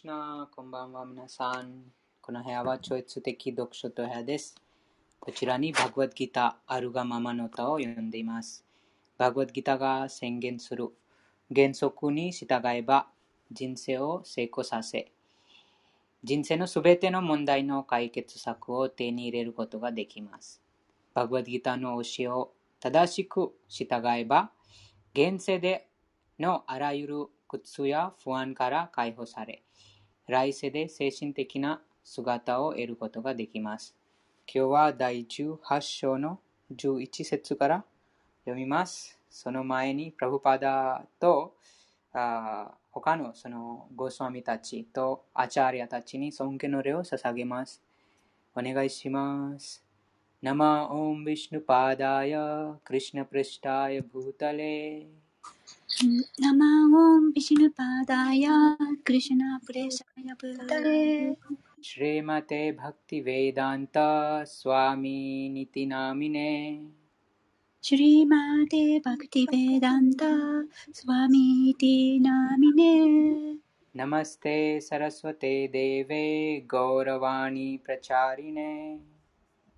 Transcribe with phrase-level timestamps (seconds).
[0.00, 1.82] シナ、こんばんは皆さん。
[2.20, 4.54] この部屋は超越的読書と部屋です。
[5.18, 8.64] こちらにバグワッドギターあるがままの歌を読んでいます。
[9.16, 10.90] バグワッドギターが宣言する
[11.52, 13.08] 原則に従えば
[13.50, 15.10] 人生を成功させ、
[16.22, 20.62] 人生のすべての問題の解決策を手に入れることができます。
[21.12, 24.52] バグワッドギターの教えを正しく従えば、
[25.12, 25.88] 現世で
[26.38, 29.64] のあらゆる苦痛や不安から解放され、
[30.28, 33.96] 来世で精神的な姿を得ることができます。
[34.46, 36.38] 今日は第18章の
[36.70, 37.84] 11節から
[38.44, 39.18] 読みます。
[39.30, 41.54] その前に、プラブパダと
[42.12, 47.82] あ他のそのゴスワミたちとアチャーリアたちに尊敬の礼を捧げます。
[48.54, 49.82] お願いします。
[50.42, 58.50] 生オンビシュヌパダヤ、
[59.04, 60.66] クリシナプレシタヤブー。
[60.66, 61.34] タレ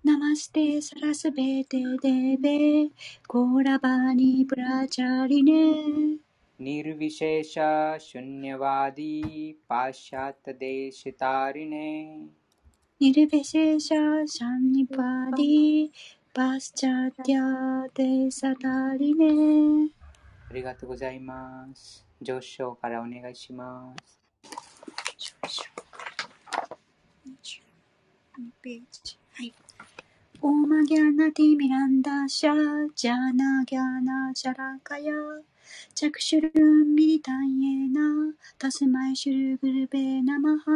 [0.04, 1.62] नामिने नमस्ते सरस्वते
[2.04, 2.84] देवे
[3.30, 5.92] गौरवाणी प्रचारिणे नमस्ते सरस्वते देवे गौरवाणी प्रचारिणे
[6.70, 7.52] निर्विशेष
[8.00, 10.56] शून्यवादी पाश्चात्यदेशितारिणे
[13.00, 13.88] निर्विशेष
[14.28, 15.86] शून्यवादी
[16.36, 17.40] पाश्चात्य
[20.48, 22.06] ありがとうございます。
[22.22, 24.20] 上昇からお願いします。
[29.32, 29.52] はい
[30.43, 32.53] オマギャナティミランダシャ
[32.95, 35.13] ジャナギャナシャラカヤ。
[35.93, 40.71] チャクシュルンミリタンエナタスマイシュルグルベナマハ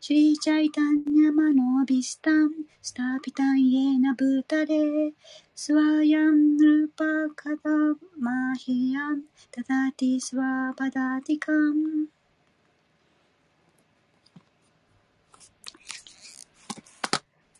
[0.00, 5.14] シリチャイタンヤマノビスタンスタピタンエナブタレ
[5.56, 7.04] スワヤンルパ
[7.34, 7.70] カダ
[8.20, 12.08] マヒアンタダティスワパダティカンルベナマ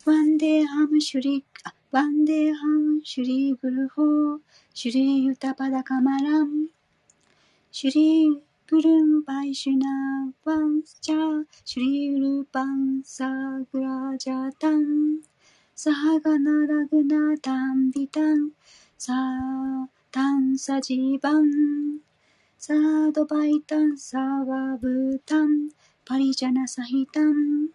[0.11, 1.45] ワンデーハムシュリ、
[1.89, 4.39] ワンデーハムシュリーグルホー、
[4.73, 6.67] シュリーユタパダカマラン、
[7.71, 13.29] シュリーグルンバイシュナワンチャー、シュリールパンサ
[13.71, 15.21] グラジャタン、
[15.75, 18.49] サハガナラグナタンビタン、
[18.97, 19.13] サ
[20.11, 21.99] タンサジバン、
[22.57, 25.69] サードバイタンサワブタン、
[26.03, 27.69] パリジャナサヒタン、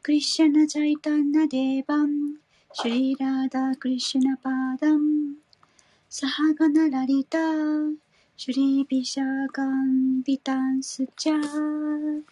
[0.00, 2.36] クリシュナ・ジャイタン・ナ・デーバン、
[2.72, 4.50] シュリー・ラダ・クリシュナ・パ
[4.80, 5.34] ダン、
[6.08, 7.38] サハガナ・ラリタ、
[8.36, 12.22] シュリー・ビシャーガン・ビタン・スチャー。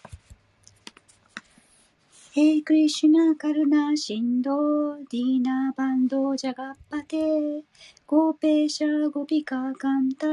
[2.32, 7.64] ヘイ・クリシュナ・カルナ・シンド、ディーナ・バンド・ジャガッパテ、
[8.06, 10.28] ゴーペーシャ・ゴビカ・カンタ、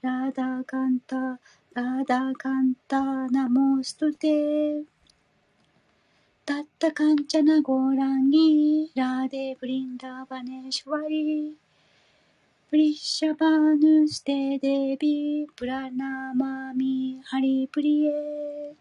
[0.00, 1.38] ラダ・カンタ、
[1.74, 4.97] ラダ・カンタ、ナモストテ。
[6.48, 11.54] タ、ッ、タ、カン、チャナゴーランギラデブリンダバネシュワリ
[12.70, 18.72] プリッシャバヌステデビプラナマミハリプリエ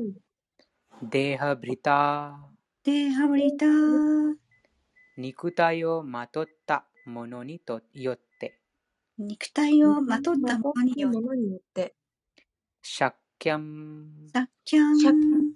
[1.03, 2.37] देहभृता、
[2.83, 3.65] देहभृता
[5.17, 8.59] 肉体をまとったものにとよって、
[9.17, 11.95] 肉体をまとったものによって。
[12.81, 15.53] शक्यं、शक्यं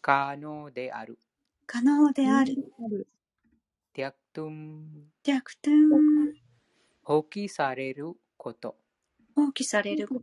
[0.00, 1.18] 可能である。
[1.66, 2.56] 可能である。
[3.92, 6.39] त्यक्तुं、त्यक्तुं
[7.10, 8.76] 放棄されること。
[9.34, 10.20] 放棄されるこ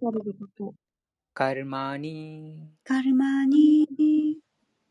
[0.58, 0.74] と。
[1.34, 4.38] カルマにカルマに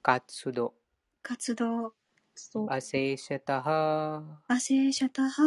[0.03, 0.75] 活動。
[1.23, 1.95] 活動。
[2.69, 5.43] アセーシャタハ、アセーシャタハ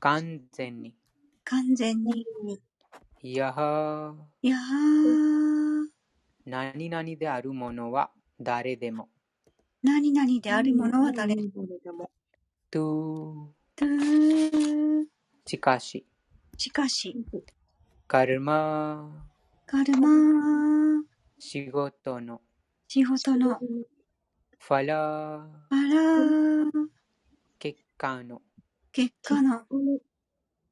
[0.00, 0.94] 完全に。
[1.44, 2.24] 完全に
[3.20, 5.88] いやは、やー
[6.46, 8.10] 何々であるものは
[8.40, 9.10] 誰でも。
[9.82, 11.42] 何々であるものは誰で
[11.92, 12.10] も。
[12.70, 14.37] と、とー
[15.48, 16.04] しかし、
[16.58, 17.24] しかし。
[18.06, 19.10] カルマ、
[19.64, 21.02] カルマ
[21.38, 22.42] 仕事の、
[22.86, 23.58] 仕事の。
[23.58, 26.70] ファラ、あら
[27.58, 28.42] 結果の、
[28.92, 29.62] 結果の。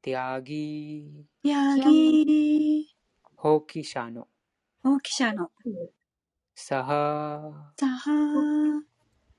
[0.03, 2.95] ティアギ、ヤギ
[3.35, 4.29] 放棄者の、
[4.83, 5.51] 放棄者の。
[6.55, 8.11] サハ、サハ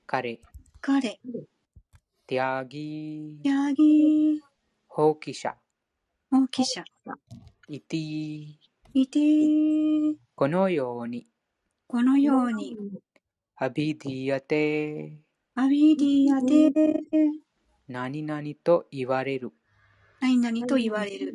[0.04, 0.40] 彼、
[0.80, 1.20] 彼。
[2.26, 4.42] त्यागी、त्यागी
[4.98, 5.54] 放棄者、
[6.28, 6.82] 放棄者
[7.68, 8.56] इति、
[8.94, 10.16] इति。
[10.34, 11.28] このように、
[11.86, 12.76] このように。
[13.54, 15.20] अभिधीयते、
[15.54, 16.72] अभिधीयते
[17.86, 19.52] 何々と言われる。
[20.20, 21.32] 何々と言われる。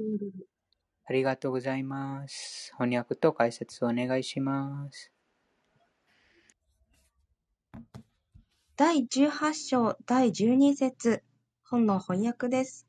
[1.05, 2.73] ありがとうございます。
[2.77, 5.13] 翻訳と解説をお願いします。
[8.75, 11.23] 第18章第12節。
[11.63, 12.85] 本の翻訳です。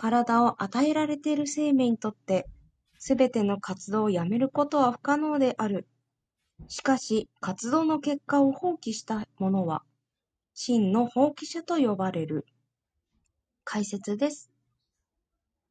[0.00, 2.48] 体を与えられている生命にとって、
[2.98, 5.86] すべての活動をやめることは不可能である。
[6.68, 9.82] しかし、活動の結果を放棄した者は、
[10.54, 12.46] 真の放棄者と呼ばれる。
[13.62, 14.50] 解説です。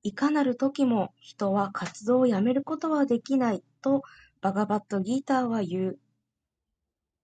[0.03, 4.03] いかなる時も人は活動をやめることはできないと
[4.41, 5.99] バガバットギーターは言う。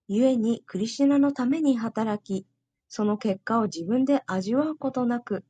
[0.07, 2.47] 故にクリシナのために働き、
[2.88, 5.45] その結果を自分で味わうことなく、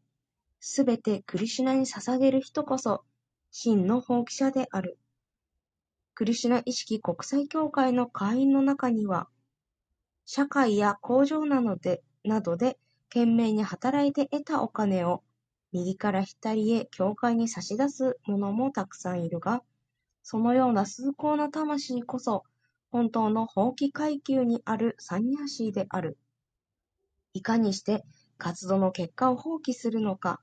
[0.67, 3.03] すべてクリシュナに捧げる人こそ、
[3.51, 4.97] 真の放棄者である。
[6.15, 9.29] クリシュナ意識国際協会の会員の中には、
[10.25, 12.79] 社会や工場などで、などで
[13.09, 15.21] 懸命に働いて得たお金を、
[15.71, 19.61] 右から左へ教会に差し出す者もたくさんいるが、
[20.23, 22.43] そのような崇高な魂こそ、
[22.89, 26.17] 本当の放棄階級にあるサンニャーシーである。
[27.33, 28.03] いかにして
[28.39, 30.41] 活動の結果を放棄するのか、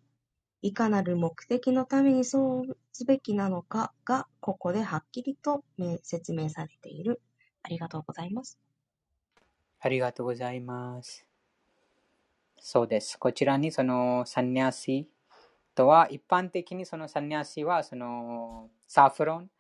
[0.62, 5.64] いかなる目的のためにそうすべきなのかが、ここではっきりと
[6.04, 7.20] 説明されている。
[7.64, 8.60] ありがとうございます。
[9.80, 11.26] ありがとうございます。
[12.60, 13.18] そうです。
[13.18, 15.08] こちらにそのサンニャシ
[15.74, 19.50] とは、一般的にそのサンニャシはそのサフロン、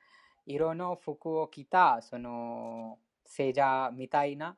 [0.46, 4.56] 色の服を着たその聖者みたいな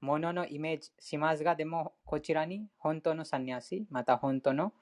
[0.00, 4.72] もののイメージしますが、でもこちらに本当のサンニャシ、また本当の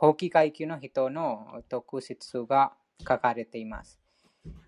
[0.00, 2.72] 放棄階級の人の特質が
[3.06, 4.00] 書かれています。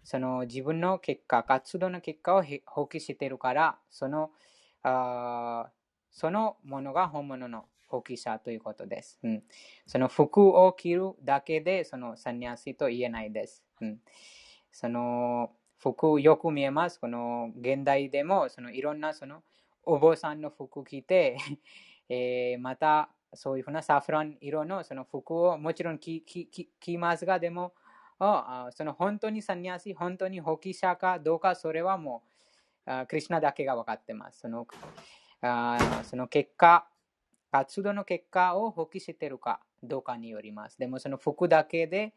[0.04, 4.30] その自分の結果、活動の結果を放棄しているから、その
[4.82, 5.70] あ
[6.10, 9.18] そのものが本物の放棄者ということです。
[9.22, 9.42] うん、
[9.86, 13.64] その服を着るだけでそのサニャシと言えないです。
[13.80, 14.00] うん、
[14.70, 17.00] その服よく見えます。
[17.00, 19.42] この現代でもそのいろんなその
[19.84, 21.38] お坊さんの服着て、
[22.10, 27.72] えーまたそういうふうなサフラン色のその服をもちろん着着ますが、でも
[28.18, 32.22] あその本当にサニャシ、本当に放棄者かどうか、それはも
[32.86, 34.40] うクリシナだけが分かってます。
[34.40, 34.66] その
[35.40, 36.86] あその結果、
[37.50, 40.78] 活動の結果を放棄しているかどうかによります。
[40.78, 42.14] でもその服だけで、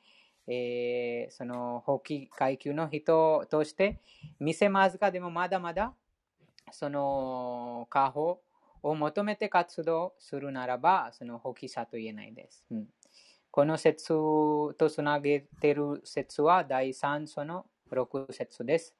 [0.48, 4.00] えーその放棄階級の人として
[4.40, 5.94] 見せますが、でもまだまだ
[6.72, 8.42] その過保
[8.86, 12.64] を求めて活動するならば、その放棄者と言えないです。
[12.70, 12.88] うん、
[13.50, 18.96] この説とつなげている説は第3章の6節です。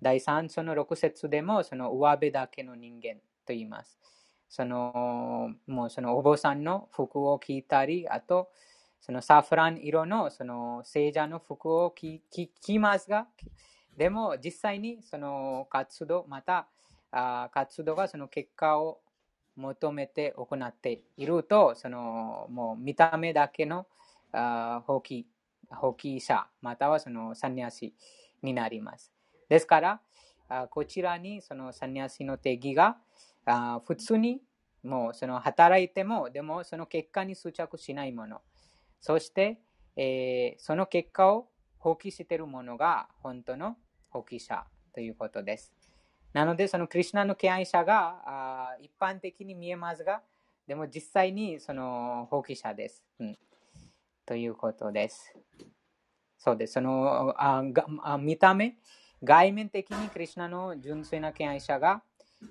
[0.00, 3.98] 第3章の6節でも、その上辺だけの人間と言います。
[4.48, 8.48] その、もうそのお坊さんの服を着たり、あと、
[8.98, 13.26] そのサフラン色のその聖者の服を着着着ますが、
[13.94, 16.66] でも実際にその活動、また
[17.10, 19.00] あ活動がその結果を
[19.58, 23.86] 求めて行っていると、そのもう見た目だけの
[24.32, 25.24] あ放棄
[25.70, 27.94] 放棄者、またはそのサニャシ
[28.42, 29.12] になります。
[29.48, 30.00] ですから、
[30.48, 32.96] あこちらにそのサニャシの定義が
[33.44, 34.40] あ普通に
[34.82, 38.40] もうその働いても、でもその結果に執着しないもの。
[39.00, 39.60] そして、
[39.96, 41.48] えーその結果を
[41.78, 43.76] 放棄しているものが本当の
[44.10, 45.77] 放棄者ということです。
[46.32, 50.22] なので、そのクリュナの敬愛者が一般的に見えますが、
[50.66, 53.02] でも実際にその放棄者です。
[53.18, 53.38] うん、
[54.26, 55.34] ということです。
[56.36, 56.74] そうです。
[56.74, 58.76] そのあがあ見た目、
[59.24, 62.02] 外面的にクリュナの純粋な敬愛者が、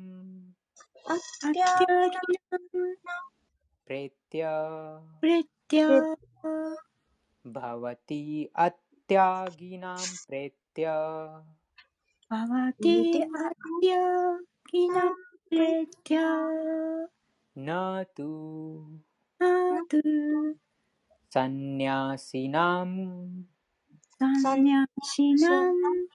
[1.05, 2.95] Pratyaginam.
[3.87, 4.55] Pratya.
[5.21, 6.15] Pratya.
[7.45, 10.97] Bhavati atyaginam pratya.
[12.31, 12.97] Bhavati
[13.45, 15.15] atyaginam
[15.49, 16.27] pratya.
[17.55, 18.31] Na tu.
[19.41, 20.01] Na tu.
[21.33, 22.91] Sanyasinam.
[24.19, 26.06] Sanyasinam.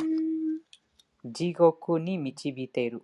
[1.24, 3.02] 地獄に導いている。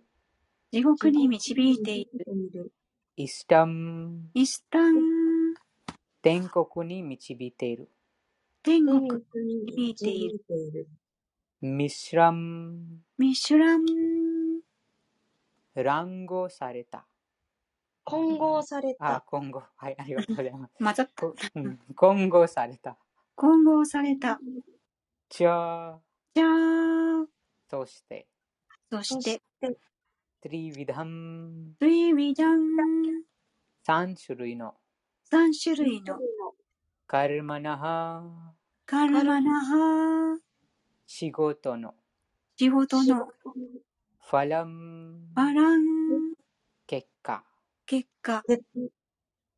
[0.71, 2.25] 地獄に導いている。
[2.33, 2.71] いる。
[3.17, 4.95] イスタム、イスタン、
[6.21, 7.89] 天国に導いている。
[8.66, 10.88] 天天国、国に導いている。
[11.60, 13.84] ミシュラム、ミシュラン、
[15.76, 17.06] 乱合された。
[18.02, 19.62] 混合されあた。、今後。
[19.76, 20.74] はい、ありがとうございます。
[20.80, 21.26] 混ざった。
[21.94, 22.98] 混合された。
[23.36, 24.40] 混合された。
[25.28, 26.00] じゃあ、
[26.34, 27.26] じゃあ、
[27.70, 28.26] そして、
[28.90, 29.40] そそして、
[30.40, 32.58] トリヴィダン、ルイ・ヴィダン、
[33.86, 34.74] 3種類の
[35.30, 36.18] 3種類の
[37.08, 38.52] カルマナハ、
[38.84, 40.40] カルマナハ、
[41.06, 41.94] 仕事の。
[42.56, 43.28] 仕事の。
[44.18, 46.34] ファラム、バラン、
[46.84, 47.44] 結果、
[47.86, 48.42] 結果、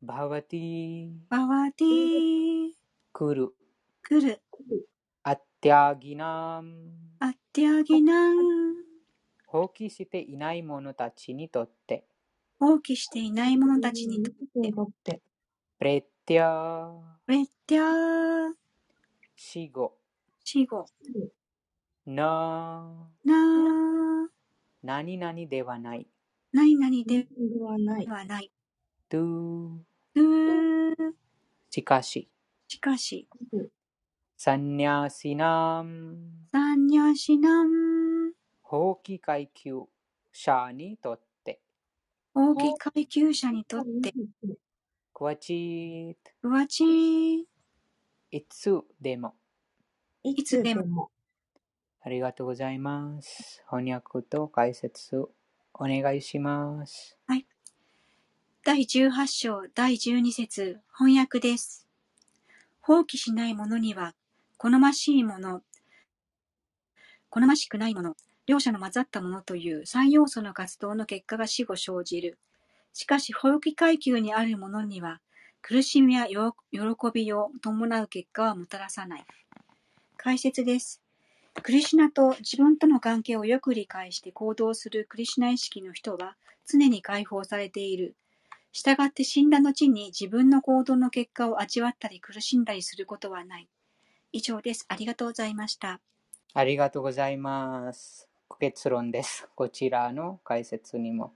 [0.03, 2.73] バワティ、バワティ、
[3.15, 3.55] 来る、
[4.03, 4.43] 来る、
[5.23, 6.91] アッテャギナム、
[7.21, 8.37] アッティアギナン、
[9.47, 12.05] 放棄していない者たちにとって、
[12.61, 15.23] 放棄していない者たちにとって、とって、
[15.79, 16.93] プレッティア、
[17.27, 18.55] レッティア、
[19.35, 19.95] 死後、
[20.45, 20.85] 死後、
[22.05, 24.29] な、な、
[24.83, 26.07] 何々ではない、
[26.53, 27.29] 何々でで
[27.63, 28.07] はない。
[28.07, 28.53] はない。
[29.09, 30.95] とゥ、うー、
[31.71, 32.29] しかし、
[32.67, 33.27] しかし、
[34.37, 36.19] サンニャシナム、
[36.53, 39.85] サンニャシナン、放棄階級
[40.31, 41.63] 者にとって、
[42.35, 44.13] 大き階級者にとって、
[45.19, 47.39] クワチうわちー、
[48.31, 49.35] いつでも。
[50.23, 51.11] いつでも。
[52.01, 53.61] ありがとうございます。
[53.69, 55.17] 翻訳と解説
[55.75, 57.19] お願いします。
[57.27, 57.45] はい。
[58.65, 61.89] 第18章第12節翻訳です。
[62.81, 64.15] 放棄しない者には、
[64.57, 65.63] 好ましいもの、
[67.29, 68.15] 好ましくないもの、
[68.47, 72.39] 両者の混ざったものという三要素の活動の結果が死後生じる。
[72.93, 75.21] しかし、放棄階級にある者には、
[75.63, 76.39] 苦しみや喜
[77.13, 79.27] びを伴う結果はもたらさない。
[80.17, 81.03] 解説です。
[81.63, 88.17] クリシュナと自分との関係をよく理解して行動するクリシュナ意識の人は常に解放されている。
[88.73, 93.69] したがって死んだ後に自分の行動の結果を味わったり苦しんだりすることはない。
[94.33, 94.85] 以上です。
[94.89, 96.01] ありがとうございました。
[96.55, 98.29] ありがとうございます。
[98.61, 99.49] 結論です。
[99.55, 101.33] こちらの解説にも。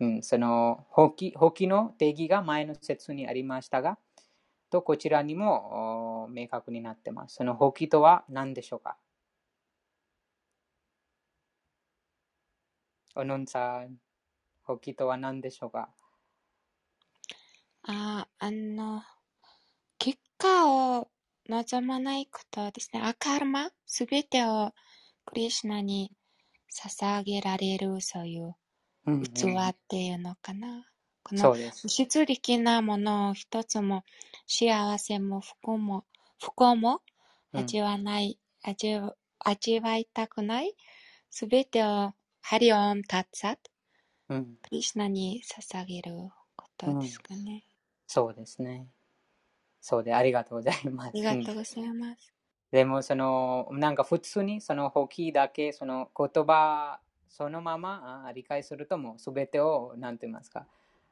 [0.00, 3.98] うん、その放棄放棄の定義が前の説にありましたが、
[4.70, 7.36] とこちらにも明確になっています。
[7.36, 8.96] その放棄とは何でしょうか？
[13.16, 13.96] おのんさん、
[14.62, 15.88] 放棄とは何でしょうか？
[17.82, 19.02] あ、あの、
[19.98, 21.08] 結果を
[21.48, 23.00] 望まないことですね。
[23.02, 24.72] アカルマ、すべてを
[25.24, 26.12] クリシュナに
[26.70, 28.54] 捧げられる、そういう
[29.06, 30.86] うんうん器っていうのかな。
[31.22, 31.88] このそうです。
[31.88, 34.04] 質的なものを一つも
[34.46, 36.04] 幸せも不幸も
[36.40, 37.00] 不幸も
[37.52, 40.74] うん味わない、味わ味わいたくない
[41.30, 43.56] すべてをハリオンタッツァ
[44.30, 46.12] うん、クリシュナに捧げる
[46.54, 47.64] ことですかね。
[48.06, 48.88] そうですね。
[49.80, 51.08] そうで、ありがとうございます。
[51.08, 52.34] ありがとうございます。
[52.70, 60.66] でも、その、なんか普通にその放棄だけ、その言葉そのまま理解すると、もうすべてを、なんて言いますか、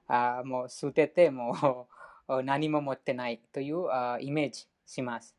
[0.08, 1.86] あもう捨てて、も
[2.28, 5.36] う 何も持ってないというあイメージします。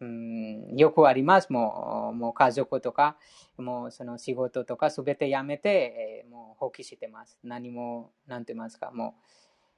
[0.00, 1.52] うん、よくあります。
[1.52, 3.16] もう、もう家族とか、
[3.56, 7.38] もうその仕事とかすべてやめて、えーもう放棄してます。
[7.42, 9.16] 何も、なんて言いますか、も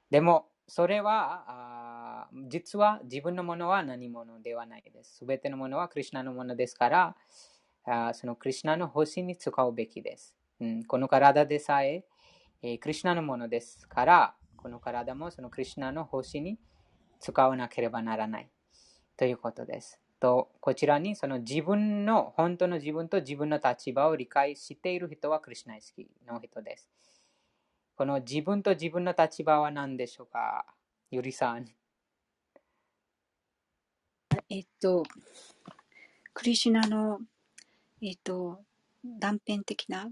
[0.09, 0.11] う。
[0.11, 5.17] でも、それは、あ実は自分のものは何者ではないです。
[5.17, 7.15] すべてのものはクリュナのものですから、
[7.85, 10.35] あそのクリュナの星に使うべきです。
[10.59, 12.05] うん、この体でさえ
[12.61, 16.59] えークリュナのものですから、この体もそのクリュナの星に
[17.19, 18.49] 使わなければならない
[19.17, 19.99] ということです。
[20.19, 26.87] と、こちらにその自分の、本当の自分と自分の立場を理解している人はクリュナ意識の人です。
[27.95, 30.65] この自分と自分の立場は何でしょうか？
[31.09, 31.65] ゆりさん。
[34.49, 35.03] えっと、
[36.33, 37.19] クリシュナの、
[38.01, 38.63] えっと、
[39.03, 40.09] 断片的な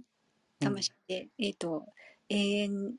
[0.60, 1.86] 魂で、えっと、
[2.30, 2.95] 永遠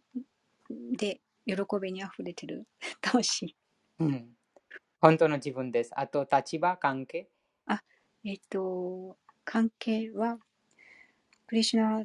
[0.97, 2.67] で喜びにあふれてる
[3.01, 3.57] 魂。
[3.99, 4.37] うん。
[5.01, 5.93] 本当の自分です。
[5.99, 7.29] あと、立場、関係？
[8.23, 10.39] えっと、関係は、
[11.47, 12.05] クリシュナ、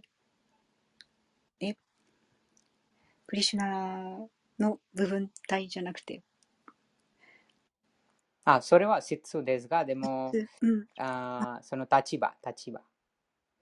[1.60, 1.74] え、
[3.28, 4.26] クリシュナ
[4.58, 6.24] の部分体じゃなくて、
[8.46, 10.32] あ、それは質ですが、でも、
[10.62, 12.82] うん、あーその立場、立場。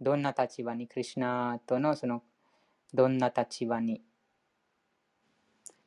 [0.02, 2.22] どんな立場に、クリシュナとのその、
[2.94, 4.04] どんな立場に？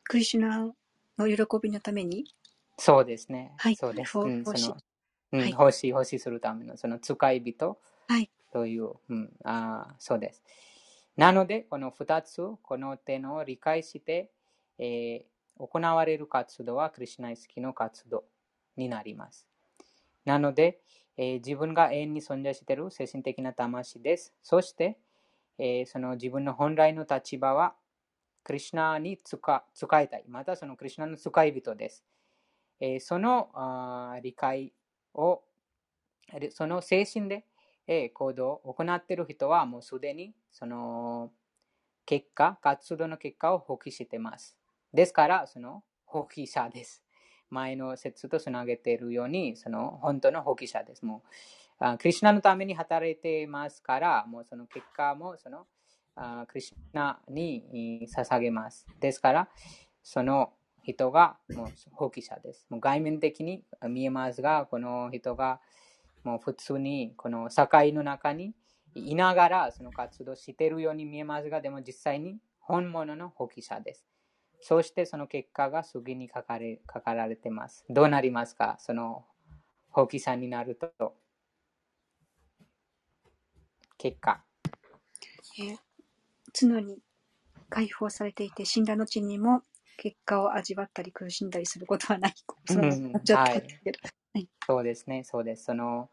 [0.04, 0.72] クリシュナ
[1.18, 2.24] の喜びのために、
[2.78, 3.52] そうですね。
[3.58, 4.12] はいそうです。
[4.12, 4.76] ほうん、その、
[5.32, 7.78] うん、はい欲しい、欲しいするための、その使い人
[8.08, 10.42] はい、という、うん、あーそうです。
[11.16, 14.30] なので、この2つ、この点を理解して、
[14.78, 18.24] えー行われる活動はクリシュナ意識の活動
[18.76, 19.46] になります。
[20.24, 20.80] なので、
[21.16, 24.34] えー自分が永遠に存在している精神的な魂です。
[24.42, 24.98] そして、
[25.58, 27.76] えーその自分の本来の立場は、
[28.44, 30.24] クリシュナに使使いたい。
[30.28, 32.04] またそのクリシュナの使い人です。
[32.80, 34.72] えーそのあ理解
[35.14, 35.42] を、
[36.50, 37.46] その精神で、
[37.86, 41.32] えー行動を行っている人はもうすでにその
[42.06, 44.58] 結果、活動の結果を放棄しています。
[44.94, 47.05] ですから、その放棄者です。
[47.50, 51.04] 前の説とつなげているように、その本当の放棄者です。
[51.04, 51.22] も
[51.80, 55.66] うクリシュナのために働いていますから、もうその結果もその
[56.46, 58.86] クリシュナに捧げます。
[59.00, 59.48] ですから、
[60.02, 62.66] その人がもう放棄者です。
[62.70, 65.60] もう外面的に見えますが、この人が
[66.24, 68.54] もう普通にこの社会の中に
[68.94, 74.04] いながらその活動しているように見えますが、でも実際に本物の放棄者です。
[74.60, 77.84] そしてその結果が次に書かれ書かられています。
[77.88, 78.76] どうなりますか？
[78.80, 79.24] その
[79.90, 81.14] 放棄者になると。
[83.98, 84.42] 結果。
[85.58, 85.78] えー
[86.58, 87.02] 常に
[87.68, 89.62] 解放されていて、死んだ後にも
[89.98, 92.34] 結果を味わったり苦しんだりすることはない。
[92.66, 92.78] そ
[94.80, 95.64] うですね、そうです。
[95.64, 96.08] その、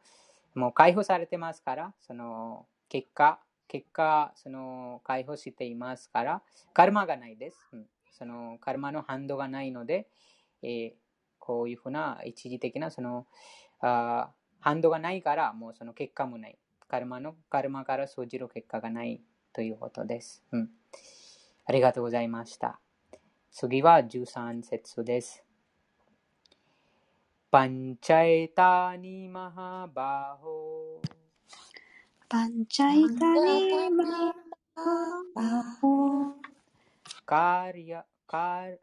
[0.53, 6.41] もう解放されてますから、その、結果、結果、その解放していますから、
[6.73, 7.57] カルマがないです。
[7.71, 10.07] うん、そのカルマの反動がないので、
[10.61, 10.91] えー、
[11.39, 13.27] こういうふうな一時的なその
[13.81, 16.57] あ反動がないから、もうその結果もない。
[16.87, 19.21] カルマのカルマから生じる結果がない
[19.51, 20.43] ということです。
[20.51, 20.69] うん、
[21.65, 22.79] ありがとうございました。
[23.51, 25.43] 次は13節です。
[27.51, 30.99] パンチャイタニマハバホ
[32.27, 34.83] パンチャイタニマハ
[35.35, 36.42] バホ
[37.25, 38.81] カリヤカル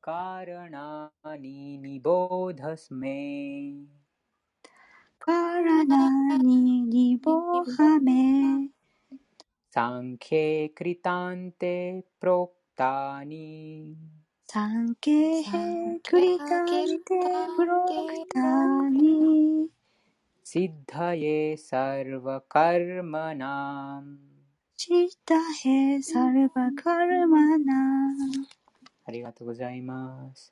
[0.00, 3.74] カラナニニボダスメ
[5.20, 6.88] Karanani
[24.82, 27.74] ちたへさるばかルマな。
[29.04, 30.50] ありがとうございます。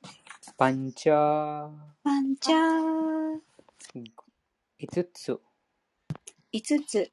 [0.55, 1.69] パンチャー。
[2.03, 3.39] パンチャー。
[4.77, 5.39] 五つ。
[6.51, 7.11] 五つ。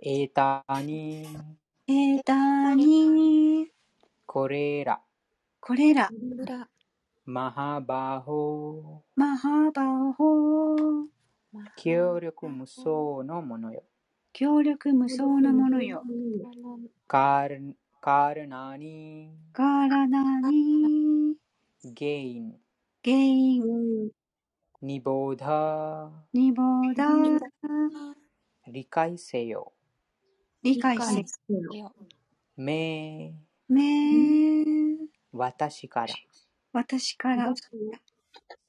[0.00, 2.16] エタニー。
[2.16, 3.66] エタニー。
[4.26, 5.00] これら。
[5.60, 6.10] これら。
[7.26, 9.20] マハバホー。
[9.20, 11.06] マハバホー。
[11.76, 13.84] 協力無双のものよ。
[14.32, 16.04] 協力無双のものよ。
[17.08, 21.36] カーカーナニカーラナニ
[21.84, 22.54] ゲイン
[23.02, 24.10] ゲイン
[24.82, 27.06] ニボーダニボーダ
[28.68, 29.72] 理解せよ
[30.62, 31.26] 理解せよ
[32.56, 33.34] め
[33.68, 34.98] め
[35.32, 36.14] 私から
[36.72, 37.54] 私から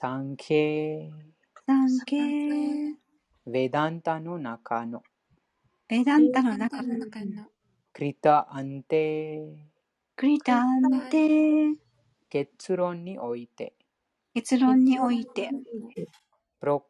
[0.02, 1.12] サンケ
[1.68, 5.04] サンケヴェダンタの中の
[5.94, 7.06] ヴェダンタの中の
[7.94, 9.44] クリタアンテ
[10.16, 11.80] クリタアンテ
[12.32, 13.76] 結論において。
[14.34, 15.52] 結論において。
[16.60, 16.88] プロク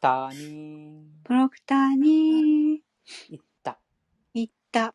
[0.00, 1.10] ターに。
[1.24, 2.80] プロクターに。
[3.28, 3.78] 言った。
[4.32, 4.94] 言った。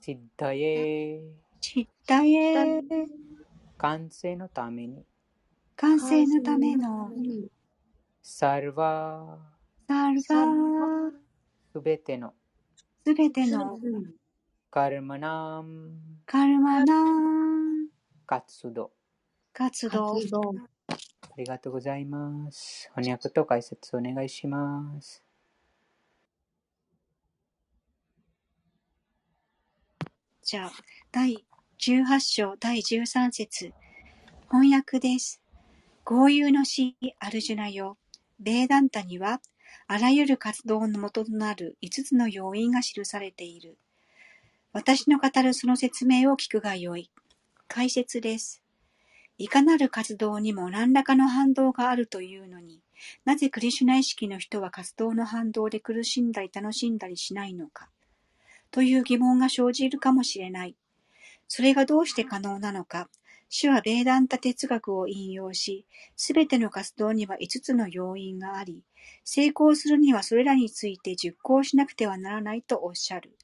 [0.00, 1.20] シッダエ
[1.60, 2.82] シッダエ
[3.76, 5.04] 完成のために。
[5.76, 7.12] 完成のための。
[8.20, 9.38] サルバ
[9.86, 11.12] サルバ
[11.70, 12.32] すべての
[13.04, 13.78] すべての
[14.70, 15.92] カルマナム
[16.26, 17.88] カルマナム
[18.26, 18.90] 活動
[19.52, 20.14] 活動
[21.38, 22.90] ありがとうございます。
[22.96, 25.22] 翻訳と解説お願いします。
[30.42, 30.72] じゃあ、
[31.12, 31.44] 第
[31.78, 33.72] 18章第13節
[34.50, 35.40] 翻訳です。
[36.04, 37.98] 豪遊の死アルジュナよ。
[38.40, 39.40] ベーダンタには、
[39.86, 43.76] あらゆる活動の元となる5つの要因が記されている。
[44.72, 47.10] 私の語るその説明を聞くがよい。
[47.68, 48.62] 解説です。
[49.38, 52.80] いかなる活動にも何らかの反動があるというのに、
[53.24, 57.88] なぜクリシュナ意識の人は活動の反動で苦しんだり楽しんだりしないのか、
[58.70, 60.74] という疑問が生じるかもしれない。
[61.46, 63.08] それがどうして可能なのか、
[63.48, 68.82] 主はベーダンタ哲学を引用し、すべての活動には5つの要因があり、
[69.24, 73.36] 成功するにはそれらについて熟考しなくてはならないとおっしゃる。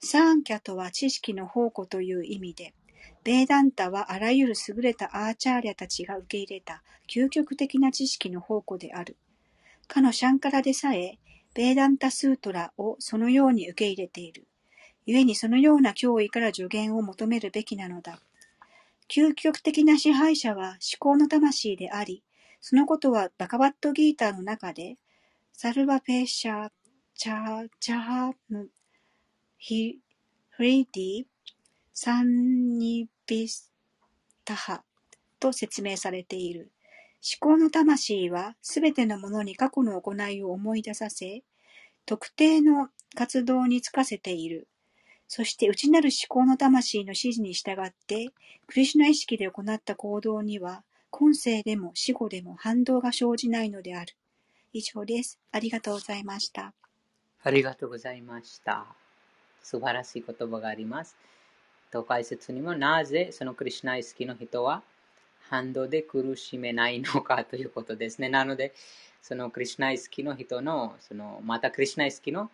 [0.00, 2.74] サーンキャとは知識の宝庫という意味で、
[3.24, 9.16] ベーダンタはあらゆる優れたアーチャーリャたちが受け入れた究極的な知識の宝庫である。
[9.86, 11.18] かのシャンカラでさえ、
[11.54, 14.46] ベーダンタスートラをそのように受け入れている。
[15.06, 18.20] 故にそのような脅威から助言を求めるべきなのだ。
[19.14, 22.24] 究極的な支配者は思考の魂であり、
[22.62, 24.96] そのことはバカバットギーターの中で、
[25.52, 26.70] サルバペーシャ、
[27.14, 28.70] チャー、チャーム
[29.58, 29.98] ヒ
[30.48, 31.24] フリディ・
[31.92, 33.70] サンニビス
[34.46, 34.82] タハ
[35.38, 36.72] と説明されている。
[37.22, 41.42] 思考の魂はすべてのものに過去の行いを思い出させ、
[42.06, 44.68] 特定の活動に就かせている。
[45.34, 48.28] そして内なる思考の魂の指示に従って、
[48.66, 54.14] クリシュナ意識で行った行動には、今世でも死後でも反動が生じないのである。
[54.74, 55.38] 以上です。
[55.50, 56.74] ありがとうございました。
[57.42, 58.84] ありがとうございました。
[59.62, 61.16] 素晴らしい言葉があります。
[61.90, 64.82] と解説にもなぜそのクリュナイスキの人は
[65.48, 68.28] 反動で苦しめないのかということですね。
[68.28, 68.74] なので、
[69.22, 72.50] そのクリュナイスキの人の、そのまたクリュナイスキの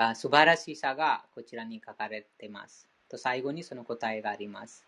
[0.00, 2.86] あ素晴らしさがこちらに書かれています。
[3.08, 4.84] と最後にその答えがあります。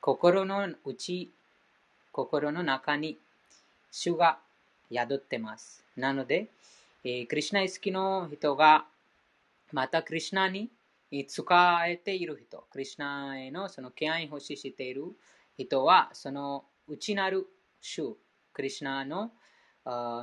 [0.00, 1.32] 心の内、
[2.12, 3.18] 心の中に
[3.90, 4.38] 主が
[4.92, 5.84] 宿ってます。
[5.96, 6.46] なので、
[7.02, 8.84] えー、クリュナイスキの人が
[9.72, 10.70] また、クリュナに
[11.26, 15.06] 使えている人、クリュナへのその敬愛欲ししている
[15.56, 17.48] 人は、その内なる
[17.80, 18.16] 主、
[18.52, 19.32] クリュナの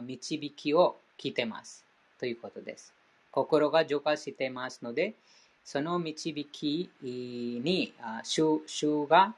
[0.01, 1.83] 導きを聞いてます。
[2.17, 2.93] ということです。
[3.35, 5.13] 心が浄化していますので、
[5.65, 7.93] その導きに
[8.23, 9.35] 主主が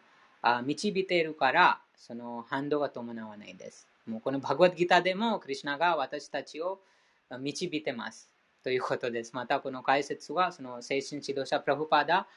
[0.64, 3.88] 導いているから、その反動が伴わないです。
[4.06, 6.80] もうこのバグワッドギターでも、クリュナが私たちを
[7.40, 8.30] 導いてます。
[8.64, 9.34] ということです。
[9.34, 12.28] また、この解説は、その精神指導者プラフパダ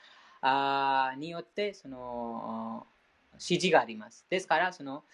[1.16, 2.86] によって、その
[3.34, 4.24] 指示があります。
[4.30, 5.04] ですから、その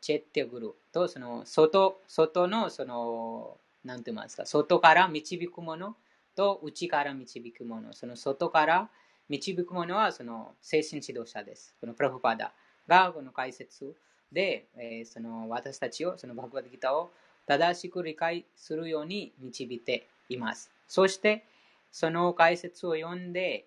[0.00, 5.96] チェッテグルと、その外外の、その、なんて言いますか、外から導くもの
[6.34, 7.92] と内から導くもの。
[7.92, 8.90] その外から
[9.28, 11.74] 導くものは、その精神指導者です。
[11.80, 12.52] このプラフパダ
[12.86, 13.94] が、この解説
[14.30, 17.12] で、えー、その私たちを、そのバグワッドギターを
[17.46, 20.70] 正しく理解するように導いています。
[20.86, 21.44] そして、
[21.90, 23.66] その解説を読んで、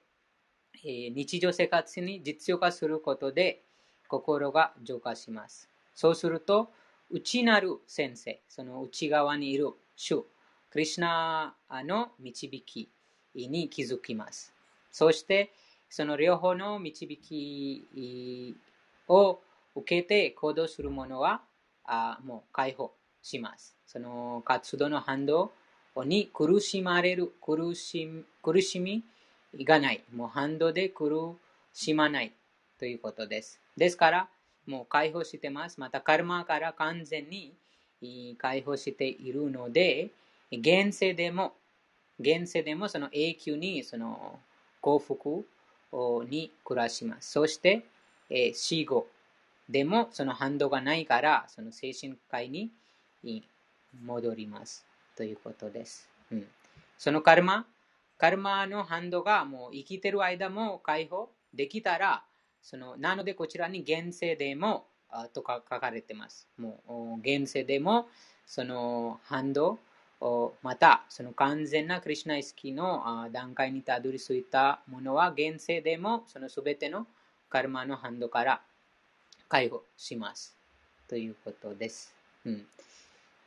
[0.84, 3.64] えー、日常生活に実用化することで
[4.08, 5.70] 心が浄化します。
[5.94, 6.72] そうすると、
[7.10, 10.26] 内なる先生、その内側にいる主、
[10.72, 12.90] クリュナの導き
[13.36, 14.54] に気づきます。
[14.92, 15.52] そして、
[15.90, 18.56] その両方の導き
[19.08, 19.40] を
[19.76, 21.42] 受けて行動する者は
[21.86, 23.76] あもう解放します。
[23.86, 25.52] その活動の反動
[25.98, 29.04] に苦しまれる苦し苦しみ
[29.64, 30.04] がない。
[30.14, 31.36] もう反動で苦
[31.74, 32.34] しまない
[32.78, 33.60] ということです。
[33.78, 34.30] ですから、
[34.66, 35.80] もう解放してます。
[35.80, 37.54] また、カルマから完全に
[38.38, 40.10] 解放しているので、
[40.52, 41.54] 現世でも、
[42.20, 44.40] 現世でもその永久にその
[44.82, 45.46] 幸福
[46.30, 47.32] に暮らします。
[47.32, 47.84] そして、
[48.30, 49.08] え死後
[49.70, 52.70] でもその反動がないから、その精神科医
[53.24, 53.44] に
[54.04, 54.86] 戻ります。
[55.16, 56.08] ということです。
[56.32, 56.48] うん、
[56.98, 57.66] そのカルマ、
[58.18, 62.24] カルマの反動がもう生きてる間も解放できたら、
[62.62, 64.86] そのなのでこちらに現世でも
[65.34, 66.48] とか書かれてます。
[66.58, 68.08] もう現世でも
[68.46, 69.80] その反動
[70.64, 77.06] またその完全なクリュナ意識の段階にたどり着いたものは現世でもそのすべての
[77.50, 78.62] カルマの反動から
[79.48, 80.56] 解放します。
[81.08, 82.16] ということです。
[82.46, 82.66] うん、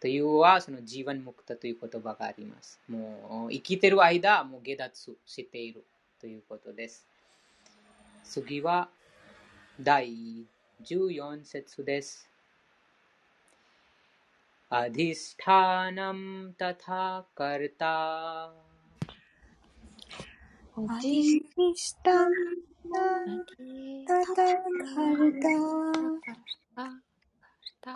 [0.00, 2.80] というはそのジーワンムクタという言葉があります。
[2.88, 5.84] もう生きてる間、もう下脱している
[6.20, 7.04] ということです。
[8.22, 8.88] 次は
[9.80, 10.46] 第
[10.82, 12.14] जूयोन् सेत्सुदेस्
[14.72, 17.94] अधिष्ठानं तथा कर्ता।
[24.10, 25.56] तथा कर्ता।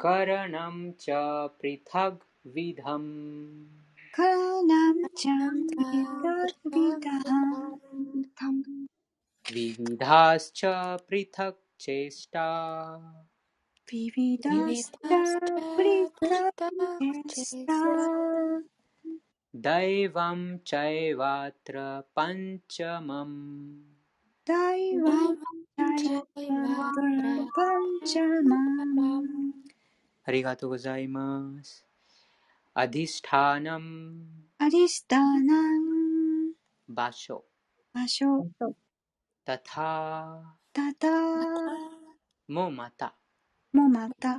[0.01, 1.07] करणं च
[1.63, 3.67] पृथग् विधम्।
[9.53, 10.61] विविधाश्च
[11.09, 12.49] पृथक् చేష్టా
[13.93, 14.47] వివిధ
[19.67, 20.41] దైవం
[20.71, 21.79] చైవాత్ర
[22.17, 23.33] పంచమం
[24.47, 25.35] దైవం
[25.79, 27.03] పంచమం
[30.25, 31.85] ありがとうございます。
[32.75, 34.25] アディスターナム。
[34.59, 36.55] アディスターナム。
[36.89, 37.45] 場所。
[37.93, 38.47] 場所。
[39.45, 40.62] たた。
[40.75, 41.09] タタ
[42.49, 43.15] もまた。
[43.75, 44.39] もまた。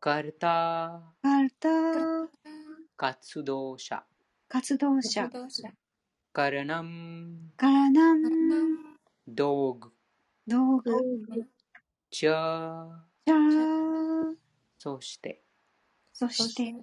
[0.00, 1.70] カルタカルタ
[2.96, 4.02] 活動者。
[4.48, 5.30] 活動者。
[6.32, 8.30] カラナムカラナム
[9.28, 9.92] 道具。
[10.48, 10.90] 道具。
[12.10, 12.86] チャー。
[13.24, 14.34] チャー。
[14.76, 15.40] そして、
[16.12, 16.74] そして、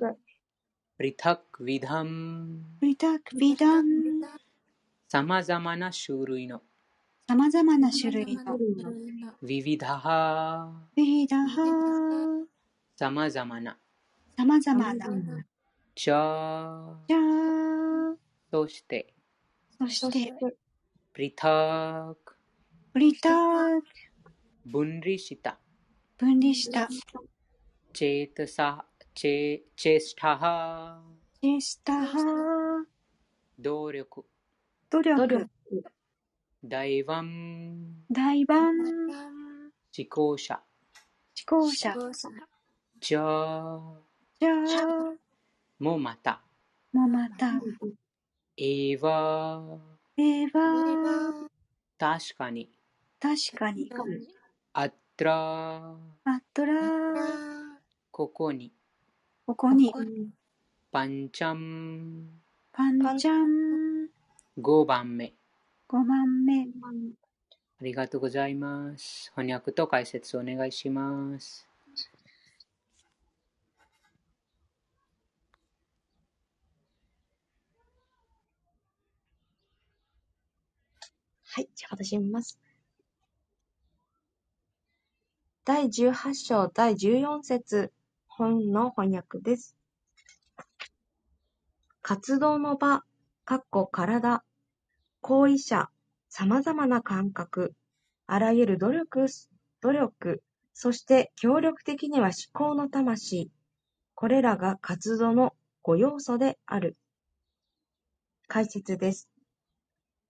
[0.95, 3.85] プリタクヴィダン、プリタクヴィダン、
[5.09, 6.61] さまざまな種類の、
[7.29, 8.39] さまざまな種類。
[12.97, 13.77] さまざまな。
[14.35, 15.05] さまざまな。
[18.51, 19.13] そして。
[19.77, 20.33] そして。
[21.13, 22.35] プリタク。
[22.93, 23.29] プリタ
[23.79, 23.85] ク。
[24.65, 25.59] 分離した。
[26.17, 26.87] 分離した。
[27.93, 28.83] チェータサ。
[29.13, 30.97] チェ,チェスター。
[31.39, 32.85] チェスター。
[33.59, 34.25] 努力。
[34.89, 35.47] 努力
[36.61, 38.03] 大盤。
[38.11, 38.75] 大盤。
[39.97, 40.61] 思考者
[41.33, 41.95] 思考者
[42.99, 43.79] じゃあ
[44.41, 45.13] じゃあ
[45.79, 46.41] もまた。
[46.91, 47.53] もまた。
[48.57, 49.77] エヴァ
[50.17, 51.47] エヴァ
[51.97, 52.69] 確かに。
[53.21, 53.89] 確かに。
[54.73, 56.73] アットラアットラ
[58.11, 58.73] ここに。
[59.45, 59.93] ここに。
[60.91, 62.41] パンチャン。
[62.73, 64.09] パンチャン。
[64.61, 65.38] 5番目。
[65.89, 66.67] 5番目。
[67.81, 69.31] ありがとうございます。
[69.35, 71.67] 翻訳と解説お願いします。
[81.47, 82.59] はい、じゃあ私読みます。
[85.65, 87.91] 第18章第14節
[88.27, 89.75] 本の翻訳です。
[92.03, 93.03] 活動の場、
[93.43, 94.43] かっこ体、
[95.21, 95.89] 行為者、
[96.29, 97.73] 様々な感覚、
[98.27, 99.25] あらゆる努力、
[99.81, 103.51] 努力、そして協力的には思考の魂、
[104.15, 106.97] これらが活動の5要素である。
[108.47, 109.29] 解説です。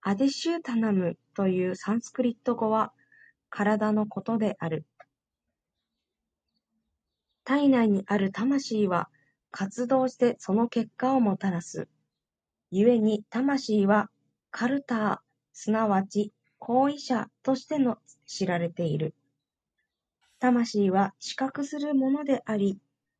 [0.02, 2.92] アディシュータナムというサンスクリット語は
[3.48, 4.86] 体のことである。
[7.44, 9.08] 体内にある魂は
[9.50, 11.88] 活動してその結果をもたらす。
[12.70, 14.08] 故に魂は
[14.50, 15.18] カルター、
[15.52, 19.14] すなわち行為者としての知られている。
[20.38, 22.78] 魂は知覚するものであり、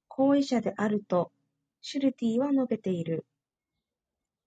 [0.09, 1.33] 行為者であると
[1.83, 3.25] シュルティは述べている。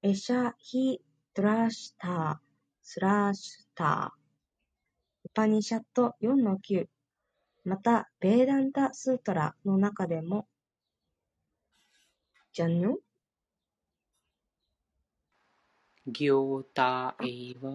[0.01, 1.01] エシャヒ
[1.33, 2.35] ドラシター、
[2.81, 4.19] スラーシュター。
[5.25, 6.87] ウパニシャット4-9
[7.65, 10.47] また、ベーダンタ・スートラの中でも、
[12.51, 12.99] ジャンヌ？
[16.05, 17.71] ギョータエイワ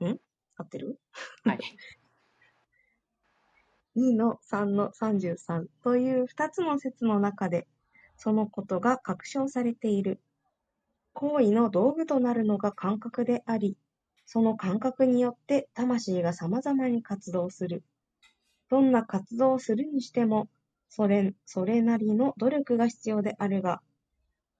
[0.03, 0.19] ん？
[0.57, 0.99] 合ってる？
[1.45, 1.59] はい。
[3.95, 7.69] 2の3の33という2つの節の中で、
[8.17, 10.19] そのことが確証されている。
[11.19, 13.75] 行為の道具となるのが感覚であり、
[14.27, 17.83] その感覚によって魂が様々に活動する。
[18.69, 20.47] どんな活動をするにしても、
[20.89, 23.81] それ、それなりの努力が必要であるが、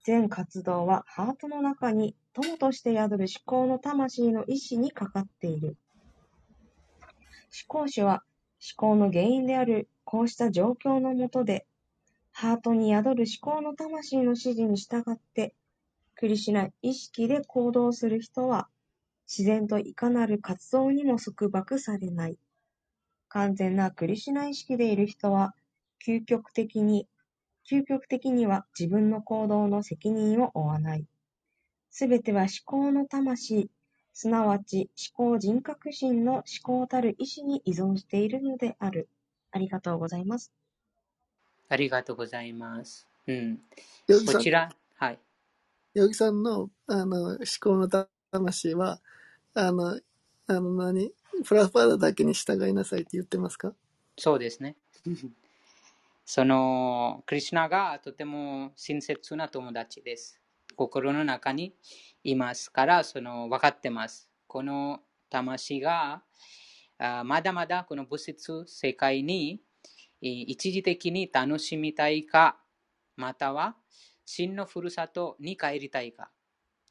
[0.04, 5.78] 全活動はハートの中に友として宿る思考の魂の意志にかかっている。
[7.54, 8.24] 思考主は
[8.78, 11.68] 思考の原因であるこうした状況のもとで、
[12.32, 15.54] ハートに宿る思考の魂の指示に従って、
[16.18, 18.68] クリシュナ意識で行動する人は、
[19.28, 22.38] 自然といかなる活動にも束縛されない。
[23.30, 25.54] 完全なクリシュナ意識でいる人は、
[26.06, 27.08] 究極的に、
[27.70, 31.06] 究極的には自分の行動の責任を負わない。
[31.92, 33.70] すべては思考の魂、
[34.12, 39.08] すなわち思考人格心の思考たる意志に依存しているのである。
[39.52, 40.52] ありがとうございます。
[41.70, 43.08] ありがとうございます。
[43.28, 43.60] うん
[44.26, 44.72] こちら、
[45.98, 46.04] はい。
[46.04, 47.90] ヨギさんのあの思考の
[48.32, 49.02] 魂は、
[49.56, 50.00] あの、
[50.48, 51.12] あの何、
[51.46, 53.74] プラパダだけに従いなさいって言ってますか？
[54.18, 54.78] そうですね。
[56.26, 60.42] その、クリュナがとても親切な友達です。
[60.76, 61.76] 心の中に
[62.24, 64.30] いますから、その、分かってます。
[64.48, 66.24] この魂が、
[67.00, 69.62] あまだまだこの物質世界に
[70.22, 72.60] えー一時的に楽しみたいか、
[73.16, 73.78] または
[74.28, 76.30] 真のふるさとに帰りたいか。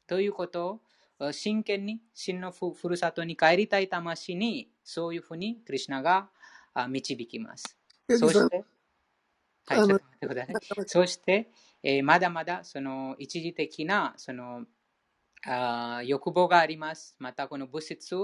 [0.07, 0.81] ということ
[1.19, 6.29] を真剣に真のふふるさとに帰りたい魂にそういうふうにクリュナが
[6.73, 7.77] あ導きます。
[8.09, 8.65] そして、
[9.67, 10.55] はい、ちょっと待ってください。
[10.87, 11.51] そして、
[11.83, 14.65] えーまだまだその一時的なその
[15.45, 17.15] あー欲望があります。
[17.19, 18.15] またこの物質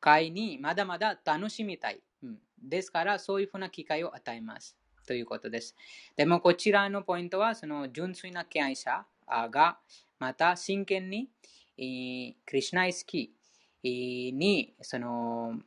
[0.00, 2.00] 界にまだまだ楽しみたい。
[2.22, 4.78] うん、ですから、そういうふうな機会を与えます。
[5.06, 5.74] ということです。
[6.16, 9.78] でも、こちらのポイントは、その純粋な敬愛者あが、
[10.18, 11.28] また真剣に、
[11.78, 15.60] えークリシュナイスキーに、その、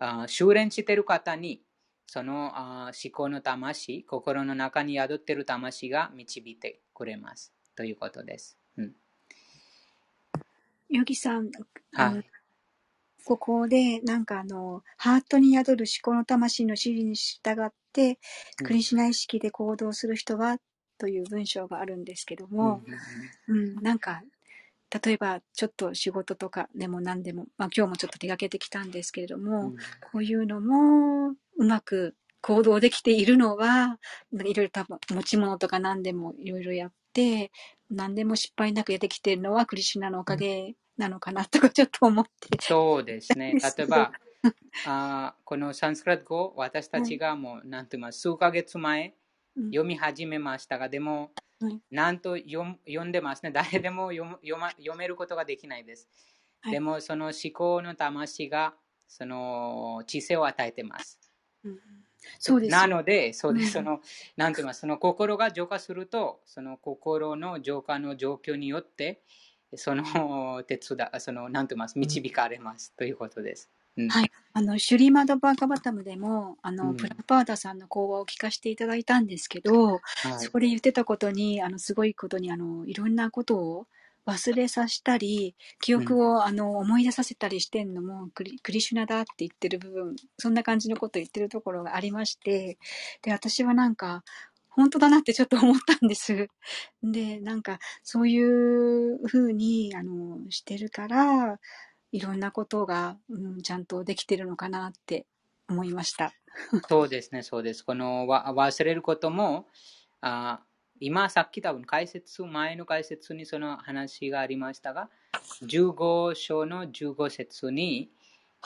[0.00, 1.62] あ修練している方に、
[2.06, 7.52] そのあ思考の魂、心の中に宿っている魂が導いてくれます。
[7.76, 8.56] ということです。
[8.76, 8.94] うん、
[10.90, 11.50] ヨギさん、
[11.92, 12.24] はい。
[13.24, 17.72] ここで、なんかあの、ハートに宿る思考の魂の指示に従っ
[18.62, 20.58] クリシュナ意識で行動する人は、
[20.98, 22.82] という文章があるんですけどうんも、
[23.48, 24.22] うん、なんか、
[25.04, 29.76] 例えば、ちょっと仕事とかでも何でも、まあ今日もちょっと出かけてきたんですけれどうも、ん
[30.12, 33.98] こういうのも、うまく行動できているのは、
[34.32, 37.50] いろいろ多分、持ち物とか何でもいろいろやって、
[37.90, 42.48] 何でも失敗なくやってきているのはクリシュナのおかげなのかなとかちょっと思って。
[42.60, 43.54] そうですね。
[43.76, 44.12] 例えば、
[44.86, 49.14] あーこのサンスクリット語、私たちがもう、なんて言います、数ヶ月前、うん
[49.66, 51.30] 読み始めましたが、でも
[51.60, 53.52] はい、なんと読んでますね。
[53.54, 54.24] 誰でも読
[54.58, 56.08] ま読めることができないです。
[56.60, 58.74] はいでもその思考の魂が
[59.06, 61.20] その知性を与えてます。
[61.62, 61.78] うん
[62.38, 63.66] そうですよなので、そうです。
[63.66, 64.00] うんその、
[64.36, 69.22] なんて言いますその心が浄化すると、その心の浄化の状況によって、
[69.76, 73.70] その手伝その、なんて言います導かれます、ということです。
[73.96, 74.08] うん。
[74.08, 74.30] はい。
[74.52, 76.96] あの、シュリマドバーガバタムでも、あの、うん。
[76.96, 80.46] プラパーダさんの講話を聞かせていただいたんですけど、はい。
[80.46, 83.86] そこで言ってたことに、あの、すごいことに、あの、いろんなことを
[84.26, 92.78] 忘れさせたり、記憶を、あの、思い出させたりしてんのもクリ、クリシュナだって言ってる部分、そんな感じのことを言ってるところがありまして、
[93.22, 94.22] で、私はなんか、
[94.68, 96.48] 本当だなってちょっと思ったんです。
[97.02, 101.58] で、なんか、そういう風に、あの、してるから、
[102.14, 105.26] いろんなことが、うん、ちゃんとできてるのかなって
[105.68, 106.32] 思いました。
[106.88, 107.84] そうですね、そうです。
[107.84, 109.66] この忘れることも、
[110.20, 110.60] あ
[111.00, 115.10] 今さっき多分解説、前の解説にその話がありましたが、
[115.64, 118.12] 15章の15節に、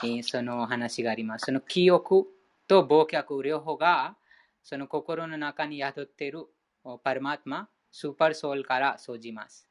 [0.05, 1.47] えーその話があります。
[1.47, 2.27] その記憶
[2.67, 4.15] と忘却両方が、
[4.63, 6.45] その心の中に宿っている
[7.03, 9.67] パルマートマ、スーパーソウルから生じます。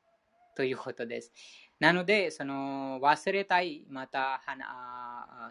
[0.56, 1.32] ということです。
[1.80, 4.42] なので、その忘れたい、また、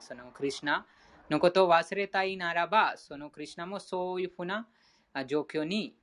[0.01, 0.85] そのクリシナ
[1.31, 4.67] のことを忘れたいならば、そのクリシナもそういうふうな
[5.27, 5.95] 状況に、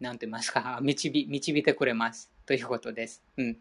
[0.00, 2.30] なんて言いますか、導い導いてくれます。
[2.46, 3.22] ということです。
[3.36, 3.58] うん、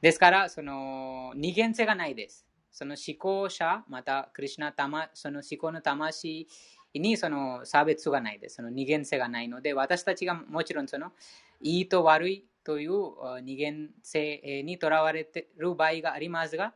[0.00, 2.46] ですから、その二元性がないです。
[2.70, 6.46] その思考者、またクリシナ魂、その思考の魂
[6.94, 8.56] にその差別がないです。
[8.56, 11.12] その二元性がないので、私たちがもちろんその
[11.60, 12.92] いいと悪いという
[13.42, 16.74] 二元性にとらわれている場合がありますが、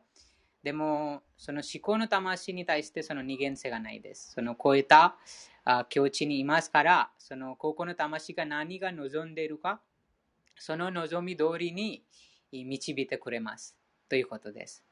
[0.63, 4.31] でも、その思考の魂に対してその二元性がないです。
[4.31, 5.15] その超えた
[5.89, 9.79] 境地にいますから、その高校の魂が何が望んでいるか、
[10.57, 12.03] その望み通りに
[12.51, 13.77] 導いてくれます。
[14.09, 14.83] ということです。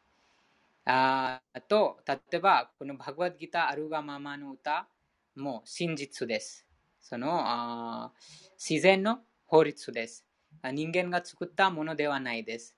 [0.85, 4.87] あと、例えば、このバグワッドギターアルガママの歌
[5.35, 6.67] も真実です。
[7.01, 8.11] その
[8.59, 10.25] 自然の法律です。
[10.71, 12.77] 人間が作ったものではないです。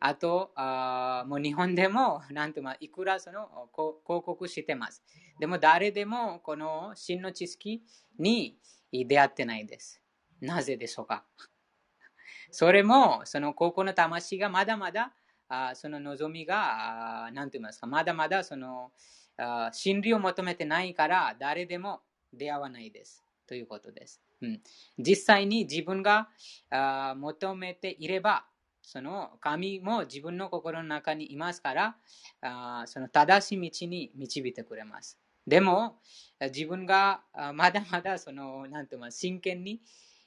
[0.00, 5.02] あと、あもう日本でも、 なんていうか、いくらその広告してます。
[5.38, 7.82] でも誰でもこの真の知識
[8.18, 8.58] に
[8.90, 10.02] 出会ってないです。
[10.40, 11.24] なぜでしょうか？
[12.50, 15.14] それも、その高校の魂がまだまだ、
[15.48, 18.92] あその望みが、あなんて言いますか、まだまだその
[19.36, 22.02] あ真理を求めてないから、誰でも
[22.32, 23.24] 出会わないです。
[23.46, 24.20] ということです。
[24.42, 24.60] うん、
[24.98, 26.28] 実際に自分が
[26.70, 28.44] あ求めていれば、
[28.82, 31.96] その神も自分の心の中にいますから、
[32.42, 35.18] あその正しい道に導いてくれます。
[35.46, 36.00] でも、
[36.40, 37.22] 自分が
[37.54, 39.80] まだまだその、なんていうの真剣に、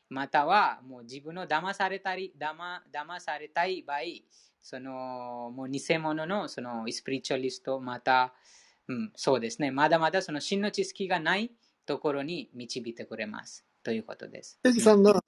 [0.09, 3.99] またはもう自分の騙されたり、騙騙されたい場合、
[4.61, 8.33] そのもう偽物のそのスピリチュアリスト、また、
[8.87, 11.51] うん、そうですね、まだまだその真の知識がない
[11.85, 13.65] ところに導いてくれます。
[13.85, 14.59] ということです。
[14.63, 15.23] ヨギさんの、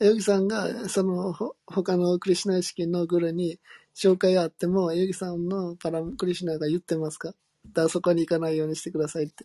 [0.00, 1.34] ヨギさんが、その、
[1.66, 3.60] 他のクリシナ意識のグルに
[3.94, 7.34] 紹介あっても、ヨギさんのパラクリシナが言ってますか？
[7.74, 9.44] だそこに行かないようにしてくださいって。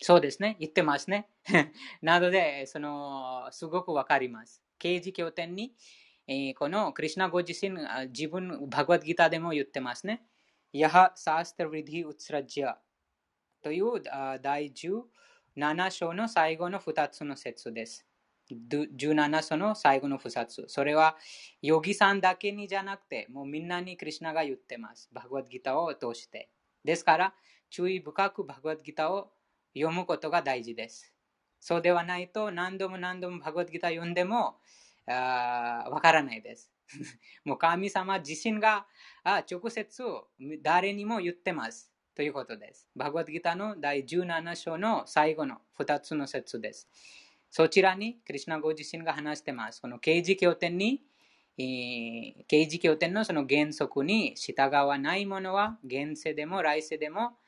[0.00, 0.56] そうですね。
[0.60, 1.28] 言ってますね。
[2.00, 4.62] なので、その、すごくわかります。
[4.78, 5.74] 刑事協定に、
[6.28, 7.76] えー、このクリュナご自身、
[8.10, 10.24] 自分、バグワッドギターでも言ってますね。
[10.72, 12.78] やは、サースタヴィディ・ウツラジア
[13.62, 14.00] という
[14.40, 15.02] 第10
[15.56, 18.06] 7章の最後の2つの説です。
[18.50, 20.64] 17章の最後の2つ。
[20.68, 21.16] それは、
[21.62, 25.08] ヨギさんだけにじゃなくて、もうみんなにクリュナが言ってます。
[25.12, 26.50] バグワッドギターを通して。
[26.84, 27.34] ですから、
[27.68, 29.32] 注意深くバグワッドギターを
[29.74, 31.12] 読むことが大事です。
[31.60, 34.60] そうではないと、何度も何度もバグワッドギター読んでも、
[35.06, 36.72] わからないです。
[37.44, 38.86] もう神様自身が
[39.24, 40.02] 直接
[40.62, 41.92] 誰にも言ってます。
[42.20, 42.86] ということです。
[42.94, 46.86] バグワッドギターの第17章の最後の2つの説です。
[47.50, 49.80] そちらにクリシナご自身が話してます。
[49.80, 51.00] この刑事経典に、
[51.56, 57.38] え刑事経典のその原則に従わないものは現世でも来世でも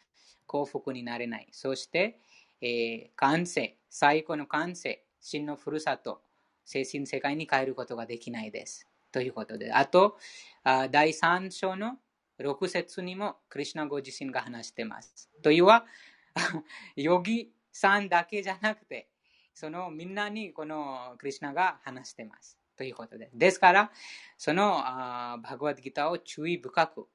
[0.46, 1.48] 幸福になれない。
[1.50, 2.18] そして、
[2.62, 6.22] えー感性、最高の感性、真のふるさと、
[6.64, 8.88] 精神世界に変えることができないです。
[9.12, 10.16] ということで、あと、
[10.64, 11.98] あ第3章の
[12.42, 15.30] 6節にもクリシナご自身が話しています。
[15.42, 15.86] というは、
[16.96, 19.08] ヨギさんだけじゃなくて、
[19.54, 22.58] そのみんなにこのクリシナが話しています。
[22.76, 23.30] ということで。
[23.32, 23.92] ですから、
[24.36, 27.08] そのあバグワッドギターを注意深く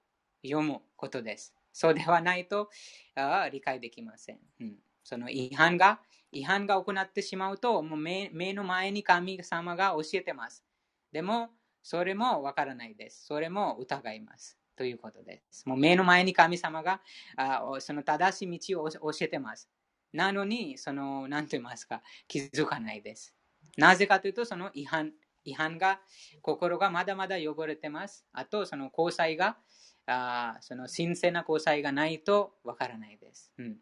[0.43, 1.53] 読むことです。
[1.73, 2.69] そうではないと
[3.15, 4.39] あ理解できません。
[4.59, 5.99] うん、その違反が、
[6.31, 10.63] 違反が行ってしまうと、もう目目の前に神様が教えてます。
[11.11, 11.49] でも、
[11.83, 13.25] それもわからないです。
[13.25, 14.57] それも疑います。
[14.77, 15.67] ということです。
[15.67, 17.01] もう目の前に神様が
[17.35, 19.69] あその正しい道を教えてます。
[20.13, 23.35] なのに、その、なんと言いますか、気づかないです。
[23.77, 25.11] なぜかというと、その違反、
[25.43, 25.99] 違反が、
[26.41, 28.25] 心がまだまだ汚れてます。
[28.31, 29.57] あと、その交際が、
[30.05, 33.51] あその神聖な交際がないとわからないです。
[33.57, 33.77] うん、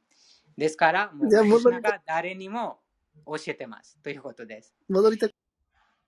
[0.58, 2.80] ですから、もう、じゃあクリが誰にも
[3.26, 3.98] 教えてます。
[4.02, 4.74] ということです。
[4.90, 5.34] 戻りたく、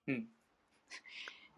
[0.08, 0.28] うん、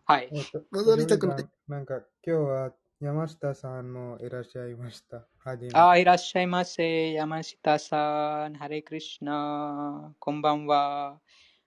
[0.04, 0.28] はい。
[0.32, 5.24] えっと、戻りたくないなんか今日は山下さんもいらっしゃいました。
[5.38, 5.70] はじめ。
[5.72, 7.12] あ、いらっしゃいませ。
[7.12, 10.14] 山下さん、ハレクリシュナ。
[10.18, 11.18] こんばんは。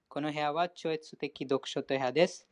[0.07, 2.47] この部屋は超越的読書と部屋です。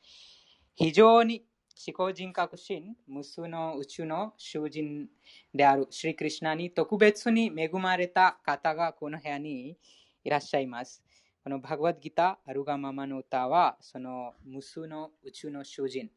[0.73, 1.45] 非常に
[1.88, 5.07] 思考人格心、無数の宇宙の囚人
[5.53, 9.77] であるシリクリシュナに特別に恵まれた方がこの部屋に
[10.23, 11.03] いらっしゃいます。
[11.43, 16.09] このバグワッドギター、アルガママの歌は、その無数の宇宙の囚人、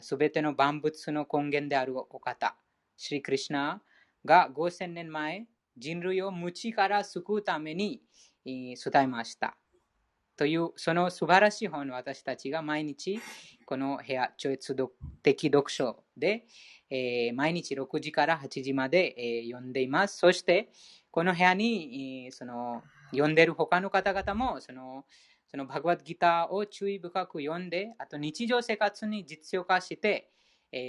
[0.00, 2.56] すべての万物の根源であるお方、
[2.96, 3.82] シリクリシナ
[4.24, 8.02] が5000年前、人類を無知から救うために
[8.44, 9.56] 伝えました。
[10.36, 13.20] という、その素晴らしい本を私たちが毎日、
[13.66, 14.76] この部屋、超越
[15.22, 16.46] 的読書で、
[16.90, 20.18] えー毎日6時から8時まで、えー読んでいます。
[20.18, 20.70] そして、
[21.10, 25.04] この部屋に、えーその読んでいる他の方々も、その
[25.48, 30.30] そのバグワッドギターを注意深く読んで、あと日常生活に実用化して、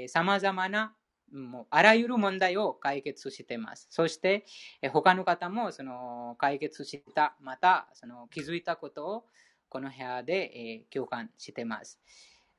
[0.08, 0.96] さまざまな
[1.32, 3.88] もうあらゆる問題を解決しています。
[3.90, 4.46] そして、
[4.82, 9.26] え他の方もその解決した、またその気づいたことを
[9.70, 12.00] この部屋で、え共感しています。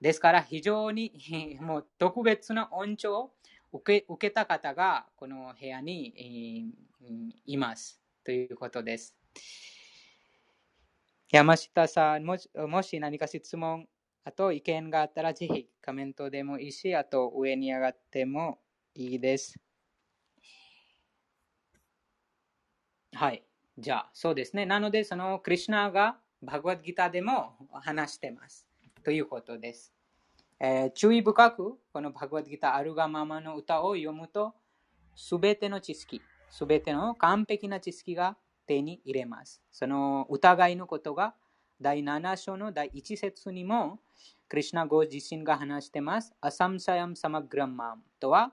[0.00, 1.12] ですから、非常に
[1.60, 3.32] もう特別な恩寵を
[3.72, 8.00] 受け受けた方がこの部屋に、えいます。
[8.24, 9.16] ということです。
[11.32, 13.86] 山下さん、もしもし何か質問、
[14.24, 18.58] あと意見があったら、ぜひコメントでもいいし、あと上に上がっても
[18.96, 19.54] いいです。
[23.12, 23.44] はい。
[23.78, 24.66] じゃあ、そうですね。
[24.66, 28.66] なので、そのクリシュナがバグワッドギターでも話してます。
[29.04, 29.94] ということです。
[30.58, 34.52] えー注意深く、このバグワッドギター、アルガママの歌を読むと、
[35.14, 36.20] すべての知識、
[36.50, 38.36] すべての完璧な知識が
[38.70, 39.60] 手に入れます。
[39.72, 41.34] その疑いのことが
[41.80, 43.98] 第7章の第1節にも、
[44.48, 46.32] クリシュナゴ自身が話してます。
[46.40, 48.52] アサムサヤムサマグラマムとは、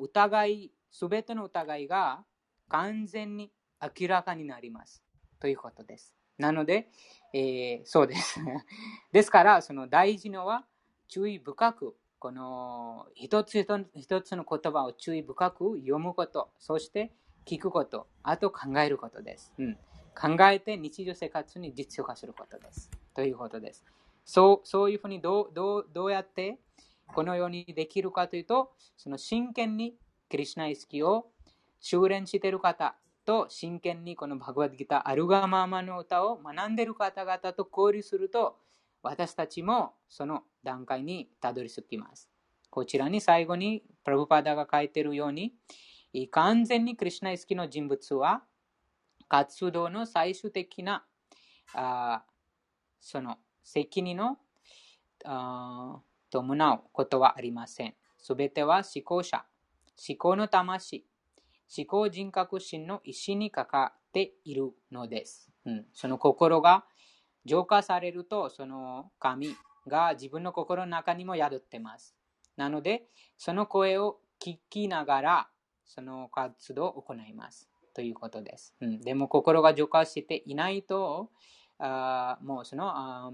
[0.00, 2.24] 疑い、すべての疑いが
[2.68, 3.52] 完全に
[4.00, 5.02] 明らかになります。
[5.38, 6.14] ということです。
[6.38, 6.88] なので、
[7.34, 8.40] えーそうです。
[9.12, 10.64] ですから、その大事のは
[11.08, 17.12] 注意深く、この一つ一つの言葉を注意深く読むこと、そして
[17.46, 19.52] 聞くこと、あと考えることです。
[19.56, 19.78] うん、
[20.14, 22.90] 考えて日常生活に実用化することです。
[23.14, 23.84] ということです。
[24.24, 26.58] そうそういうふうにどうどうどうやって
[27.14, 29.94] このようにできるかというと、その真剣に
[30.28, 31.28] クリシュナ意識を
[31.78, 38.56] 修練している方と真剣にこのバグワッドギター、アルガマーマの歌を学んでいる方々と交流すると、
[39.02, 42.28] 私たちもその段階にたどり着きます。
[42.70, 45.54] こちらに最後にプラブパダが書いているように、
[46.30, 48.42] 完全にクリシュナ意識の人物は、
[49.28, 51.04] 活動の最終的な
[51.74, 52.22] あ
[53.00, 54.38] その責任の
[55.24, 56.00] あ
[56.30, 57.94] 伴うことはありません。
[58.18, 59.44] すべては思考者、
[60.08, 61.04] 思考の魂、
[61.76, 65.50] 思考人格心の意思にかかっているのです。
[65.64, 66.84] うん、その心が
[67.44, 69.54] 浄化されると、その神
[69.86, 72.16] が自分の心の中にも宿ってます。
[72.56, 73.04] なので、
[73.36, 75.48] その声を聞きながら、
[75.86, 77.68] その活動を行います。
[77.94, 78.74] ということです。
[78.80, 81.30] うん、でも、心が浄化していないと、
[81.78, 83.32] あもうそのあ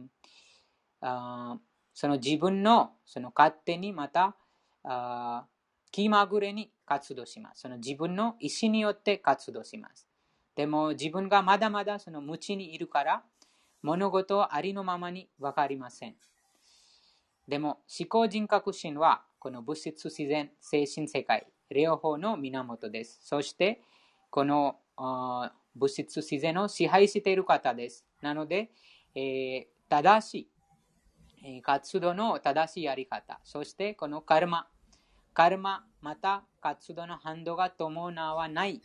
[1.00, 1.58] あ
[1.94, 4.36] その自分のその勝手にまた
[4.84, 5.46] あ
[5.90, 7.62] 気まぐれに活動します。
[7.62, 10.08] その自分の意思によって活動します。
[10.56, 13.22] でも自分がまだまだその無知にいるから
[13.82, 16.16] 物事はありのままに分かりません。
[17.48, 23.20] でも思考人格心はこの物質自然精神世界両方の源です。
[23.22, 23.82] そして
[24.30, 24.76] この
[25.74, 28.04] 物質自然を支配している方です。
[28.20, 28.70] なので、
[29.14, 30.48] えー正し
[31.42, 34.68] い活動の正しいやり方、そしてこのカルマ、
[35.34, 38.80] カルマまた活動の反動が伴わない、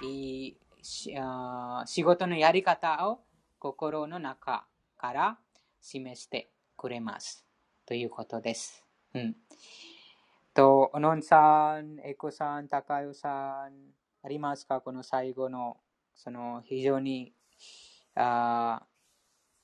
[0.00, 3.20] えーしあー仕事のやり方を
[3.58, 4.66] 心の中
[4.96, 5.38] から
[5.80, 7.44] 示してくれます。
[7.86, 8.84] ということです。
[9.14, 9.34] うん。
[10.54, 13.72] と、おのんさん、エコさん、高代さん、
[14.22, 14.80] ありますか？
[14.80, 15.78] この最後の、
[16.14, 17.32] その非常に
[18.14, 18.84] あ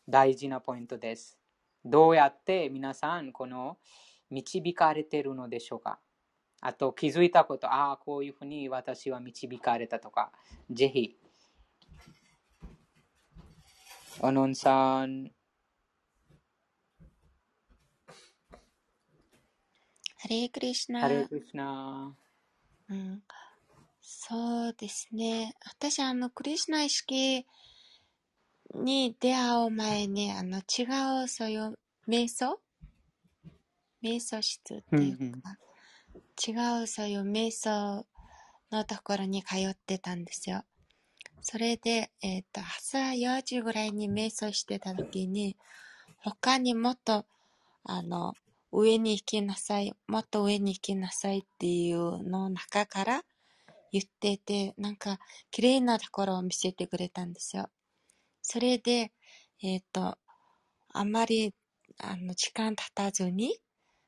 [0.08, 1.38] 大事なポイントです。
[1.84, 3.78] どうやって皆さん、この
[4.30, 6.00] 導かれてるのでしょうか？
[6.60, 10.32] あと気づいたこと、ああ、こういうふうに私は導かれたとか、
[10.72, 11.16] ぜひ、
[14.20, 15.30] おのんさん、
[20.30, 22.14] レークリシナハレークリシナ。
[22.88, 23.22] うん、
[24.00, 25.56] そうですね。
[25.66, 27.44] 私、あの、クリシナ意識
[28.72, 31.76] に出会う前に、あの、違う、そういう、
[32.06, 32.60] 瞑想？
[34.04, 35.58] 瞑想室っていうか、
[36.46, 38.06] 違う、そういう瞑想
[38.70, 40.62] のところに通ってたんですよ。
[41.42, 45.56] それで、えっ、と、朝4時ぐらいに瞑想してた時に、
[46.18, 47.26] 他にもっと、
[47.82, 48.34] あの、
[48.72, 53.22] 上に行きなさい、もっと上に行きなさいっていうの中から
[53.92, 55.18] 言ってて、なんか
[55.50, 57.68] 綺麗なところを見せてくれたんですよ。
[58.42, 59.12] それで、
[59.62, 60.18] えっ、と、
[60.92, 61.54] あまり
[61.98, 63.58] あの時間経たずに、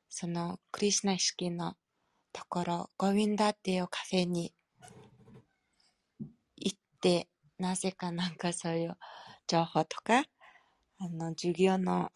[0.09, 1.75] そのクリスナ式の
[2.33, 4.55] ところ、ゴウィンダっていうカフェに
[6.57, 8.97] 行って、なぜかなんかそういう
[9.47, 10.25] 情報とか、
[10.99, 12.11] あの、授業の、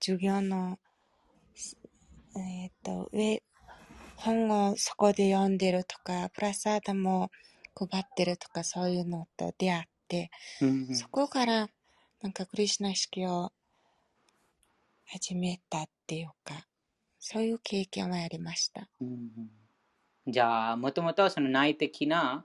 [0.00, 0.78] 授業の、
[2.40, 3.42] えっ、と、上、
[4.16, 7.30] 本をそこで読んでるとか、プラサーダも
[7.74, 10.30] 配ってるとか、そういうのと出会って、
[10.60, 11.68] うんそこから、
[12.22, 13.52] なんかクリシュナ式を
[15.06, 16.66] 始めたっていうか、
[17.20, 18.88] そういう経験はありました。
[19.00, 19.30] うん
[20.26, 22.44] じゃあ、もともとその内的な、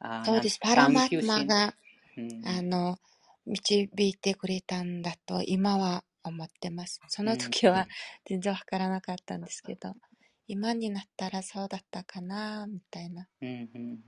[0.00, 0.58] あそうです。
[0.60, 1.74] なパラマッマが、
[2.16, 2.98] うんあの、
[3.46, 7.00] 導いてくれたんだと今は思ってます。
[7.08, 7.86] その時は
[8.24, 9.94] 全然わからなかったんですけど、
[10.46, 13.28] 今になったらそうだったかな、みたいな。
[13.40, 14.00] うんうん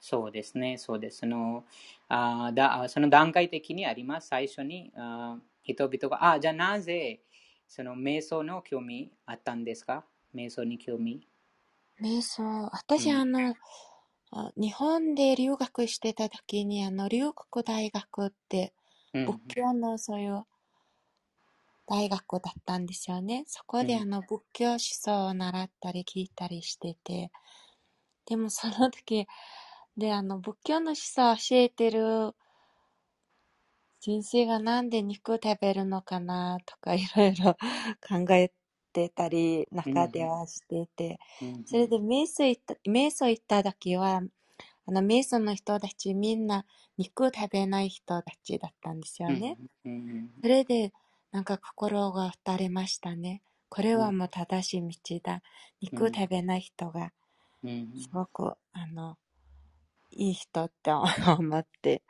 [0.00, 1.18] そうですね、そうです。
[1.18, 1.64] その
[2.08, 4.28] あだその段階的にあります。
[4.28, 7.22] 最初にあ人々が、あ、じゃあなぜ
[7.68, 10.06] その瞑想の興味あったんですか？
[10.34, 11.26] 瞑想に興味。
[12.00, 13.54] 瞑想、私、うんあの、
[14.30, 18.72] あ日本で留学してた時に、あの、龍谷大学って、
[19.12, 20.44] うん仏教のそういう
[21.88, 23.44] 大学だったんですよね。
[23.46, 27.30] そこでうんあの仏教思想を習ったり聞いたりしてて、
[28.26, 29.26] でもその時、
[29.96, 32.34] で、あの仏教の思想を教えてる
[34.00, 37.56] 先生がなんで肉食べるのかなとかいろいろ
[38.06, 38.52] 考え
[38.92, 44.22] てたり、中ではしてて、うんそれで瞑想行った、瞑想行った時は、
[44.86, 46.64] あの、瞑想の人たちみんな
[46.96, 49.58] 肉食べない人たちだったんですよね。
[50.42, 50.92] それで、
[51.32, 53.42] なんか心が打たれましたね。
[53.68, 55.42] これはもう正しい道だ。
[55.80, 57.12] 肉食べない人が、
[57.62, 59.18] うんすごく、あの、
[60.10, 61.04] いい人って思
[61.58, 62.02] って。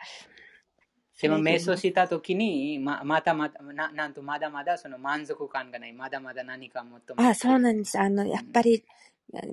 [1.21, 5.93] でも瞑想したときに、ままたまたな、なんとまだまだその満足感がない。
[5.93, 7.99] まだまだ何か求めてあ、そうなんです。
[7.99, 8.85] あの、やっぱり、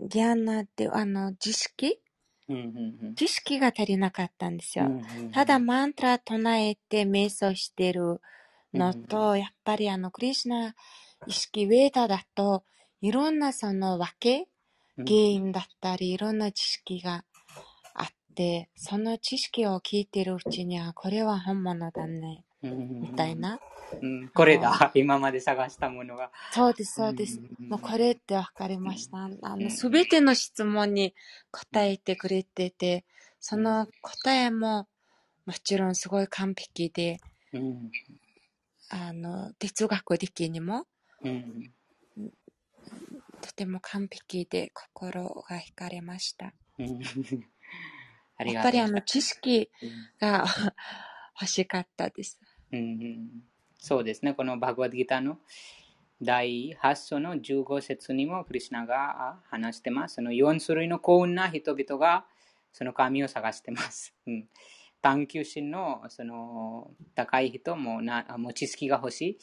[0.07, 1.99] ギャンナって、あの、知識？
[2.47, 2.59] うんう
[3.07, 4.85] ん知識が足りなかったんですよ。
[4.85, 8.21] うんうんうんただマントラ唱えて瞑想してる
[8.75, 10.75] のと、やっぱりあの、クリシュナ
[11.27, 12.63] 意識、ウェーダだと、
[13.01, 14.47] いろんなその分け、
[14.97, 15.05] うん。
[15.05, 17.25] 原因だったり、いろんな知識が
[17.93, 23.59] あって、その知識を聞いてるうちには、これは本物だね、みたいな。
[24.01, 24.29] うん。
[24.29, 26.31] これだ、今まで探したものが。
[26.51, 27.41] そうです、そうです。
[27.59, 27.69] うん。
[27.69, 29.17] もうこれって分かりました。
[29.17, 29.63] あうん。
[29.63, 31.13] の、すべての質問に
[31.51, 33.05] 答えてくれてて、
[33.39, 34.87] その答えも、
[35.45, 37.19] もちろんすごい完璧で、
[37.53, 37.91] うん
[38.89, 40.85] あの、哲学的にも、
[41.21, 41.71] うん
[43.41, 46.53] とても完璧で心が惹かれました。
[46.77, 50.45] やっぱりあの、知識うんが
[51.39, 52.39] 欲しかったです。
[52.71, 53.29] うんうん
[53.77, 55.37] そうですね、このバグワッドギターの
[56.19, 60.15] 第8章の15節にもクリシナがあ話してます。
[60.15, 62.25] その4種類の幸運な人々が
[62.73, 64.13] その神を探してます。
[64.25, 64.47] うん
[65.05, 69.37] 探求心のその高い人もなもう知識が欲しい。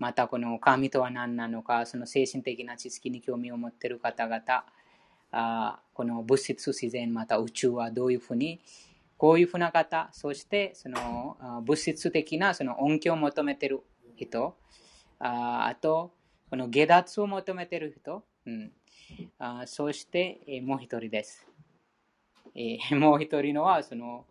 [0.00, 4.64] またこの神とは何なのか、その精神的な知識に興味を持っている方々、
[5.30, 8.60] あこの物質自然、また宇宙はどういうふうに
[9.16, 13.84] こういうふうな方、そしてその物質的なその恩恵を求めている
[14.16, 14.56] 人、
[15.20, 16.12] ああと、
[16.50, 18.72] この下脱を求めている人、うん、
[19.38, 21.46] あそして、えもう一人です。
[22.56, 24.26] え もう一人のは、その、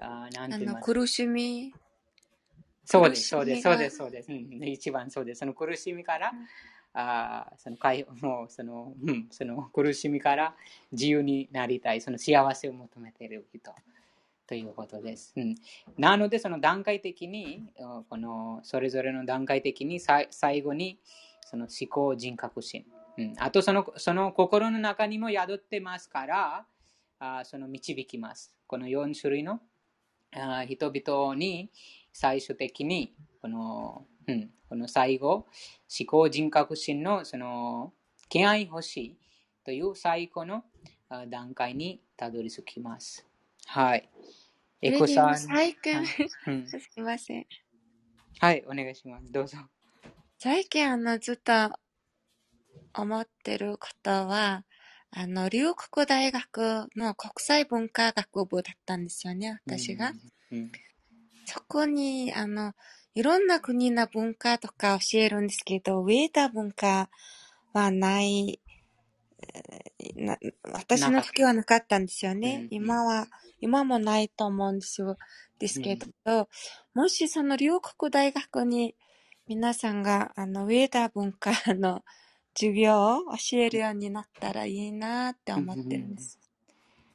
[0.00, 0.92] あなんあの、て言います？
[0.92, 1.74] 苦しみ、
[2.84, 4.32] そうです、そうです、そうです、そうです。
[4.32, 5.40] うん、一番そうです。
[5.40, 6.32] その苦しみから、
[6.94, 10.54] あーその解放もうその、うん、その苦しみから
[10.92, 13.72] 自由になりたい、その幸せを求めている人。
[14.46, 15.34] ということです。
[15.36, 15.56] うん、
[15.98, 20.98] なので、その段階的に、あこのそれぞれの段階的にさい最後に
[21.44, 22.86] その思考人格心。
[23.18, 26.64] うん、あとその、その心の中にも宿ってますから、
[27.18, 28.54] あその導きます。
[28.66, 29.60] この4種類の
[30.32, 31.70] あ人々に
[32.12, 35.46] 最終的にこの、うん、この最後、
[35.98, 37.92] 思考人格心のその
[38.28, 39.16] 敬愛欲しい
[39.64, 40.64] という最後の
[41.08, 43.26] あ段階にたどり着きます。
[43.66, 44.08] はい。
[44.82, 45.38] エコさん。
[45.38, 46.06] 最近、はい
[46.46, 47.46] うん すいません。
[48.40, 49.32] はい、お願いします。
[49.32, 49.58] どうぞ。
[50.38, 51.52] 最近、あの、ずっと
[52.94, 54.64] 思ってることは、
[55.10, 60.12] あの、龍谷大学の国際文化学部だったんですよね、私が。
[60.52, 60.72] うん。
[61.44, 62.74] そこに、あの、
[63.14, 67.08] いろんな国の文化とか教えるんですけど、ウェーダ文化
[67.72, 68.60] はない、
[70.72, 72.60] 私の時はなかったんですようんね。
[72.62, 73.26] うん今は、
[73.60, 75.16] 今もないと思うんですよ。
[75.58, 76.48] ですけど、
[76.94, 78.94] もしその龍谷大学に
[79.48, 82.04] 皆さんが、あの、ウェーダ文化の
[82.58, 86.40] 授業を教えるようになったらいいなって思ってるんです。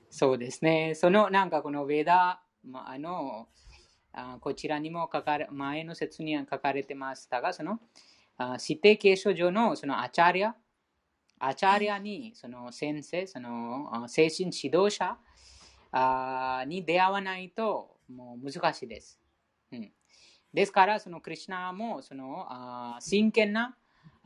[0.09, 0.93] そうですね。
[0.95, 3.49] そのなんかこのウェダ、まあ、あの
[4.13, 7.81] あこちらにも書かれ前の説には書かれてましたが、その
[8.37, 10.55] あ指定継承上のそのアチャリア、
[11.39, 15.17] アチャリアにその先生、その精神指導者
[15.91, 19.19] あに出会わないともう難しいです。
[19.73, 19.91] うん、
[20.53, 23.75] ですから、そのクリュナもそのあ真剣な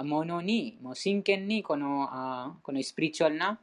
[0.04, 3.60] ものに、もう真剣にこのあこのスピリチュアルな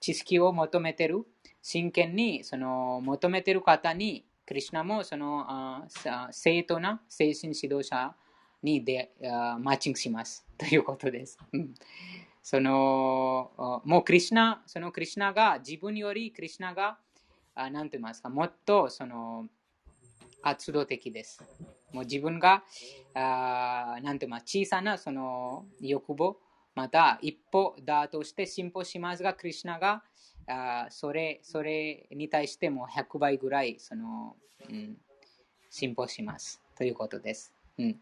[0.00, 1.26] 知識を求めてる、
[1.62, 5.86] 真剣にその求めてる方に、クリュナもそのあ
[6.30, 8.14] 正当な精神指導者
[8.62, 11.38] にであマッチングしますということです。
[12.42, 16.98] そのもうクリュナ、そのクリュナが自分よりクリュナが
[17.54, 19.48] 何と言いますか、もっとその
[20.40, 21.44] 活動的です。
[21.92, 22.64] もう自分が、
[23.14, 26.36] あなんていうか小さなその欲望、
[26.74, 30.02] また一歩だとして進歩しますが、クリュナが
[30.46, 34.36] あそれそれに対しても100倍ぐらいその、
[34.68, 34.96] うん、
[35.70, 37.52] 進歩しますということです。
[37.78, 37.96] うん、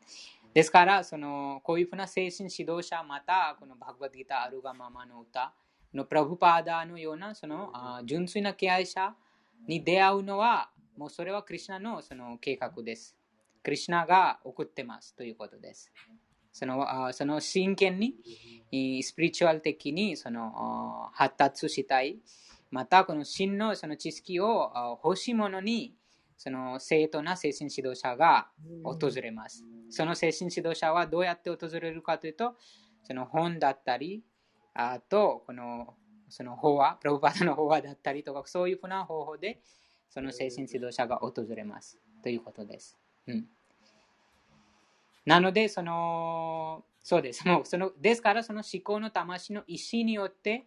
[0.55, 5.53] ですからその、こういうふうな精神指導者、またこのバグバッドギター、アルガママの歌
[5.93, 9.15] のプラブパーダのようなそのあ純粋な敬愛者
[9.67, 13.16] に出会うのは、もうそれはクリュナのその計画です。
[13.67, 15.91] クリュナが送ってますということです。
[16.53, 18.15] そのあその真剣に、
[18.71, 22.21] いスピリチュアル的にそのあ発達したい。
[22.71, 25.97] また、この真のその知識をあ欲しいものに、
[26.37, 28.47] その正当な精神指導者が
[28.85, 29.65] 訪れます。
[29.91, 32.55] その精神指導者はどうやって訪れるかというと、
[33.03, 34.23] その本だったり、
[34.75, 35.97] あと、この
[36.29, 39.59] その法話、プロパダの法話だったりとか、そういうふうな方法で、
[40.09, 41.99] その精神指導者が訪れます。
[42.23, 42.97] ということです。
[43.27, 43.47] うん、
[45.27, 47.45] なので、その、そうです。
[47.47, 50.65] もうそのですから、その思考の魂の意思によって、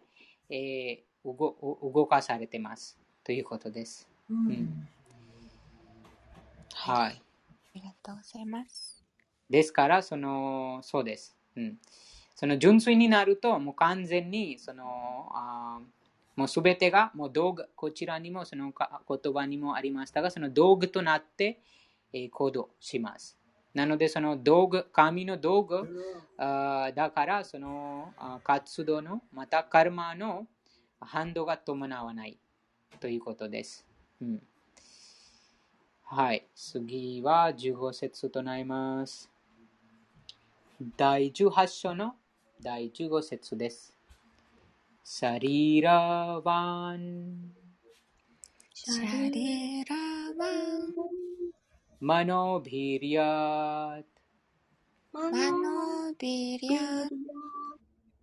[0.48, 2.98] えー動動かされてます。
[3.24, 4.08] ということです。
[4.30, 4.88] うん
[6.72, 7.12] はい。
[7.12, 7.20] あ
[7.74, 9.04] りがとうございます。
[9.50, 11.36] ですから、その、そうです。
[11.56, 11.78] うん。
[12.34, 16.00] その純粋になると、もう完全に、その、あー
[16.36, 21.60] もうすべてが、もう道具、こちらにもそのか言葉にもありましたが、その道具となって、
[22.14, 23.36] えー行動します。
[23.74, 25.88] なので、その道具、神の道具、
[26.36, 28.12] あーだから、その
[28.42, 30.46] 活動の、またカルマの
[31.00, 32.38] 反動が伴わない
[32.98, 33.86] ということです。
[34.20, 34.42] うん
[36.12, 36.44] はい。
[36.56, 39.30] 次は15節となります。
[40.96, 42.16] 第18章の
[42.60, 43.96] 第15節です。
[45.04, 47.52] サリーラワン、
[48.74, 49.94] サリーラ
[50.36, 50.92] ワン、
[52.02, 54.00] マノビリア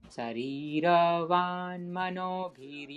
[0.10, 2.88] シャリラワン、マノビ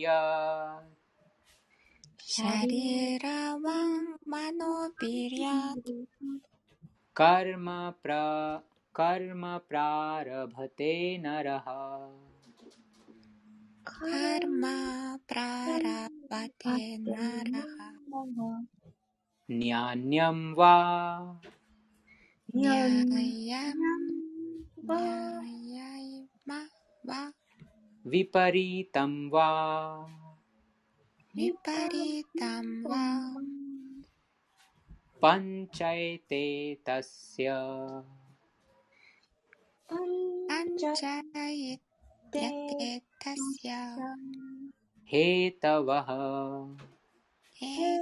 [19.50, 19.96] リア、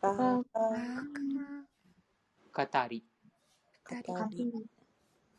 [0.00, 0.44] バーワー
[2.52, 3.04] カ語り
[3.88, 3.96] 語
[4.30, 4.79] り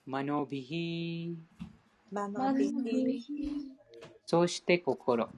[0.03, 1.37] カリマノビヒ。
[2.11, 3.67] ママノビヒ。
[4.25, 5.29] そして心。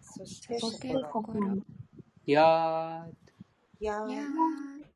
[0.00, 1.08] そしてそして心。
[1.10, 1.62] 心
[2.24, 4.86] やーややー。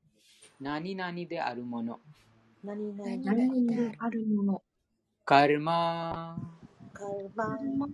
[0.60, 1.98] 何々であるもの。
[2.62, 4.62] 何々でであるもの。
[5.24, 6.38] カルマ。
[6.92, 7.88] カルマ。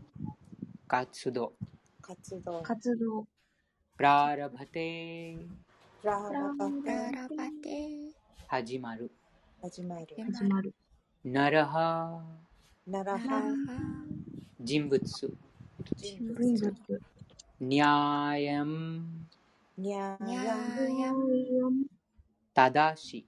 [0.86, 1.54] 活動。
[2.02, 2.60] 活動。
[2.60, 3.26] 活動。
[3.96, 5.38] プラーラバテ。
[6.02, 8.14] ラーラバララバテ。
[8.48, 9.10] 始まる。
[9.62, 10.06] 始まる。
[10.18, 10.74] 始まる
[11.28, 12.22] ナラハ
[12.86, 13.42] ナララハハ
[14.60, 15.02] 人物。
[15.96, 16.62] 人物。
[17.58, 19.02] ニャーヤム
[19.76, 21.12] ニャーニャヤーヤ
[22.54, 23.26] 正し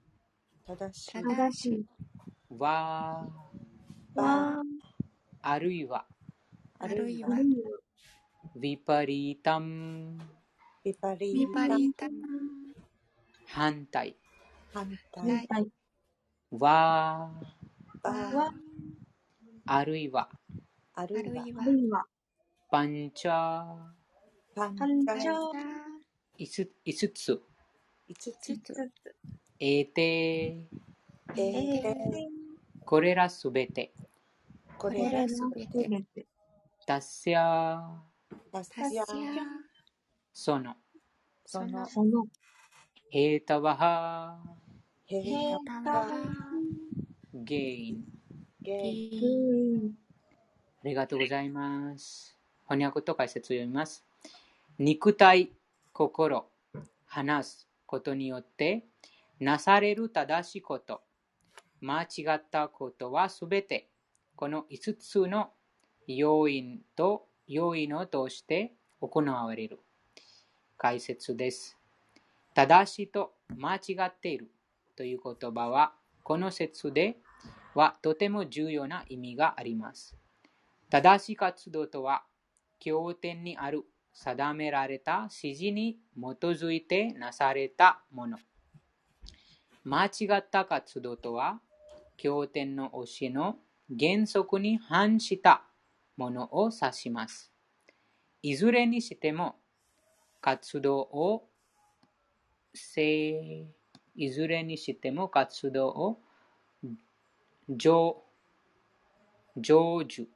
[0.65, 1.85] 正しい正しい
[2.57, 3.27] わ
[4.15, 4.61] バ
[5.41, 6.05] あるいは
[6.79, 10.17] あるいはヴィパリータム
[10.85, 12.07] ビパリーリタ
[13.45, 14.15] 反対
[14.73, 15.67] 反はい対
[16.51, 17.29] わ
[18.01, 18.53] バ
[19.65, 20.29] あるいは。
[20.95, 21.45] ああるいは。
[21.65, 22.05] るいは。
[22.71, 23.65] パンチャ
[24.55, 25.33] パンチャチャ
[26.37, 27.41] いす5つ。
[28.07, 28.73] 五つつ。
[28.73, 28.91] つ
[29.59, 30.01] エーテ
[30.51, 32.27] えーで
[32.85, 33.93] これらすべて。
[34.77, 36.25] これらすべて。
[36.87, 37.81] タスヤ
[38.51, 39.43] タスタスヤヤ
[40.33, 40.75] その。
[41.45, 41.85] その。
[41.85, 42.25] その。
[43.09, 44.39] ヘータワハ
[45.05, 46.58] ヘヘータタワ
[47.43, 48.03] ゲイン
[48.61, 49.99] ゲイゲ
[50.83, 52.37] ありがとうございます。
[52.67, 54.05] 翻訳と解説を読みます。
[54.77, 55.51] 肉体、
[55.93, 56.45] 心、
[57.05, 58.85] 話すことによって、
[59.39, 61.01] なされる正しいこと、
[61.81, 63.89] 間違ったことはすべて、
[64.35, 65.49] この5つの
[66.07, 69.79] 要因と要因を通して行われる。
[70.77, 71.77] 解説です。
[72.53, 74.49] 正しいと間違っている
[74.95, 77.17] という言葉は、この説で
[77.75, 80.15] はとても重要な意味があります。
[80.89, 82.23] 正しい活動とは、
[82.79, 88.37] 経典にある定められた指示に基づいてなされたもの。
[89.83, 91.61] 間違った活動とは、
[92.17, 93.57] 経典の教えの
[93.97, 95.63] 原則に反した
[96.17, 97.51] ものを指します。
[98.41, 99.55] いずれにしても、
[100.41, 101.49] 活動を
[104.15, 106.21] いずれにしても活動を
[107.69, 108.23] 成
[109.55, 110.27] 就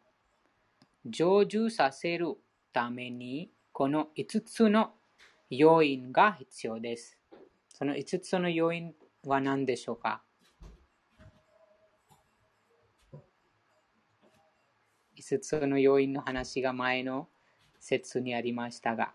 [1.03, 2.37] 成就させる
[2.71, 4.93] ために、この5つの
[5.49, 7.17] 要因が必要です。
[7.69, 8.93] その5つの要因
[9.25, 10.21] は何でしょうか
[15.17, 17.27] ?5 つの要因の話が前の
[17.79, 19.13] 説にありましたが、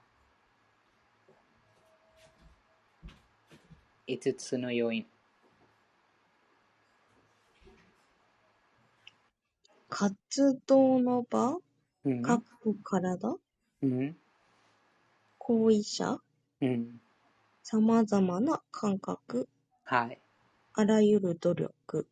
[4.09, 5.07] 5つの要因。
[9.89, 11.57] 活動の場？
[12.05, 12.23] うん。
[12.23, 13.37] かっこ体
[13.83, 14.17] うん。
[15.39, 16.21] 行為者？
[16.61, 17.01] うん。
[17.63, 19.49] 様々な感覚？
[19.85, 20.19] はい。
[20.75, 22.07] あらゆる努力？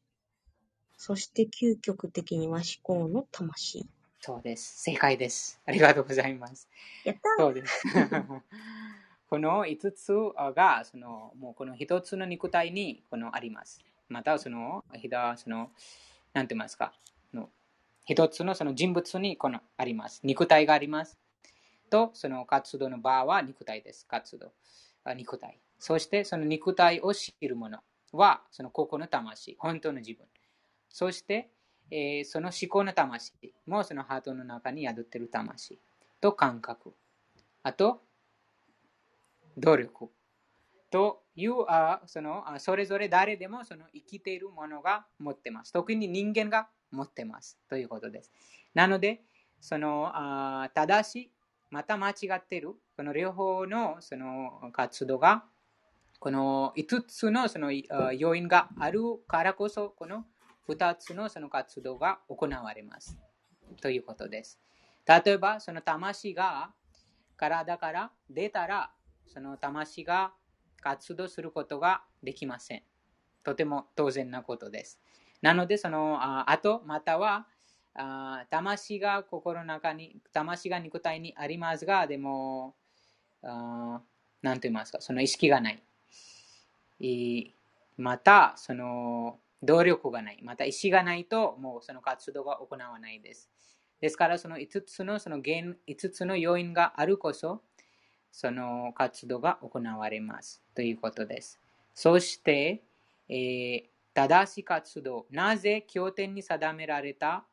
[0.96, 3.86] そして究極的には思考の魂？
[4.20, 4.82] そうです。
[4.82, 5.60] 正解です。
[5.66, 6.68] ありがとうございます。
[7.04, 7.82] やったそうです。
[9.28, 10.12] この5つ
[10.54, 13.84] が、その、もうこの1つの肉体にこのあります。
[14.08, 15.70] また、その、ひだその、
[16.32, 16.92] なんて言いますか、
[18.08, 20.20] の1つのその人物にこのあります。
[20.22, 21.18] 肉体があります。
[21.90, 24.06] と、その活動の場は肉体です。
[24.06, 24.52] 活動。
[25.14, 25.60] 肉体。
[25.78, 27.78] そして、その肉体を知るもの
[28.12, 30.26] は、その個々の魂、本当の自分。
[30.88, 31.50] そして、
[31.90, 33.32] えーその思考の魂
[33.66, 35.78] もそのハートの中に宿っている魂
[36.20, 36.94] と感覚。
[37.62, 38.02] あと、
[39.56, 40.10] 努力。
[40.90, 45.72] というあそのあそれぞれ誰でもその生きているものが持ってます。
[45.72, 47.58] 特に人間が持ってます。
[47.68, 48.32] ということです。
[48.74, 49.22] なので、
[49.60, 51.30] そのあ正しい、
[51.70, 55.44] また間違っている、この両方のその活動が、
[56.18, 60.24] この5つのその要因があるからこそ、この
[60.68, 63.18] 2つのその活動が行われます。
[63.80, 64.60] ということです。
[65.06, 66.72] 例えば、その魂が
[67.36, 68.90] 体から出たら、
[69.26, 70.32] その魂が
[70.80, 72.82] 活動することができません。
[73.42, 75.00] とても当然なことです。
[75.46, 77.46] なので、そのあと、または
[77.94, 82.74] あ魂が心の中に、魂が肉体にありますが、でも、
[83.44, 84.00] あ
[84.42, 85.80] なんと言いますか、その意識がない。
[86.98, 87.54] い
[87.96, 90.40] また、その動力がない。
[90.42, 93.48] また、意思がないと、もうその活動が行わないです。
[94.00, 97.62] ですから、その5つのその原5つの要因があるこそ、
[98.32, 100.60] その活動が行われます。
[100.74, 101.60] ということです。
[101.94, 102.82] そして、
[103.28, 105.26] えー正しい活動。
[105.30, 107.44] なぜ経典に定められた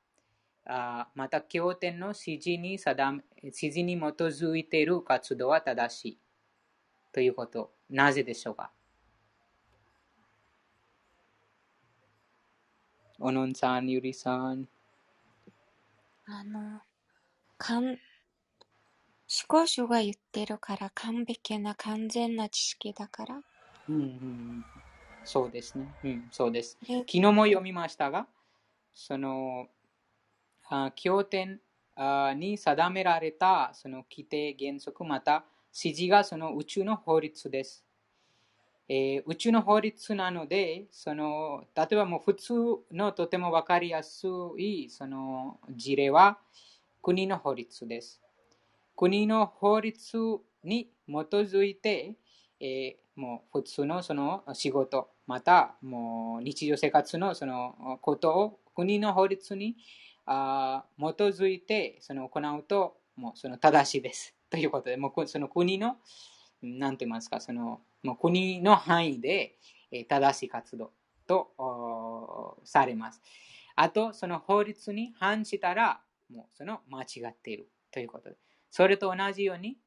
[0.65, 6.19] あまた経典の指示に定め指示に基づいている活動は正しい。
[7.11, 7.73] ということ。
[7.89, 8.71] なぜでしょうか
[13.19, 14.69] おのんさん、ゆりさん。
[16.25, 16.79] あの、
[17.57, 17.97] かん、思
[19.49, 23.41] 考書が言ってるから完璧な完全な知識だから。
[23.89, 24.65] うんうん、
[25.25, 25.87] そうですね。
[26.03, 26.77] うん、そうです。
[26.87, 28.27] で昨日も読みましたが、
[28.93, 29.67] その、
[30.69, 31.59] あ経典
[31.95, 35.45] あに定められたその規定原則また
[35.75, 37.85] 指示がその宇宙の法律です。
[38.89, 42.53] えー宇宙の法律なので、その例えばもう普通
[42.91, 46.39] のとても分かりやすいその事例は
[47.01, 48.21] 国の法律です。
[48.95, 50.17] 国の法律
[50.63, 52.15] に基づいて、
[52.59, 59.75] えーもう普通のその仕事、またもう日常生活のそのことを国の法律に
[60.25, 64.35] あ基づいてその行うと、もうその正しいです。
[64.49, 65.97] ということで、もうその国の、
[66.61, 69.57] なんて言いますか、そのもう国の範囲で
[70.07, 70.91] 正しい活動
[71.27, 73.21] とされます。
[73.75, 76.01] あと、その法律に反したら、
[76.31, 78.37] もうその間違っているということで。
[78.69, 79.77] それと同じように、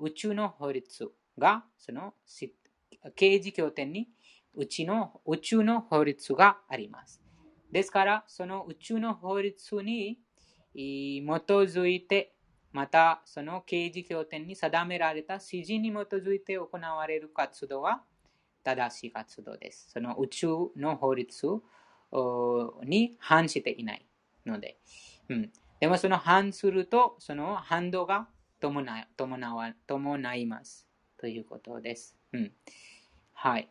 [0.00, 2.14] 宇宙の法律が、その
[3.14, 4.08] 刑事経典に
[4.56, 7.22] うちの宇宙の法律があります。
[7.70, 10.18] ですから、その宇宙の法律に
[10.74, 12.34] 基づいて、
[12.72, 18.02] またその刑事経典に定められた指示に基づいて行われる活動は
[18.64, 19.90] 正しい活動です。
[19.92, 20.46] その宇宙
[20.76, 21.46] の法律
[22.84, 24.06] に反していない
[24.44, 24.78] ので。
[25.28, 28.28] うん、でもその反すると、その反動が
[28.60, 30.88] 伴い伴伴います。
[31.18, 32.16] ということです。
[32.32, 32.52] うん、
[33.32, 33.70] はい。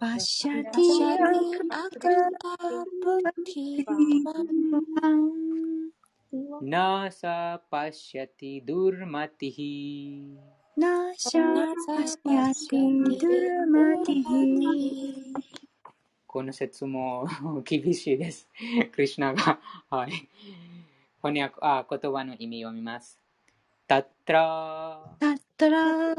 [0.00, 1.38] バシャティアリ
[1.70, 2.06] アクタ
[3.44, 3.90] ティバ
[6.62, 10.38] マサパシャティドゥルマティヒ
[10.76, 11.40] ナサ
[11.84, 15.32] パシャティドゥルマティ
[16.28, 17.26] この説も
[17.64, 18.46] 厳しいです。
[18.92, 19.58] クリュナが、
[19.90, 20.12] はい、
[21.20, 23.18] 翻訳あ言葉の意味をみます。
[23.88, 26.14] タッラタッラ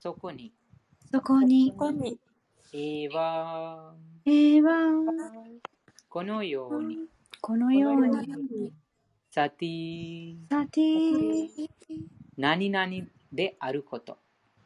[0.00, 0.50] そこに
[1.12, 2.08] そこにそこに。
[2.08, 2.18] そこに
[2.70, 3.94] えは、
[4.24, 4.90] 平和。
[6.10, 6.98] このように、
[7.40, 8.72] このように。
[9.30, 10.80] さて、さて。
[12.36, 12.90] 何々
[13.32, 14.18] であること。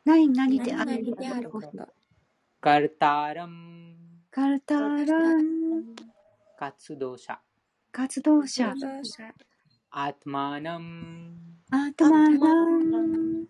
[0.04, 1.68] 何々である何々であること。
[2.60, 3.94] カルタラム、
[4.32, 5.94] カルタラン。
[6.58, 7.38] 活動者。
[7.92, 8.74] 活動者。
[9.92, 11.36] アトマナム、
[11.70, 13.46] アトマナン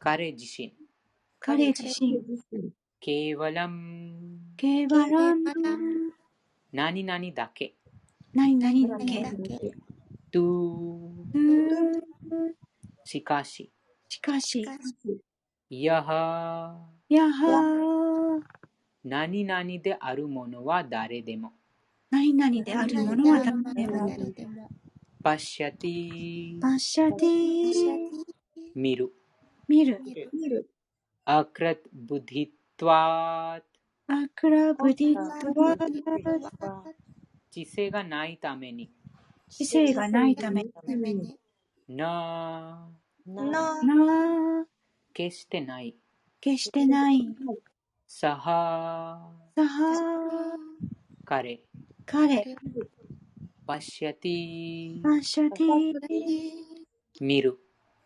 [0.00, 0.74] 彼自身。
[1.38, 2.20] 彼自身
[3.04, 4.14] ケーワラム、
[4.56, 5.42] ケバラン。
[6.72, 7.74] 何々だけ。
[8.32, 9.72] 何々だ何けだけ。
[10.30, 12.00] と、うー。
[13.02, 13.72] しかし、
[14.08, 14.64] しかし。
[15.68, 16.78] いやは、
[17.08, 18.40] やは
[19.02, 21.54] 何々であるものは誰でも。
[22.08, 23.40] 何々であるものは
[23.74, 23.84] 誰
[24.30, 24.70] でも。
[25.24, 27.82] पश्यति पश्यति
[28.76, 29.12] 見る。
[29.66, 29.98] 見る。
[31.24, 33.62] अकृतबुद्धित्वात्
[34.08, 35.76] अकृतबुद्धित्वात्
[37.50, 38.90] 知性がないために。
[39.48, 41.38] 知性がないために。
[41.88, 44.66] न、न
[45.12, 45.94] 決してない。
[46.40, 47.28] 決してない。
[48.06, 50.56] सः、सः
[51.24, 51.62] 彼。
[52.06, 52.56] 彼。
[53.66, 55.94] パッシャティパ、ッシャティ
[57.20, 57.58] 見る。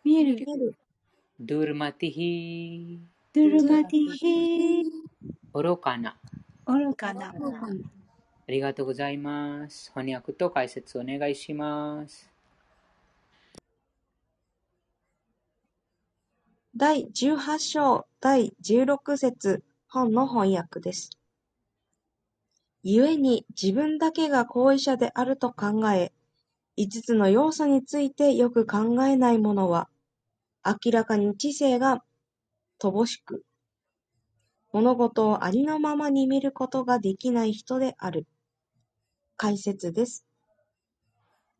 [0.03, 0.45] 見る。
[1.39, 2.99] ドゥルマティヒ、
[3.37, 4.83] ドゥルマティヒ
[5.53, 6.17] 愚かな。
[6.65, 9.91] 愚かなありがとうございます。
[9.93, 12.31] 翻訳と解説お願いします。
[16.75, 21.11] 第18章第16節本の翻訳です。
[22.83, 26.11] 故に自分だけが行為者であると考え、
[26.79, 29.89] 5つの要素についてよく考えない者は、
[30.65, 32.03] 明らかに知性が
[32.79, 33.43] 乏しく、
[34.71, 38.27] 物事をありのままに見ることができない人である。
[39.35, 40.25] 解説です。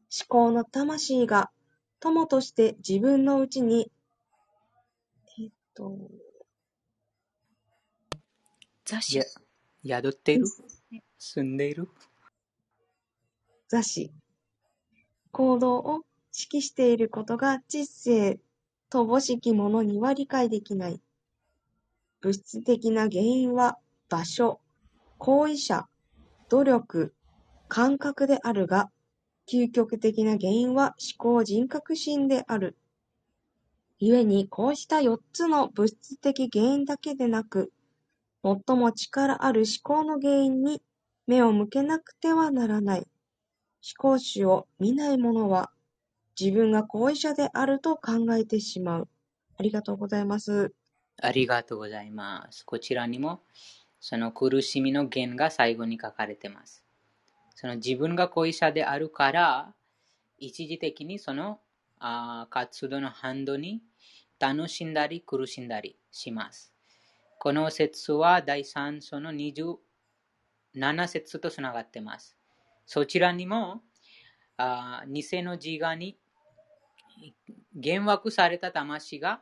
[0.09, 1.51] 思考の魂が
[1.99, 3.91] 友として自分のうちに、
[5.39, 5.97] えっと、
[8.85, 9.25] 雑誌や、
[9.85, 10.45] 宿っている？
[11.17, 11.89] 住んでいる？
[13.67, 14.11] 座し、
[15.31, 16.01] 行動を
[16.33, 18.39] 指揮していることが知性
[18.89, 21.01] 乏しき者には理解できない。
[22.21, 23.77] 物質的な原因は
[24.09, 24.59] 場所、
[25.17, 25.87] 行為者、
[26.49, 27.13] 努力、
[27.67, 28.89] 感覚であるが、
[29.47, 32.75] 究極的な原因は思考人格心である。
[33.99, 37.71] 故にこうした四つの物質的原因だけでなく、
[38.43, 40.81] 最も力ある思考の原因に
[41.25, 42.99] 目を向けなくてはならない。
[42.99, 43.07] 思
[43.97, 45.71] 考主を見ない者は、
[46.39, 49.07] 自分が行為者であると考えてしまう。
[49.57, 50.73] ありがとうございます。
[51.21, 52.63] ありがとうございます。
[52.65, 53.41] こちらにも、
[53.99, 56.83] その苦しみの原が最後に書かれてます。
[57.55, 59.73] その自分が行為者であるから、
[60.37, 61.59] 一時的にその
[61.99, 63.81] あ活動の反動に
[64.39, 66.71] 楽しんだり苦しんだりします。
[67.39, 69.77] この説は第3章の27
[71.07, 72.37] 節とつながってます。
[72.85, 73.81] そちらにも、
[74.57, 76.17] あ偽の自我に
[77.73, 79.41] 幻惑された魂が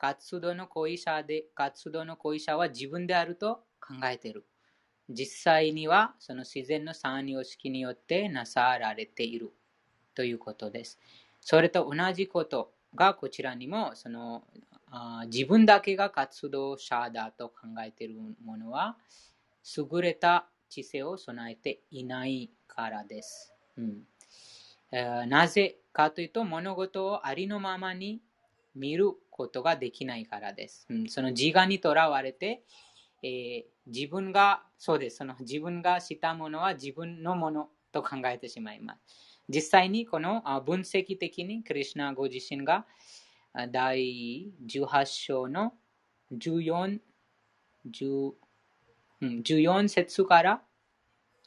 [0.00, 4.46] 活動の行為者で、活動の行為者は自分であると考えている。
[5.10, 9.52] 実際にはその自然の三様式によってなさられている
[10.14, 10.98] ということです。
[11.40, 14.44] それと同じことがこちらにもその
[14.86, 18.96] あ自分だけが活動者だと考えている者は
[19.76, 23.52] 優れた知性を備えていないからです。
[23.76, 24.06] うん
[24.92, 28.22] えーなぜかというと物事をありのままに
[28.74, 30.86] 見ることができないからです。
[30.90, 32.62] うんその自我にとらわれて、
[33.22, 39.00] えー自分が、そうです、その自分がしたものは自分のものと考えてしまいます。
[39.48, 42.86] 実際にこの分析的にクリシュナご自身が
[43.72, 45.72] 第18章の
[46.32, 47.00] 14、
[47.90, 48.32] 10
[49.22, 50.62] 14節から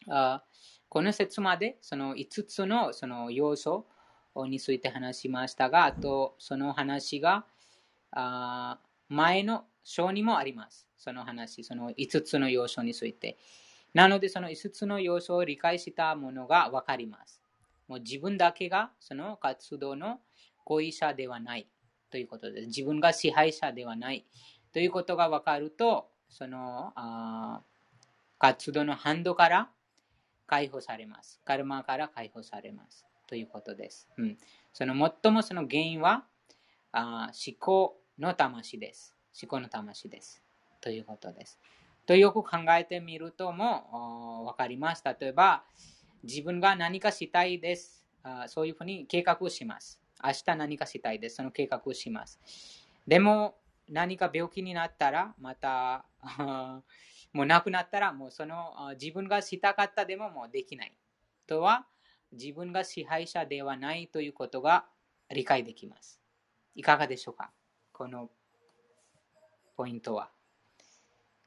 [0.10, 0.44] あ
[0.90, 3.88] この節までその5つのその要素
[4.36, 7.46] について話しましたが、あとその話が
[8.14, 8.80] あ
[9.10, 10.88] 前の章にもあります。
[10.98, 13.38] その話、その5つの要素について。
[13.94, 17.42] なので、その5つの要素を理解したものが分かります。
[17.88, 20.20] もう自分だけがその活動の
[20.64, 21.68] 行為者ではない
[22.10, 22.68] ということです。
[22.68, 24.26] 自分が支配者ではない
[24.72, 27.62] ということが分かると、そのあ
[28.40, 29.70] 活動の反動から
[30.48, 31.42] 解放されます。
[31.44, 33.06] カルマから解放されます。
[33.28, 34.08] ということです。
[34.18, 34.38] うん、
[34.74, 36.26] その最もその原因は
[36.92, 39.16] あ思考の魂です。
[39.42, 40.44] 思考の魂です。
[40.82, 41.60] ということです。
[42.06, 45.04] とよく考えてみるとも分かります。
[45.06, 45.64] 例えば、
[46.24, 48.06] 自分が何かしたいです。
[48.24, 50.00] あそういうふうに計画をします。
[50.24, 51.38] 明日何かしたいです。
[51.38, 52.40] その計画をします。
[53.08, 53.58] でも、
[53.90, 56.06] 何か病気になったら、また、
[57.34, 60.96] もう亡くなったら、もうその自分がしたかったでももうできない。
[61.48, 61.88] とは、
[62.32, 64.86] 自分が支配者ではないということが
[65.30, 66.22] 理解できます。
[66.76, 67.52] いかがでしょうか？
[67.94, 68.30] この
[69.78, 70.30] ポイントは。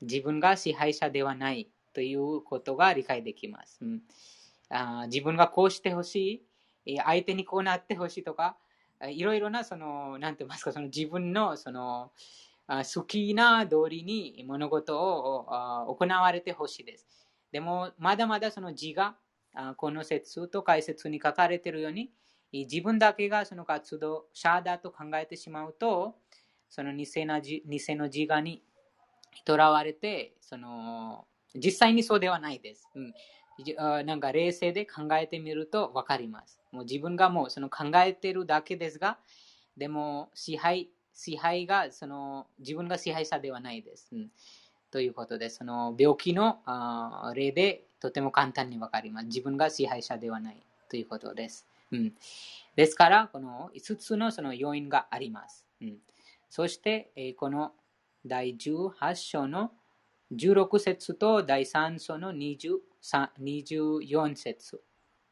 [0.01, 3.79] 自分が支配者ではないということが理解できます。
[3.83, 4.03] うん、
[4.69, 6.45] あ自分がこうしてほし
[6.85, 8.57] い、相手にこうなってほしいとか、
[9.09, 12.13] いろいろなその、なんて言いますか、その自分のその
[12.69, 17.07] 好きな通りに物事を行われてほしいです。
[17.51, 19.17] でも、まだまだその字が、
[19.77, 22.13] この説と解説に書かれているように、
[22.53, 26.17] 自分だけがその活動者だと考えてしまうと、
[26.69, 27.63] その偽の偽
[27.97, 28.63] の自我に
[29.45, 32.89] とらわれて、その実際にそうではないです。
[32.95, 36.61] うん、なんか冷静で考えてみると分かります。
[36.73, 39.19] もう自分がもうその考えているだけですが、
[39.77, 44.09] でも支配支配がその自分が支配者ではないです。
[44.13, 44.31] うん、
[44.91, 46.59] ということで、その病気の
[47.35, 49.27] 例でとても簡単に分かります。
[49.27, 51.67] 自分が支配者ではないということです。
[51.91, 52.13] うん、
[52.75, 55.65] ですから、この5つのその要因があります。
[55.81, 55.97] うん、
[56.49, 57.73] そして、この
[58.25, 59.73] 第18章の
[60.33, 62.79] 16節と第3章の20
[63.41, 64.83] 24節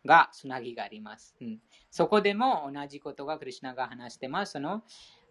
[0.04, 1.34] がつなぎがあります。
[1.40, 1.58] うん、
[1.90, 4.52] そこでも同じことがクリュナが話してます。
[4.52, 4.82] その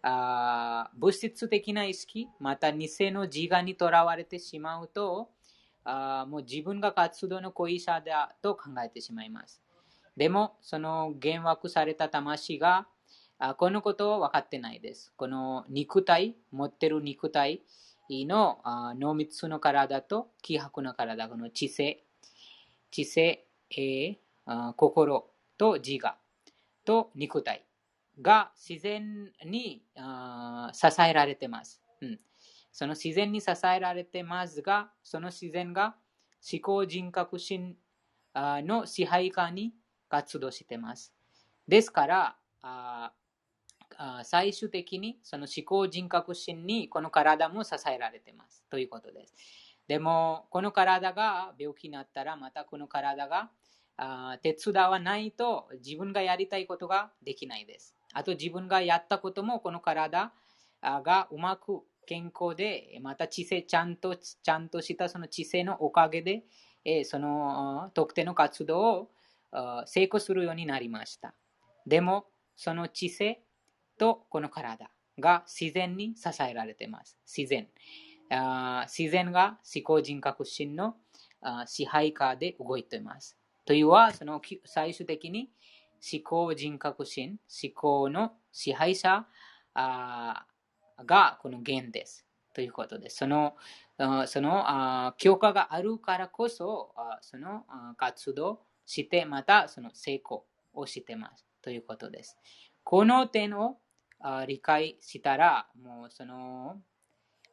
[0.02, 5.30] あ物質的な意識、また偽の自我にとらわれてしまうと、
[5.84, 9.62] あもう自分が活動の恋者だと考えてしまいます。
[10.16, 12.86] でも、その幻惑された魂が、
[13.58, 15.12] このことを分かってないです。
[15.16, 17.62] この肉体、持ってる肉体
[18.08, 18.60] の
[18.98, 22.04] 濃密の体と気迫の体、この知性、
[22.90, 23.44] 知性、
[23.76, 26.16] えー、心と自我
[26.84, 27.64] と肉体
[28.20, 29.82] が自然に
[30.72, 32.20] 支えられてます、うん。
[32.72, 35.96] その自然に支えられてますが、その自然が
[36.52, 37.76] 思考人格心
[38.34, 39.74] の支配下に
[40.08, 41.12] 活動してます。
[41.66, 42.36] ですから、
[44.24, 48.64] 最終的にその思考人格心にこの体も支えられています。
[48.70, 49.34] ということです。
[49.86, 53.50] でも、この体が病気になったら、またこの体が
[54.42, 57.94] 手伝わないと自分がやりたいことができないです。
[58.12, 60.32] あと自分がやったこともこの体
[60.82, 66.44] がうまく健康で、また知性ちゃんと、ちゃんとしたその知性のおかげで、
[67.04, 69.10] その特定の活動を
[69.86, 71.34] 成功するようになりました。
[71.86, 72.26] でも、
[72.56, 73.42] その知性
[73.98, 77.18] とこの体が自然に支えられています。
[77.26, 77.68] 自然。
[78.30, 80.96] あ自然が思考人格心の
[81.40, 83.36] あ支配下で動いています。
[83.64, 85.50] というは、その最終的に
[86.12, 89.26] 思考人格心、思考の支配者
[89.74, 90.46] が
[91.40, 92.26] この源です。
[92.52, 93.16] ということです。
[93.18, 93.56] その
[94.26, 97.64] その強化があるからこそ、その
[97.96, 101.46] 活動して、またその成功をしてます。
[101.62, 102.36] ということです。
[102.82, 103.78] この点を
[104.46, 106.80] 理解したら、もうその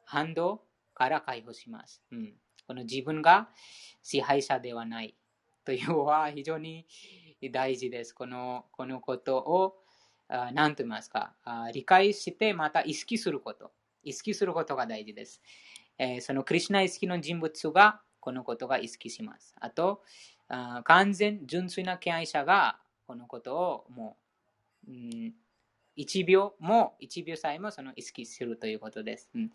[0.06, 0.64] 反動
[0.94, 2.02] から解放します。
[2.12, 2.34] うん、
[2.68, 3.50] この自分が
[4.04, 5.16] 支配者ではない
[5.66, 6.86] というのは非常に
[7.52, 8.14] 大事です。
[8.14, 9.84] このこのことを
[10.54, 11.36] 何と言いますか
[11.74, 13.72] 理解してまた意識すること。
[14.04, 15.42] 意識することが大事です。
[15.98, 19.56] えー、そのクリュナ意識の人物がこのことが意識します。
[19.60, 20.04] あと、
[20.48, 24.18] あ完全純粋な敬愛者がこのことをも
[24.88, 25.34] う、うん、
[25.97, 29.30] 1秒も1秒さえもその意識するということです。
[29.35, 29.51] うん、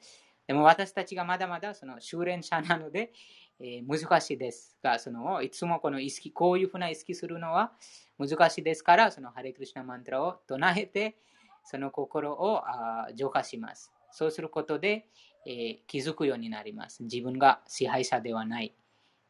[0.47, 3.13] でも私たちがまだまだその修練者なので、
[3.59, 7.73] えー、難しいですが、そのいつもこの意識、こういうふうな意識するのは
[8.19, 11.17] 難しいですから、そのハレクリシナマントラを唱えて、
[11.65, 13.93] その心をあ浄化します。
[14.13, 15.09] そうすることで、
[15.47, 17.03] えー、気づくようになります。
[17.03, 18.75] 自分が支配者ではない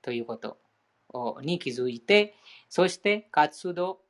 [0.03, 0.59] ということ
[1.43, 2.35] に気づいて、
[2.69, 4.01] そして活動、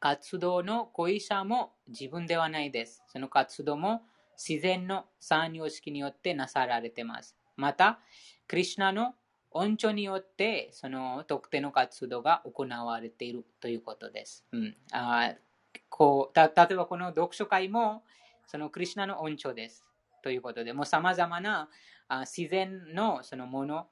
[0.00, 3.02] 活動の恋者も自分ではないです。
[3.08, 4.02] その活動も
[4.36, 7.36] 自然の三様式によってなさられています。
[7.56, 7.98] また、
[8.46, 9.14] クリュナの
[9.50, 14.44] 恩寵によってその特定の活動が行われているということです。
[14.52, 15.34] うん、あ
[15.88, 18.02] こうた例えばこの読書会も
[18.46, 19.84] そのクリュナの恩寵です。
[20.22, 21.68] ということで、もう様々な
[22.08, 23.86] あ自然のそのもの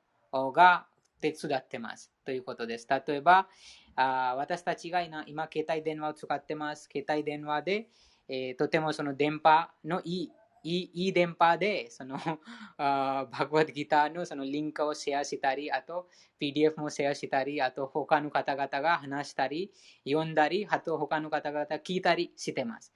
[0.53, 0.87] が
[1.21, 2.11] 手伝ってます。
[2.25, 2.89] ということです。
[2.91, 3.49] 例えば、
[3.97, 6.89] あ私たちが今、携帯電話を使ってます。
[6.93, 7.89] 携帯電話で、
[8.29, 10.33] えー、とてもその電波のいい
[10.65, 12.17] いいいい電波で、その、
[12.79, 16.09] あバグワッドギターのそのリンクをシェアしたり、あと
[16.41, 19.71] PDF もシェアしたり、あと他の方々が話したり、
[20.09, 22.95] 読んだり、あと他の方々聞いたりしてます。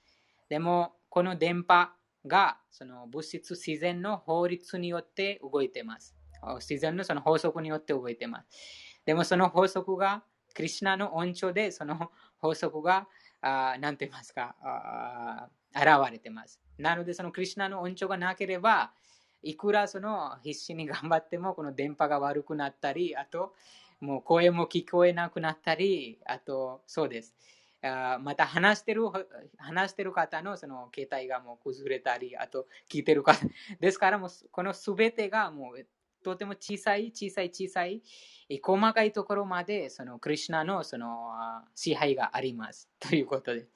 [0.49, 1.93] でも、この電波
[2.27, 6.17] がその物質自然の法律によって動いてます。
[6.61, 8.49] 自然のその法則によって動いてます。
[9.05, 10.23] でもその法則が、
[10.55, 13.07] クリュナの恩寵でその法則が、
[13.43, 16.61] 何と言いますか、現れてます。
[16.79, 18.93] なので、そのクリュナの恩寵がなければ、
[19.43, 23.55] いくらその必死に頑張っても、この電波が悪くなったり、あと、
[24.01, 27.35] もう声も聞こえなくなったり、あと、そうです。
[27.81, 29.05] あまた話してる、
[29.57, 33.47] 話してる方のその携帯がもう崩れたり、あと聞いてる方。
[33.79, 35.87] ですからもうこのすべてがもう
[36.23, 38.03] とても小さい小さい小さい
[38.63, 41.33] 細かいところまでそのクリュナのその
[41.75, 43.71] 支配があります ということです。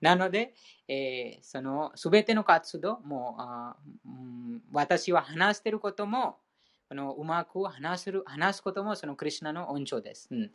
[0.00, 0.54] なので、
[0.86, 6.38] えー、そのすべての活動もあ、うん、私は話していることも
[6.88, 10.28] このうまく話する話すこともそのクリュナの恩寵です。
[10.30, 10.52] うん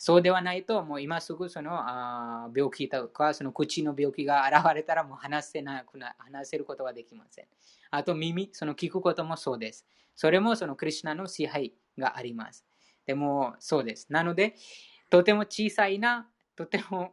[0.00, 7.46] そうではないと、もう今すぐそのあ病気とか、その口の病気が現れたらもう話せなくな、話せることができません。
[7.90, 9.84] あと耳、その聞くこともそうです。
[10.14, 12.64] それもそのクリュナの支配があります。
[13.06, 14.06] でもそうです。
[14.10, 14.54] なので、
[15.10, 17.12] とても小さいな、とても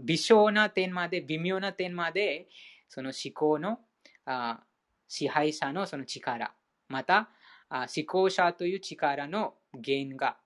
[0.00, 2.46] 微小な点まで、微妙な点まで、
[2.88, 3.80] その思考の
[4.26, 4.60] あ
[5.08, 6.52] 支配者のその力、
[6.88, 7.30] また
[7.70, 10.36] 思考者という力の減が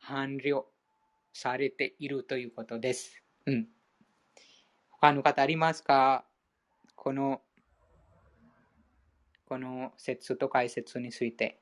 [0.00, 0.66] 伴了
[1.32, 3.22] されているということです。
[3.46, 3.68] うん。
[4.90, 6.24] 他の方ありますか？
[6.96, 7.40] この、
[9.46, 11.60] この説と解説について。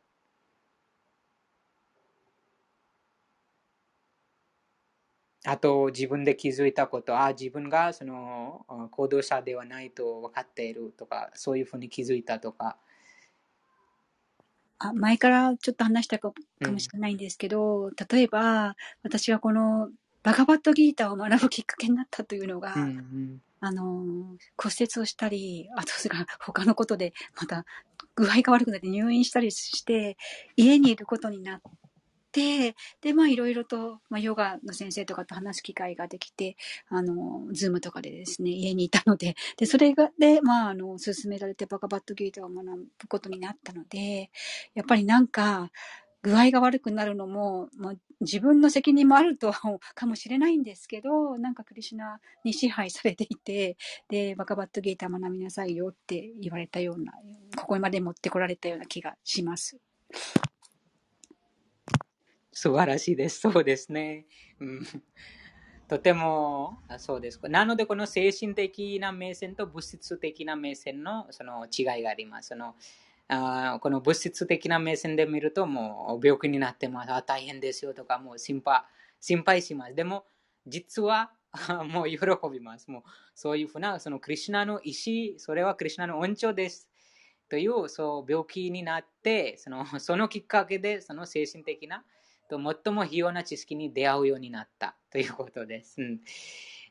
[5.44, 12.76] あと、自分で気づいたこと、あ自分がその行動者ではないと分かっているとか、そういうふうに気づいたとか。
[14.78, 16.32] あ前からちょっと話したか
[16.70, 19.90] もしれないんですけど、うん、例えば、私がこの
[20.22, 23.82] バガバットギーターを学ぶきっかけになったというのが、うんうん、あの、
[24.56, 27.64] 骨折をしたり、あとそれから他のことでまた
[28.14, 30.16] 具合が悪くなって入院したりして、
[30.56, 31.60] 家にいることになっ
[32.38, 36.56] て、で、まあいろいろと、まあヨガの先生とかと話す機会ができて、
[36.88, 44.30] あの、ズームとかでですね、家にいたので、で、それが、で、まああの、勧められてバガバットギータを学ぶことになったので、
[44.74, 45.70] やっぱりなんか、
[46.22, 53.76] 具合が悪くなるのも、まあ、自分の責任もあるとかもしれないんですけど、なんかクリシナに支配されていて、
[54.08, 57.12] で、バカバットゲーター学びなさいよって言われたような、
[57.56, 59.78] ここまで持ってこられたような気がします。
[62.60, 63.38] 素晴らしいです。
[63.38, 64.26] そうですね。
[64.58, 64.86] うん、
[65.86, 67.40] とても、そうです。
[67.48, 72.48] なので、この精神的な目線と物質的な目線のその違いがあります。
[72.48, 72.74] その
[73.28, 77.12] あこの物質的な目線で見ると、もう病気になってます。
[77.12, 78.82] あ大変ですよとか、もう心配
[79.20, 79.94] 心配します。
[79.94, 80.24] でも、
[80.66, 81.30] 実は
[81.88, 82.18] もう喜
[82.50, 82.90] びます。
[82.90, 83.02] もう
[83.36, 86.90] そういうふうな、そのクリュナの意志、それはクリュナの恩寵です。
[87.48, 92.04] という、そう病気になって、そのそのきっかけで、その精神的な、
[92.48, 96.00] と最も必要な知識に出会うようになったということです。
[96.00, 96.20] うん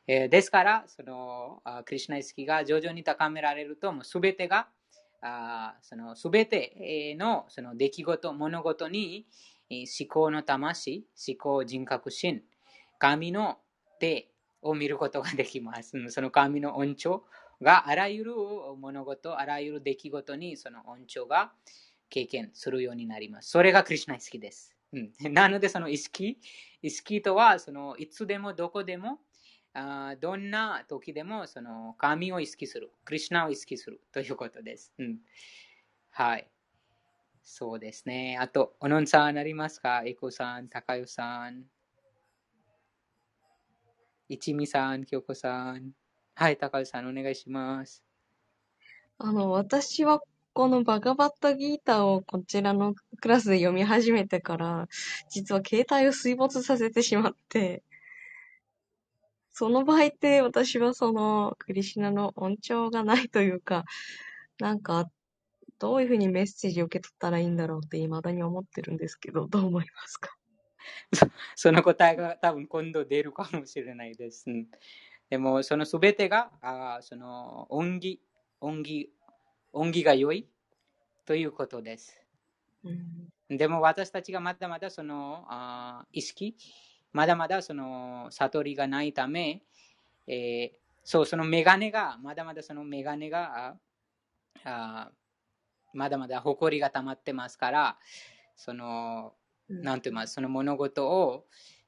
[0.06, 4.68] えー、ですから、そのクリュナ意識が徐々に高められると、もう全てが
[5.20, 9.26] あその全てのその出来事、物事に
[9.70, 12.42] 思考の魂、思考人格心、
[12.98, 13.58] 神の
[14.00, 14.30] 手
[14.62, 16.10] を見ることができます。
[16.10, 17.22] その神の恩寵
[17.60, 18.34] があらゆる
[18.80, 21.52] 物事、あらゆる出来事にその恩寵が
[22.08, 23.50] 経験するようになります。
[23.50, 24.77] それがクリュナ意識です。
[24.92, 26.38] うん、 なのでその意識、
[26.82, 29.20] 意識とはそのいつでもどこでも
[29.74, 34.92] あどんな時でもその神を意識する、クリュナを意識するということです。
[34.98, 35.18] うん、
[36.10, 36.50] はい。
[37.42, 38.36] そうですね。
[38.38, 40.02] あと、おのんさんありますか？
[40.04, 41.64] エコさん、高代さん、
[44.28, 45.92] 一味さん、京子さん。
[46.34, 48.04] はい、高代さん、お願いします。
[49.18, 50.20] あの、私は
[50.58, 54.88] このバガバッタギータをこちらのクラスで読み始めてから、
[55.30, 57.84] 実は携帯を水没させてしまって、
[59.52, 63.84] その場合って私はそのクリシナの恩寵がないというか、
[64.58, 65.08] なんか、
[65.78, 70.36] どういうふうにメッセージを受け取ったらいいんだろうって未だに思ってるんですけど、どう思いますか？
[71.54, 74.46] その答えが多分今度出るかもしれないです。
[75.30, 78.20] でも、そのすべてが、あその恩義、
[78.60, 79.12] 恩義、
[79.72, 80.48] 恩義が良い？
[81.26, 82.20] ということです。
[82.84, 82.90] う
[83.54, 86.56] ん、でも私たちがまだまだそのあ意識、
[87.12, 89.62] まだまだその悟りがないため、
[90.26, 93.76] えー、そう、そのメガネが、まだまだそのメガネが、
[94.64, 95.10] あ
[95.94, 97.98] まだまだ誇りが溜まってますから、
[98.56, 99.32] その、
[99.68, 101.46] なんて言います、その物事を、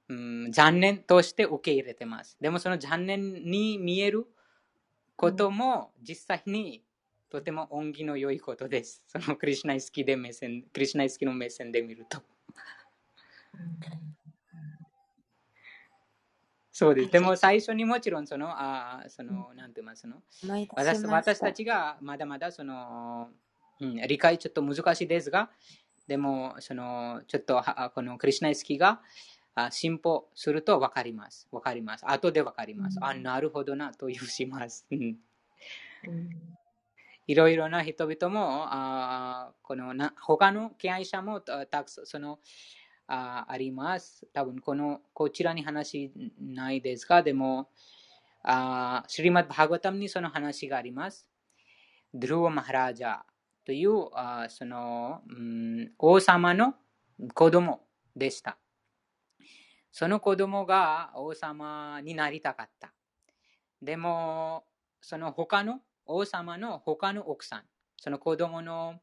[0.09, 2.37] うん、残念として受け入れてます。
[2.41, 4.27] でもその残念に見える
[5.17, 6.83] ことも実際に
[7.31, 9.03] とても恩義の良いことです。
[9.09, 12.21] そのクリュナイスキで目線、クリュナイスキの目線で見ると。
[16.73, 17.11] そうです。
[17.11, 20.23] でも最初にもちろんその、あその、なんて言いますの？
[20.75, 23.31] 私私たちがまだまだその、
[23.81, 25.51] うん、理解ちょっと難しいですが、
[26.09, 27.63] でも、その、ちょっと
[27.95, 29.01] このクリュナイスキが
[29.71, 31.47] 進歩すると分かります。
[31.53, 32.05] 分かります。
[32.09, 32.97] 後で分かります。
[32.97, 34.87] うん、あ、なるほどなというします。
[37.31, 42.41] いろいろな人々も、あこのな他の敬愛者もたくさん、その、
[43.07, 44.27] ああります。
[44.33, 47.71] 多分この、こちらに話ないですが、でも、
[48.43, 51.29] あシリマッバーガタムにその話があります。
[52.13, 53.21] ドゥルワ・マハラジャ
[53.65, 56.75] というあその、うん、王様の
[57.33, 57.87] 子供
[58.17, 58.59] でした。
[59.93, 62.93] その子供が王様になりたかった。
[63.81, 64.65] でも、
[65.01, 67.63] その他の王様の他の奥さん、
[67.97, 69.01] その子供の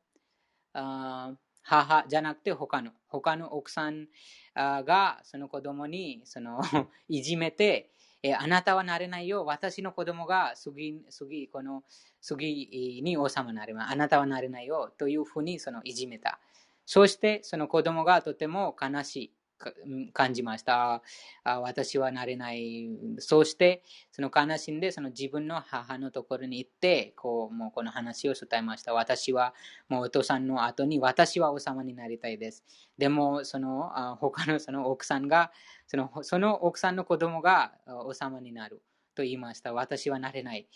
[0.73, 4.07] あ母じゃなくて他の、他の奥さん
[4.55, 6.61] がその子供にその
[7.09, 7.91] いじめて、
[8.23, 11.83] えあなたはなれないよ、私の子供が次、次、この
[12.21, 13.91] 次に王様になれます。
[13.91, 16.39] あなたはなれないよというふうにそのいじめた。
[16.85, 19.31] そしてその子供がとても悲しい
[20.13, 21.01] 感じました。
[21.43, 22.89] あ私はなれない。
[23.19, 28.93] そして、その悲しんで、その自分の母のところに行って、こう、もうこの話を伝えました。
[28.93, 29.53] 私は、
[29.89, 32.63] もうお父さんの後に、私は王様になりたいです。
[32.97, 35.51] でも、その、あ他のその奥さんが、
[35.87, 38.81] そのその奥さんの子供が王様になる
[39.15, 39.73] と言いました。
[39.73, 40.67] 私はなれない。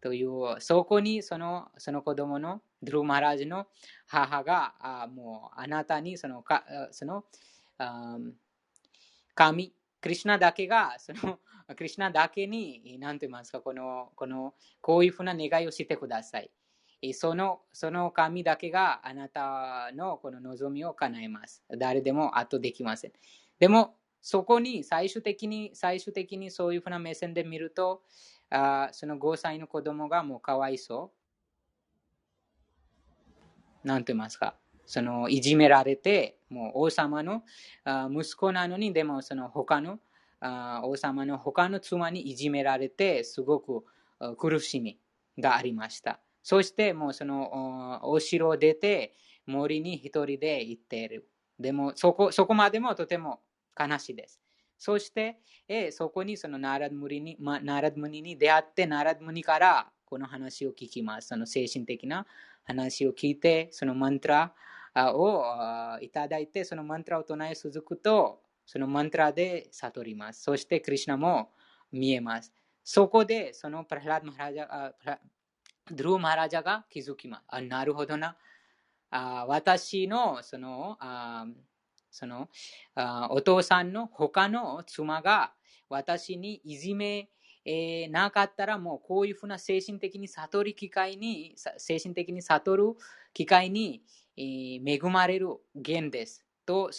[0.00, 3.66] という、そこにそのその子供のドゥルマラージの
[4.06, 7.24] 母が、あもうあなたにそのかその
[9.34, 11.38] 神、クリシュナだけが、その
[11.76, 16.50] クリュナだけに、何と言いますか、この、この、こういうふうな願いをしてください。
[17.14, 21.64] その、その神だけがあなたのこの望みを叶えます。
[21.78, 23.12] 誰でも後できません。
[23.58, 28.02] でも、そこに最終的に、最終的にそういうふうな目線で見ると、
[28.50, 31.12] あその5歳の子供がもうかわいそ
[33.84, 33.86] う。
[33.86, 34.56] なんて言いますか。
[34.84, 37.42] そのいじめられて、もう王様の
[38.10, 40.00] 息子なのに、でもその他の
[40.82, 43.84] 王様の他の妻にいじめられて、すごく
[44.36, 44.98] 苦しみ
[45.38, 46.20] がありました。
[46.42, 49.14] そしてもうそのお城を出て
[49.46, 51.28] 森に一人で行っている。
[51.58, 53.40] でもそこそこまでもとても
[53.78, 54.40] 悲しいです。
[54.78, 61.28] そして、えそこにそのナラドムニに、ま、ナラドムニに出会って、ナラドムニからこの話を聞きます。
[61.28, 62.26] その精神的な
[62.64, 64.54] 話を聞いて、そのマントラ
[64.96, 65.44] を
[66.00, 70.42] いただいて、そのマントラを唱え続くと、そのマントラで悟ります。
[70.42, 71.50] そして、クリシュナも
[71.92, 72.52] 見えます。
[72.84, 74.92] そこで、そのプラハラ・マハラジャ
[75.90, 77.44] ドゥルー・マハラジャが気づきます。
[77.48, 78.36] あなるほどな。
[79.10, 81.46] あ私のそのあ
[82.10, 82.48] その
[82.94, 85.52] あお父さんの他の妻が
[85.88, 87.28] 私にいじめ、
[87.64, 92.84] えーなかったらもうこういうふうな精神的に悟る機会に精神的に悟る
[93.34, 94.02] 機会に、
[94.40, 96.44] え恵まれる源です。
[96.66, 96.90] と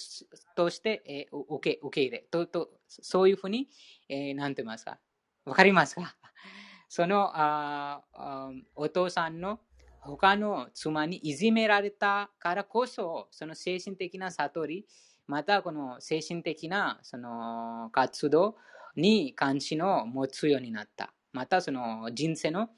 [0.55, 3.69] として、えー受け受け入れととそういうふうに、
[4.09, 4.99] えーなんて言いますか？
[5.45, 6.15] わかりますか？
[6.89, 9.59] そのああお父さんの
[10.01, 14.85] 他の妻にいじめられたからこそ、その精神的な悟り、
[15.27, 18.57] またこの精神的なその活動
[18.95, 21.13] に関心を持つようになった。
[21.33, 22.71] またその人生の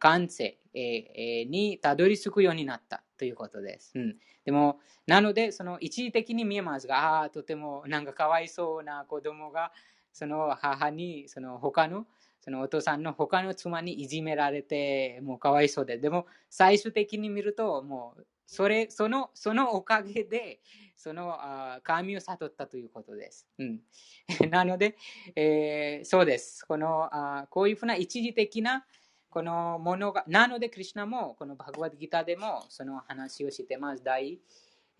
[0.00, 3.04] 感性にたどり着くようになった。
[3.16, 3.92] ということです。
[3.94, 9.72] うん、でも、なので、その一時的に見えますが、ああ、とてもなんかかわいそうな子供が、
[10.12, 12.06] その母に、その他の
[12.42, 15.96] そのお父さんの他の妻にいじめられて、もうかわいそうで。
[15.98, 20.60] でも、最終的に見ると、もう、それ、その、そのおかげで、
[20.96, 23.48] そのあ神を悟ったということです。
[23.58, 23.80] うん、
[24.50, 24.96] なので、
[25.36, 26.66] えーそうです。
[26.66, 28.86] この、あこういうふうな一時的な、
[29.32, 34.04] このものが、なので、クリュナも、このバグワッドギターでも、その話をしてます。
[34.04, 34.38] 第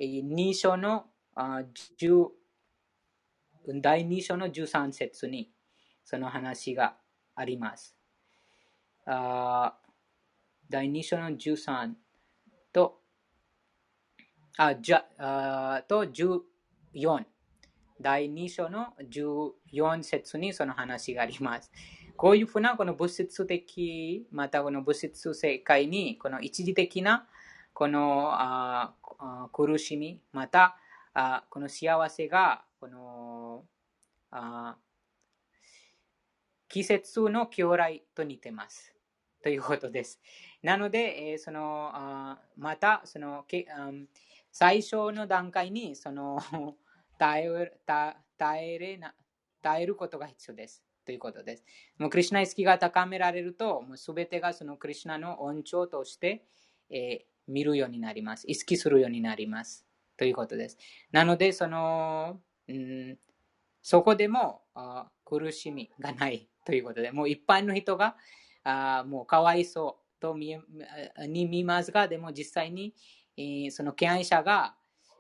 [0.01, 1.05] 2章の
[1.37, 2.29] 10
[3.83, 5.53] 第2章の13節に、
[6.03, 6.97] その話が
[7.35, 7.95] あります。
[9.05, 9.77] あ
[10.71, 11.93] 第2章の13
[12.73, 13.03] と、
[14.57, 16.41] あ、じゃ、あと14。
[18.01, 21.71] 第2章の14節にその話があります。
[22.17, 27.27] こういうふうなこの物質的、またこの物質世界に、この一時的な
[27.73, 30.77] このああ苦しみ、また
[31.15, 33.65] あこの幸せが、この
[34.31, 34.77] あ
[36.69, 38.95] 季節の将来と似てます。
[39.43, 40.21] ということです。
[40.63, 44.09] なので、えーそのあまたそのけ、うん
[44.53, 46.39] 最初の段階にその
[47.19, 47.73] 耐え
[48.37, 49.15] 耐えれな
[49.63, 50.85] 耐えることが必要です。
[51.05, 51.65] ということです。
[51.99, 56.45] もうクリュナ意識が高められると、もうすべてがそのクリュナの恩寵として、
[56.91, 58.45] えー見るようになります。
[58.49, 59.85] 意識するようになります。
[60.17, 60.79] ということです。
[61.11, 63.19] なので、その、うん、
[63.83, 64.63] そこでも
[65.25, 68.17] 苦しみがないということで、もう一般の人が
[68.63, 70.61] あもうかわいそうと見え
[71.27, 72.95] に見ますが、でも実際に、
[73.37, 74.77] えーその敬愛者が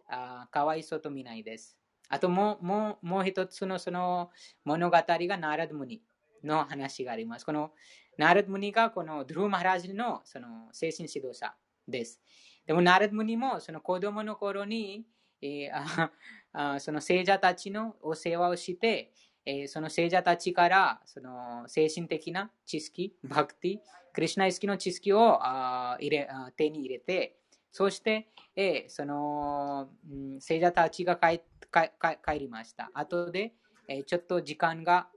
[0.09, 1.77] あかわいそうと見ないです。
[2.13, 4.31] あともうもうもう一つのその
[4.67, 6.03] 物語がナラドムニ
[6.45, 7.47] の話があります。
[7.47, 7.73] この
[8.19, 11.55] ナラドムニがこのドゥルーマハラジのその精神指導者
[11.89, 12.21] です。
[12.67, 15.07] でもナラドムニもその子供の頃に、
[15.41, 16.11] えー
[16.53, 19.11] あその聖者たちのお世話をして、
[19.47, 23.79] えーその聖者たちからその精神的な知識、バクティ、
[24.13, 27.39] クリシュナ意識の知識をあ入れあ手に入れて、
[27.73, 31.41] そして、えーその、うん聖者たちが帰
[31.73, 31.91] 帰
[32.23, 32.91] 帰りました。
[32.93, 33.55] 後で、
[33.89, 35.09] えーちょっと時間が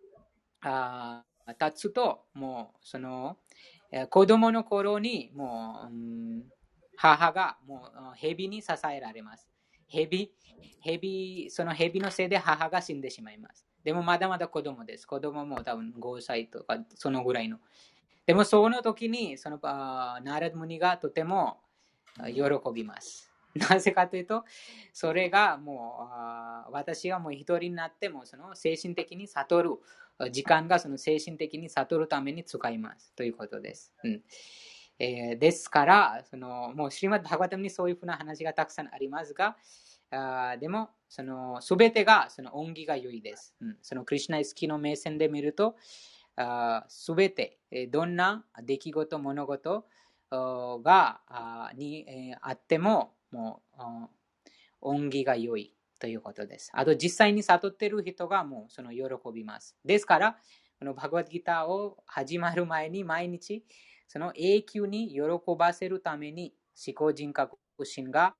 [0.61, 1.23] あ
[1.59, 3.37] 経つと、もうその、
[3.91, 6.43] えー子供の頃にもう、うん
[6.97, 9.49] 母がもう蛇に支えられます。
[9.89, 10.31] 蛇、
[10.81, 13.67] 蛇、その蛇のせいで母が死んでしまいます。
[13.83, 15.05] でもまだまだ子供です。
[15.05, 17.57] 子供も多分5歳とかそのぐらいの。
[18.25, 21.57] でもその時に、そのあナラドムニがとても
[22.23, 22.43] 喜
[22.73, 23.31] びます。
[23.55, 24.43] なぜかというと、
[24.91, 26.09] それがも
[26.69, 33.93] う私がもう一人になってもその精神的に悟る時間がその精神的に悟るために使いますということです。
[34.03, 34.23] うん
[34.97, 39.57] えーですから、そのもうシリマッバガタムにそういうふうな話がたくさんありますが、
[40.11, 43.55] あでも、その全てがその恩義が良いです。
[43.61, 45.75] うん、そのクリシュナイスキの目線で見ると、
[46.87, 47.57] すべて、
[47.89, 49.85] どんな出来事、物事
[50.31, 56.71] があーに、あっても、もう恩義が良いということです。
[56.73, 59.01] あと、実際に悟っている人がもうその喜
[59.33, 59.75] びます。
[59.85, 60.37] ですから、
[60.79, 63.63] このバグワッドギターを始まる前に毎日、
[64.07, 65.21] その永久に喜
[65.57, 66.53] ばせるために
[66.85, 68.35] 思考人格心が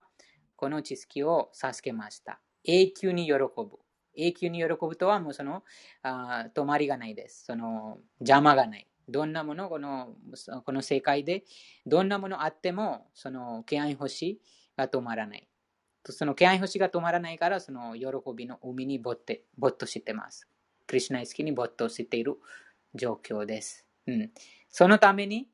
[0.55, 2.39] この知識を授けました。
[2.63, 3.49] 永久に喜ぶ。
[4.17, 5.63] 永久に喜ぶとはもうその
[6.01, 7.45] あ止まりがないです。
[7.45, 8.87] その邪魔がない。
[9.07, 10.15] どんなものこの
[10.65, 11.43] この世界で
[11.85, 14.39] どんなものあってもその気合星
[14.77, 15.47] が止まらない。
[16.07, 18.05] その気合星が止まらないからその喜
[18.35, 20.47] びの海に没って没頭してます。
[20.87, 22.37] クリシュナイスキに没頭している
[22.93, 23.85] 状況です。
[24.07, 24.31] うん、
[24.69, 25.49] そのために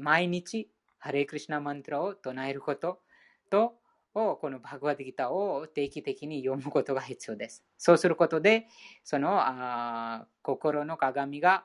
[0.00, 3.00] 毎日ハレークリシナマントラを唱えること
[3.50, 3.74] と
[4.14, 7.64] をこのバグワッドギターを定期的に読むことが必要です。
[7.76, 8.66] そうすることで、
[9.04, 11.64] そのあ心の鏡が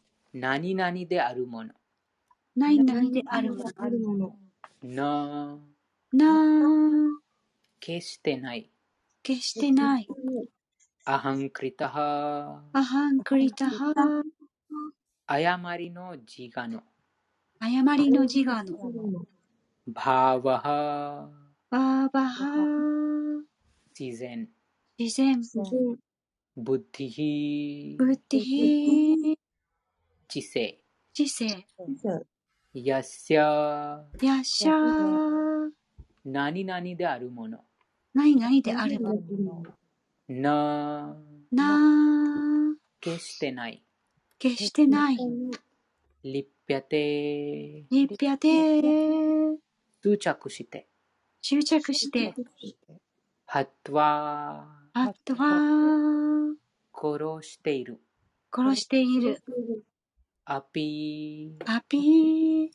[0.33, 1.73] 何々であるもの。
[2.55, 3.71] ナイナイであるもの。
[3.77, 4.35] あるもの。
[4.81, 5.57] な
[6.13, 7.09] な
[7.79, 8.71] 決してない。
[9.23, 10.07] 決してない。
[11.03, 13.93] アハンクリタハアハンクリタハ
[15.27, 16.83] 誤りの自我の。
[17.59, 19.25] 誤りの自我の。
[19.87, 21.29] バーワハ
[21.69, 22.45] バーバハ
[23.99, 24.47] 自然。
[24.97, 25.41] 自然。
[26.55, 29.40] ブッディヒブッディヒ
[30.31, 30.79] 知性。
[31.13, 31.65] 知性。
[32.73, 35.69] ヤッシャヤシャ
[36.23, 37.65] 何々であるもの。
[38.13, 39.63] 何々であるもの。
[40.29, 41.17] な
[41.51, 43.83] な決してない。
[44.39, 45.17] 決してない。
[46.23, 48.81] リッピャテリピアテ
[50.01, 50.87] 執着して。
[51.41, 52.33] 執着して。
[53.47, 56.55] ハトワあとは
[56.93, 57.99] 殺している。
[58.49, 59.43] 殺している
[60.45, 62.69] アピパピー。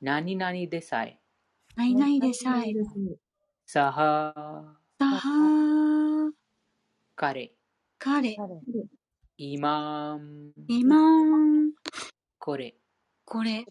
[0.00, 1.18] 何々でさえ
[1.76, 2.72] 何々でさえ
[3.66, 4.32] サハ
[4.98, 6.32] サハ
[7.14, 7.52] 彼。
[7.98, 8.36] 彼。
[9.36, 11.72] イマンイマン
[12.38, 12.74] これ。
[13.26, 13.64] これ。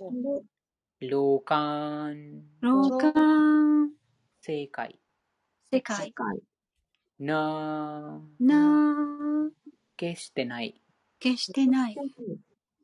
[1.02, 3.20] ローカンローカ
[3.86, 3.90] ン
[4.40, 5.00] 正解。
[5.74, 6.14] 世界
[7.20, 8.96] なな
[9.98, 10.80] 決してない。
[11.20, 11.96] 決してない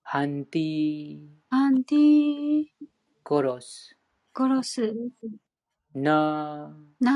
[0.09, 1.19] ハンティ
[1.49, 2.63] アンティ
[3.29, 3.97] 殺す
[4.33, 4.93] 殺す
[5.93, 7.11] なな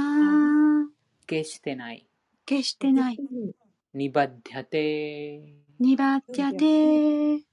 [1.26, 2.06] 決してない。
[2.46, 3.18] 決してない。
[3.94, 6.52] ニバッデャテニバッティア
[7.40, 7.46] テ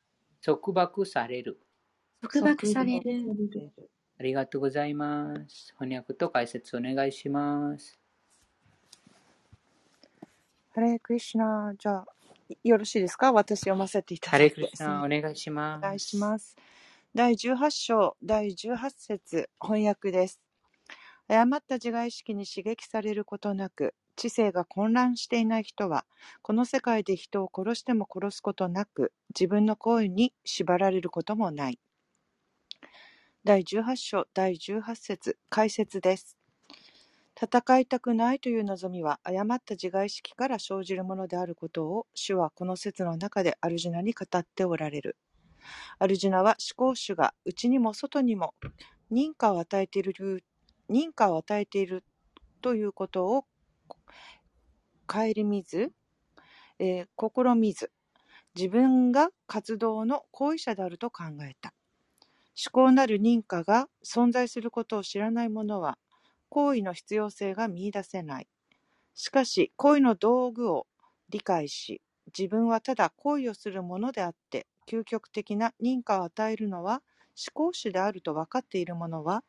[0.45, 1.61] 束縛される。
[2.21, 3.23] 束縛される。
[4.19, 5.73] ありがとうございます。
[5.79, 7.97] 翻訳と解説お願いします。
[10.75, 12.07] ハレークリシュナ、じゃあ、
[12.65, 13.33] よろしいですか？
[13.33, 14.57] 私読ませていたハだいて。
[14.61, 16.57] レクリシナお願いしますお願いします。
[17.15, 20.41] 第18章、第18節、翻訳です。
[21.29, 26.07] 誤った自我意識に刺激されることなく、知性が混乱していない人は、
[26.41, 31.79] この世界で人を殺しても殺すことなく、自分の行為に縛られることもない。
[33.45, 36.38] 第18章、第18節、解説です。
[37.41, 45.17] 戦いたくないという望みは誤った自我意識から生じるものであることを主はこの説の中でアルジュナに語っておられる。
[46.01, 48.55] アルジュナは思考主が内にも外にも
[49.13, 50.43] 認可を与えている
[50.91, 52.03] 認可を与えている
[52.61, 53.45] ということを
[55.07, 55.93] 顧みず、
[56.79, 57.91] えー、試みず、
[58.55, 61.73] 自分が活動の行為者であると考えた。
[62.61, 65.97] 思考なる認可が存在することを知らない者は、
[66.49, 68.49] 行為の必要性が見出せない。
[69.15, 70.87] しかし、行為の道具を
[71.29, 72.01] 理解し、
[72.37, 77.03] 自分はただ行為をするものであって、究極的な認可を与えるのは
[77.39, 79.45] 思考主であると分かっている者は、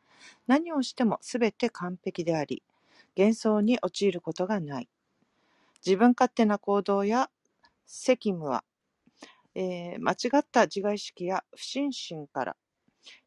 [0.48, 2.64] 何をしてもすべて完璧であり、
[3.18, 4.90] 幻想に陥ることがない。
[5.86, 7.30] 自分勝手な行動や
[7.86, 8.64] 責務は、
[9.56, 12.56] えー、間違った自我意識や不信心から、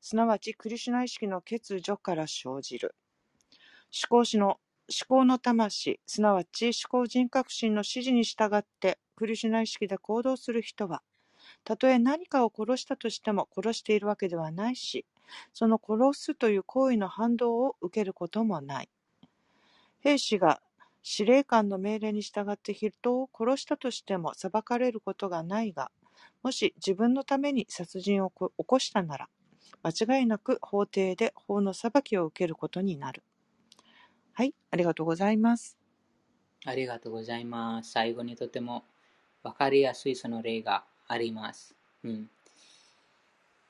[0.01, 2.95] すなわちクリシュナ意識の欠如から生じる。
[3.95, 4.59] 思考しの
[4.89, 11.03] 思考の魂、すなわち思考人格心の指示に従ってクリシュナ意識で行動する人は、
[11.63, 15.05] たとえ何かを殺したとしても殺しているわけではないし、
[15.53, 18.89] その殺すという行為の反動を受けることもない。
[20.01, 20.63] 兵士が
[21.03, 25.91] 司令官の命令に従って人を殺したとしても裁かれることがないが、
[26.43, 29.29] もし自分のために殺人を起こしたなら、
[29.83, 33.23] 間違いなく法廷で法の裁きを受けることになる。
[34.35, 35.77] はい、ありがとうございます。
[36.65, 37.91] ありがとうございます。
[37.91, 38.85] 最後にとても
[39.43, 41.75] わかりやすいその例があります。
[42.03, 42.31] うん、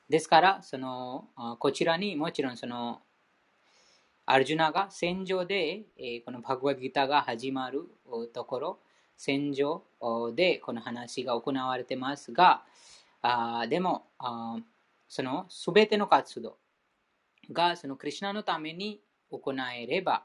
[0.09, 1.25] ですから、その
[1.59, 3.01] こちらにもちろんその
[4.25, 7.89] アルジュナが戦場で、えこのバグワギターが始まる
[8.33, 8.79] ところ、
[9.17, 9.83] 戦場
[10.33, 12.63] でこの話が行われてますが、
[13.21, 14.55] あでもあ、
[15.09, 16.55] そのすべての活動
[17.51, 20.23] がそのクリュナのために行えれば、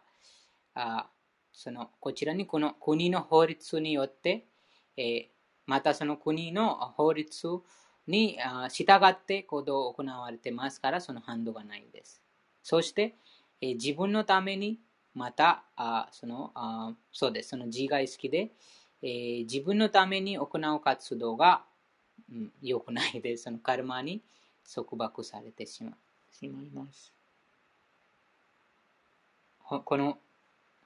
[0.75, 1.07] あ
[1.53, 4.47] そのこちらにこの国の法律によって、
[4.97, 5.29] え
[5.67, 7.49] またその国の法律
[8.07, 8.39] に
[8.71, 12.23] 従って行動を行われてますから、その反動がないんです。
[12.63, 13.15] そして、
[13.61, 14.79] え自分のために、
[15.15, 18.51] また、あそのあそうです、その自我意識で、
[19.03, 21.65] えー、自分のために行う活動が、
[22.31, 23.45] うん、良くないです。
[23.45, 24.23] そのカルマに
[24.73, 25.93] 束縛されてしま
[26.31, 27.13] しまいます。
[29.69, 30.19] この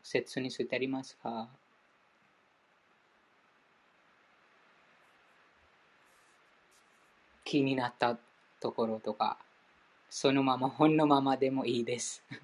[0.02, 1.48] 説についてありますか？
[7.44, 8.18] 気になった
[8.60, 9.38] ところとか、
[10.08, 12.24] そのまま本のままでもいいです。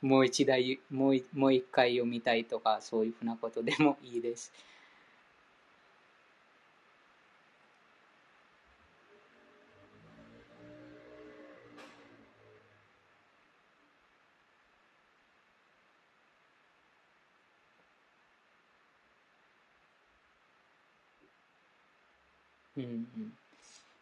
[0.00, 4.52] もう一台もうもう一回読みたいとか、そういうふうなことでもいいです。
[22.84, 23.32] うん、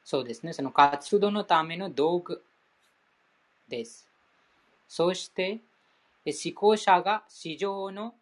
[0.04, 0.52] そうですね。
[0.52, 2.42] その活動のための道具
[3.68, 4.08] です。
[4.88, 5.60] そして、
[6.26, 8.14] 思考者が市場の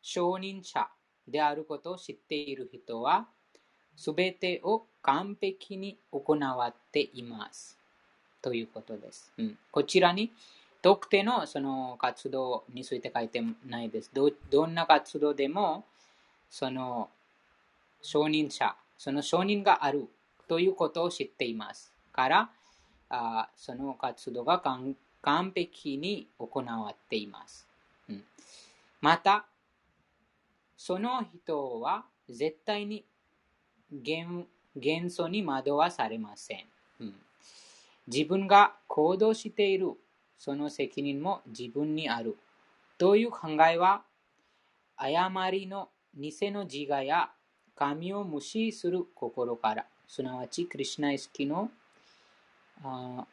[0.00, 0.88] 承認者
[1.28, 3.26] であることを知っている人は、
[3.96, 7.78] すべてを完璧に行っています。
[8.40, 9.32] ということです。
[9.38, 10.32] うん、こちらに
[10.82, 14.10] 特定のその活動について書いてないです。
[14.12, 15.84] どどんな活動でも、
[16.50, 17.08] その
[18.02, 20.08] 承認者、その承認がある
[20.46, 22.50] ということを知っていますから、
[23.10, 24.94] あその活動が完
[25.52, 27.66] 璧に行っています。
[28.08, 28.22] うん、
[29.00, 29.46] また、
[30.76, 33.04] その人は絶対に
[33.90, 34.46] 元
[35.10, 36.64] 素に惑わされません、
[37.00, 37.14] うん。
[38.06, 39.94] 自分が行動している
[40.38, 42.36] その責任も自分にある
[42.98, 44.02] という考えは
[44.96, 47.32] 誤りの偽の自我や
[47.76, 49.86] 神を無視する心から。
[50.06, 51.70] すなわちクリシナイスキの
[52.84, 53.26] あ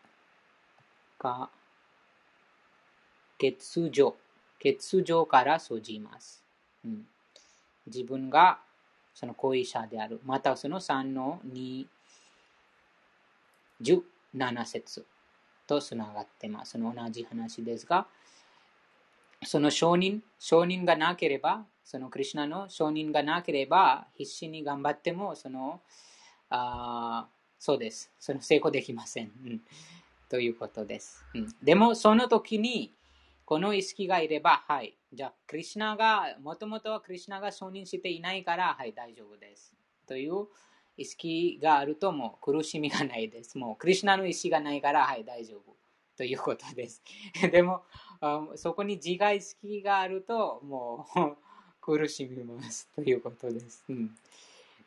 [1.18, 1.49] か
[3.40, 3.57] 欠
[3.90, 4.16] 如、
[4.61, 6.44] 欠如から生じます。
[6.86, 7.06] うん、
[7.86, 8.60] 自分が
[9.14, 10.22] その後遺者である。
[10.26, 11.41] またその3の
[13.82, 15.06] 27節。
[15.70, 16.72] とつながってます。
[16.72, 18.07] その同じ話ですが、
[19.45, 25.82] その承認、承認がなければ、そのクリュナの承認がなければ、必死に頑張っても、その、
[26.52, 28.11] あそうです。
[28.20, 29.32] その成功できません。
[29.44, 29.61] うん、
[30.30, 31.26] ということです。
[31.34, 32.94] うん、でも、その時に、
[33.44, 34.99] この意識がいれば、はい。
[35.11, 39.74] じゃあ、クリュナが、もともとはクリュナが承認していないから、はい、大丈夫です。
[40.06, 40.45] という
[40.95, 43.57] 意識があると、もう苦しみがないです。
[43.57, 45.76] もう、クリュナの意識がないから、はい、大丈夫。
[46.16, 47.02] ということです。
[47.52, 47.82] でも、
[48.57, 51.48] そこに自我意識があると、もう
[51.90, 53.84] 苦しみますということです。
[53.90, 54.11] うん、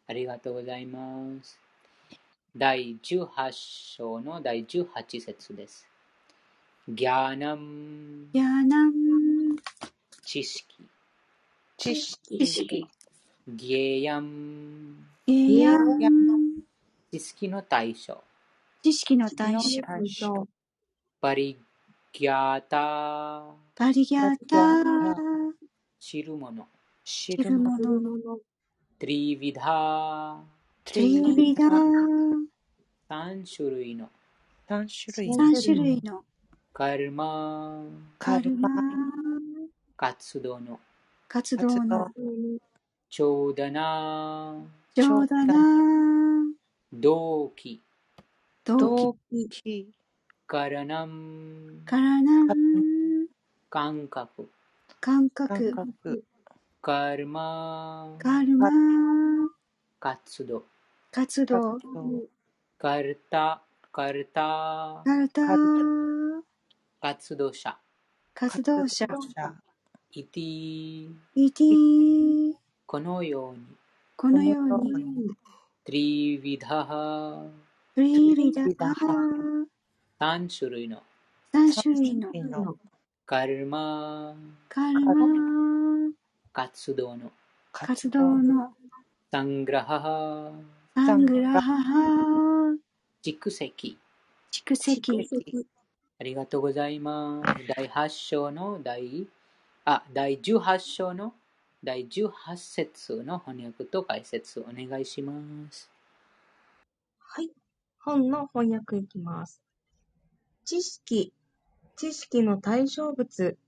[0.08, 1.60] ありがとうございます。
[2.56, 5.88] 第18章の第18節です。
[6.88, 8.92] ギャナム、ギャナン
[10.24, 10.66] 知識、
[11.78, 12.38] 知識。
[12.38, 12.88] 知識
[13.48, 14.96] ゲーヤム、
[15.28, 16.00] ゲヤン
[17.12, 18.24] 知識の対象、
[18.83, 19.57] 知識の対
[20.09, 20.49] 象。
[21.21, 21.59] パリ
[22.15, 22.61] ギャー。
[22.63, 23.45] タ、
[23.75, 24.85] パリギャタ
[25.99, 26.67] 知るもの、
[27.05, 28.39] 知知るもの。
[28.99, 30.41] トリビダ、
[30.83, 31.67] トリビダ
[33.11, 34.09] 3種類の。
[34.67, 35.35] 三種類。
[35.35, 36.25] 三種類の。
[36.73, 37.85] カルマ、
[38.19, 38.71] カルマ。
[39.99, 40.81] 活動の。
[41.29, 42.09] 活動の。
[43.11, 44.57] ちょうだな、
[44.95, 45.55] ジョーダナ
[46.95, 47.83] 動機、
[48.77, 49.49] 動動機。
[49.49, 49.93] 機。
[50.47, 52.47] カラナム、からな
[53.71, 54.49] 感覚、
[55.01, 56.25] 感覚。
[56.83, 58.69] カルマ、カルマ
[60.01, 60.65] 活動、
[61.13, 61.79] 活動。
[62.79, 65.43] カルタ、カルタ、カルタ
[67.01, 67.77] 活動者、
[68.35, 69.07] 活動者。
[70.13, 72.55] イティ、イティ
[72.87, 73.61] このように、
[74.17, 75.29] このように。
[75.85, 77.45] トリビダハ、
[77.93, 79.05] トリビダカ
[80.21, 81.03] 3種類の。
[81.51, 82.31] 三種類の。
[82.65, 82.77] の
[83.27, 84.37] カルマ、
[84.69, 86.13] カルマ。
[86.53, 87.33] 活動の。
[87.73, 88.73] 活動の。
[89.33, 90.53] サングラハ、
[90.95, 92.77] サングラハハ。
[93.25, 93.99] 蓄積。
[94.53, 95.67] 蓄積。
[96.21, 97.55] ありがとうございます。
[97.77, 99.27] 第8章の第、
[99.85, 101.35] あ、第18章の
[101.83, 105.33] 第18節の翻訳と解説お願いしま
[105.73, 105.91] す。
[107.19, 107.51] はい。
[108.03, 109.63] 本の翻訳いきます。
[110.65, 111.33] 知識、
[111.97, 113.59] 知識の対象物、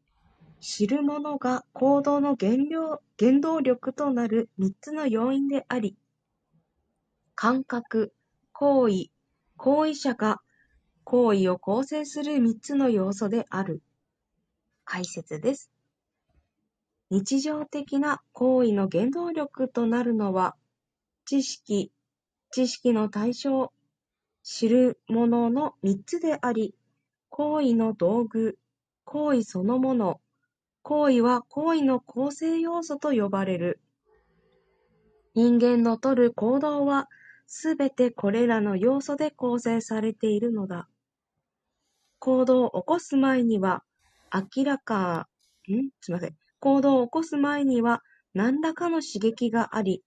[0.61, 5.97] 知るものが行動の原料原動力となる3つの要因であり、
[7.35, 8.15] 感覚、
[8.53, 9.11] 行為、
[9.57, 10.41] 行為者が
[11.05, 13.83] 行為を構成する3つの要素である。
[14.85, 15.71] 解説です。
[17.11, 20.57] 日常的な行為の原動力となるのは、
[21.27, 21.93] 知識、
[22.51, 23.73] 知識の対象、
[24.43, 26.75] 知るものの3つであり、
[27.29, 28.59] 行為の道具、
[29.05, 30.21] 行為そのもの、
[30.83, 33.81] 行為は行為の構成要素と呼ばれる。
[35.35, 37.09] 人間のとる行動は、
[37.47, 40.89] すべてこれらの要素で構成されているのだ。
[42.19, 43.85] 行動を起こす前には、
[44.33, 45.29] 明らか、
[45.69, 45.91] ん？
[46.01, 46.37] すみません。
[46.59, 48.03] 行動を起こす前には、
[48.35, 50.03] 何らかの刺激があり、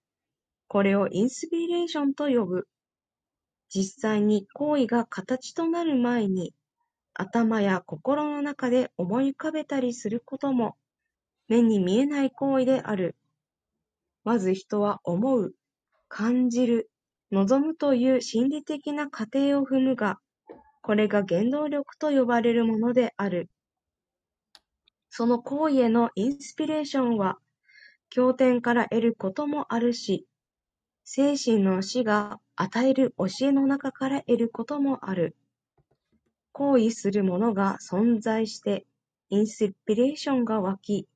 [0.68, 2.68] これをインスピレーションと呼ぶ。
[3.68, 6.54] 実際に行為が形となる前に、
[7.14, 10.76] 頭や心の中で思い浮かべたりすることも、
[11.48, 13.16] 目に見えない行為である。
[14.24, 15.54] まず人は思う、
[16.08, 16.90] 感じる、
[17.32, 20.18] 望むという心理的な過程を踏むが、
[20.82, 23.48] これが原動力と呼ばれるものである。
[25.10, 27.38] その行為へのインスピレーションは、
[28.10, 30.26] 経典から得ることもあるし、
[31.04, 35.36] 精神の死が与える教えの中から得ることもある。
[36.52, 38.86] 行為するものが存在して、
[39.28, 41.06] インスピレーションが湧き、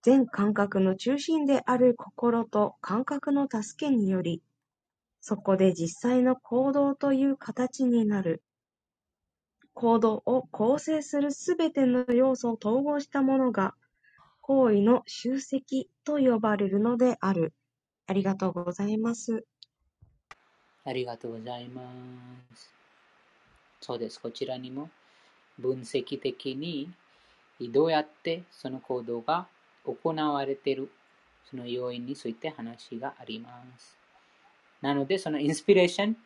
[0.00, 4.42] 全感覚の中心である心と感覚の助けにより、
[5.20, 8.42] そこで実際の行動という形になる。
[9.74, 13.74] 行動を構成するすべての要素を統合したものが、
[14.40, 17.52] 行為の集積と呼ばれるのである。
[18.06, 19.44] ありがとうございます。
[20.84, 21.82] ありがとうございま
[22.54, 22.72] す。
[23.80, 24.20] そうです。
[24.20, 24.90] こちらにも
[25.58, 26.90] 分析的に
[27.70, 29.46] どうやってその行動が
[29.84, 30.90] 行われている
[31.50, 33.96] その要因について話があります。
[34.80, 36.16] なので、そのインスピレーション、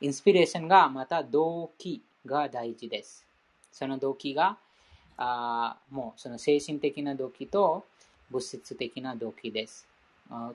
[0.00, 3.26] インスピレーションがまた動機が大事です。
[3.72, 4.56] その動機が
[5.16, 7.84] あもうその精神的な動機と
[8.30, 9.86] 物質的な動機です。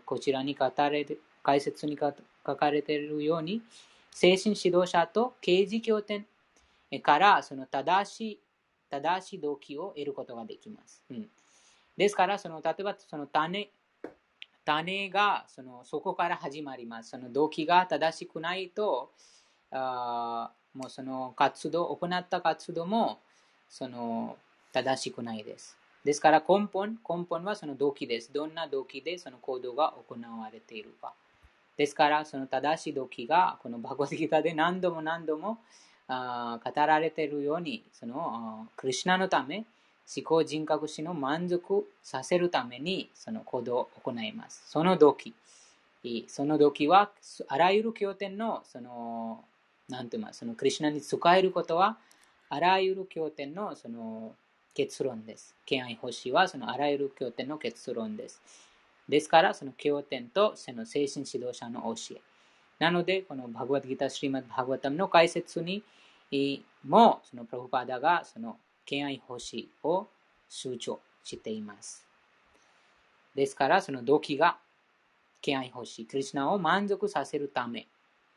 [0.06, 2.14] こちらに語れる解説にか
[2.46, 3.62] 書かれているように、
[4.12, 6.26] 精神指導者と刑事経典
[7.02, 8.40] からその正しい
[8.90, 11.02] 正しい動機を得ることができます。
[11.10, 11.28] うん、
[11.98, 13.70] ですから、その例えばその種
[14.66, 17.10] 種がそのそこから始まります。
[17.10, 19.12] その動機が正しくないと、
[19.72, 23.20] あもうその活動、行った活動も
[23.70, 24.38] その
[24.72, 25.78] 正しくないです。
[26.04, 28.32] ですから根本、根本はその動機です。
[28.34, 31.14] どんな動機でその行動が行われているか。
[31.78, 35.58] ですから、その正しい動機がこのバゴディギタで何度も何度も
[36.08, 39.66] あ語られているように、そのクリシュナのため、
[40.16, 44.64] 思考人格史の満足させるためにその行動を行います。
[44.68, 45.34] その動機。
[46.28, 47.12] その動機は、
[47.48, 49.44] あらゆる経典の、その、
[49.88, 51.98] なんていますそのクリシュナに使えることは、
[52.50, 54.36] あらゆる経典のその
[54.74, 55.56] 結論です。
[55.66, 58.42] 敬愛欲しいはそのあらゆる経典の結論です。
[59.08, 62.22] ですから、その経典とその精神指導者の教え。
[62.80, 65.84] なので、このバグワッドギター・シリマッバグワタムの解説に
[66.86, 70.08] も、そのプロフパーダがその敬愛欲しいを
[70.50, 72.06] 主張しています。
[73.36, 74.58] ですから、その動機が
[75.42, 77.88] 敬愛欲しい、クリスナを満足させるため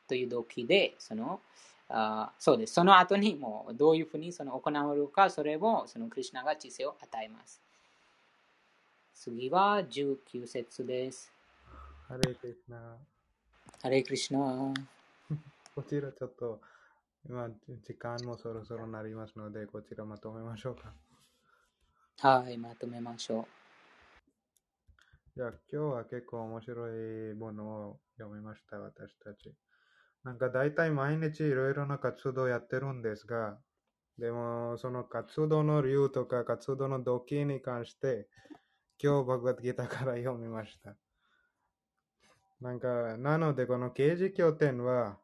[0.09, 1.40] という動機で、その
[1.88, 2.74] あそうです。
[2.74, 7.60] その後にもうどういうふうにその行われるか、それをそのクリスナが知性を与えます。
[9.18, 11.32] 次は19節です。
[12.06, 12.98] ハレクリシナ。
[13.82, 14.74] ハレクリシナ。
[15.74, 16.60] こちらちょっと、
[17.26, 17.48] 今、
[17.82, 20.93] 時間もそろそろなりますので、こちらまとめましょうか。
[22.18, 23.47] はい、まとめましょう。
[25.34, 29.55] じゃあ、今日は結構面白いものを読みました、私たち。
[30.24, 33.59] なんか大体毎日いろいろな活動をやってるんですが、
[34.18, 38.28] でもその活動の理由とか活動の動機に関して、
[39.02, 40.97] 今日バグワッドギターから読みました。
[42.60, 45.18] なんか、なのでこの刑事経典は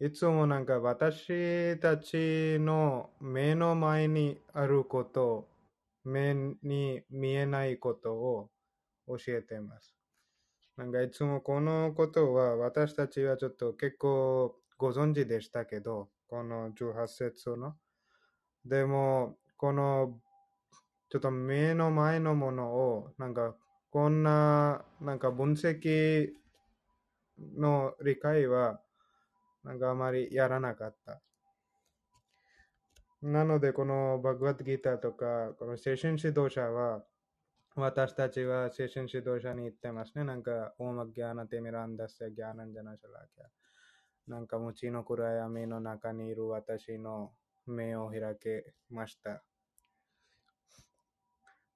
[0.00, 5.48] いつもなんか私たちの目の前にあること、
[6.04, 8.50] 目に見えないことを
[9.08, 9.94] 教えています。
[10.76, 17.74] なんかいつもこのことは私たちはちょっと結構ご存知でしたけど、この18節の。
[18.64, 20.20] でも、この
[21.10, 23.56] ちょっと目の前のものを、なんか
[23.90, 26.28] こんななんか分析
[27.56, 28.80] の理解は
[29.64, 31.20] なんかあまりやらなかった。
[33.20, 37.02] なので、このバグワッドギターとか、この精神指導者は、
[37.74, 40.24] 私たちは精神指導者に言ってますね。
[40.24, 44.30] なんか、オーマギャーナテミランダセギャーナンジャナシャラキャ。
[44.30, 47.32] なんか、無知の暗闇の中にいる私の
[47.66, 49.42] 目を開けました。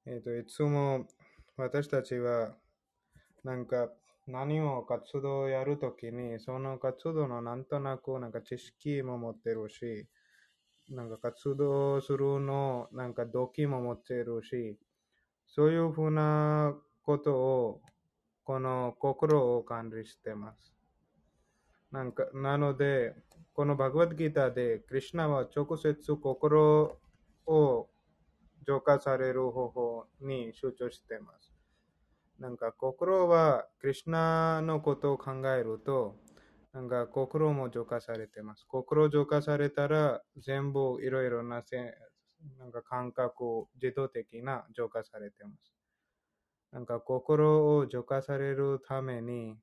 [0.05, 1.07] えっ、と、いつも
[1.57, 2.57] 私たちは、
[3.45, 3.89] なんか、
[4.27, 10.09] 何も活動をやるときに、その活動のなんとなくなんか知識も持ってるし、
[10.91, 14.77] なんか活動するの、なんか動機も持ってるし、
[15.47, 16.75] そういうふうな
[17.05, 17.81] ことを、
[18.45, 20.75] この心を管理してます。
[21.93, 23.15] なんか、なので、
[23.55, 26.99] このバグワッドギターで、クリュナは直接心
[27.47, 27.92] を
[28.67, 31.53] 浄化される方法に集中しています。
[32.39, 36.17] なんか心はクリュナのことを考えると、
[36.73, 38.65] なんか心も浄化されてます。
[38.67, 41.95] 心浄化されたら全部いろいろなせ
[42.59, 45.73] なんか感覚を、自動的な浄化されてます。
[46.73, 49.57] なんか心を浄化されるために、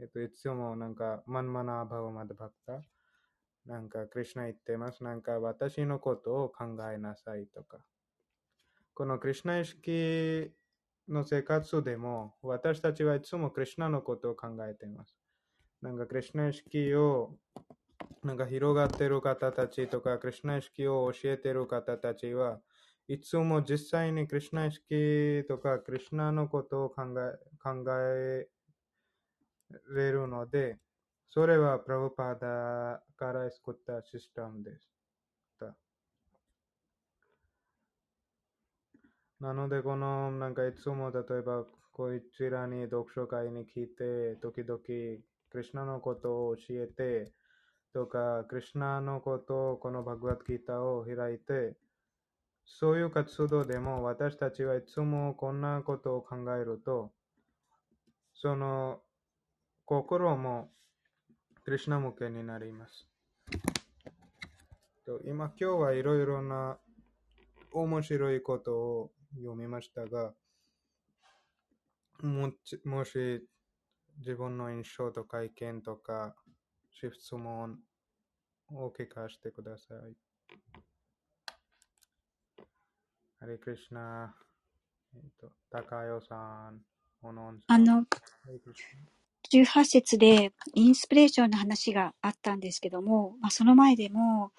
[0.00, 2.82] えっと、いつもなんかマンマナーバーマダバクタ、
[3.66, 5.02] なんかクリュナ言ってます。
[5.02, 7.78] なんか私のことを考えなさいとか。
[8.94, 10.52] このクリュナ意識
[11.08, 15.16] の生活でも、私たちはいつもクリュナのことを考えています。
[15.82, 17.36] なんかクリュナ意識を
[18.22, 22.60] なんか広がっている方たちとか、クリュナ意識を教えている方たちは、
[23.08, 28.48] いつも実際にクリュナ意識とか、クリュナのことを考え考え
[29.94, 30.78] れるので、
[31.28, 34.93] それはプラブパーダから作ったシステムです。
[39.40, 45.22] なので、この、なんかいつも例えば、こちらに読書会に来て、時々、ク
[45.54, 47.32] リュナのことを教えて、
[47.92, 51.76] とか、クリュナのことを、このバグワッドギターを開いて、
[52.66, 57.12] そういう活動でも私たちはいつもこんなことを考えると、
[58.34, 59.00] その
[59.84, 60.70] 心も
[61.64, 63.06] クリュナ向けになります。
[65.06, 66.78] と今今日はいろいろな
[67.72, 70.32] 面白いことを読みましたが、
[72.22, 73.42] もちもし
[74.18, 76.34] 自分の印象とか意見とか
[76.92, 77.78] 質問
[78.70, 80.24] を聞かせてください。
[83.40, 84.34] ハレクリシナ、
[85.14, 86.80] えっと、高代さん、
[87.22, 87.74] おのんさん。
[87.74, 88.00] あの、ハ
[88.48, 88.84] レクリシ
[89.62, 94.52] 18節でインスピレーションの話があったんですけども、まあ、その前でも、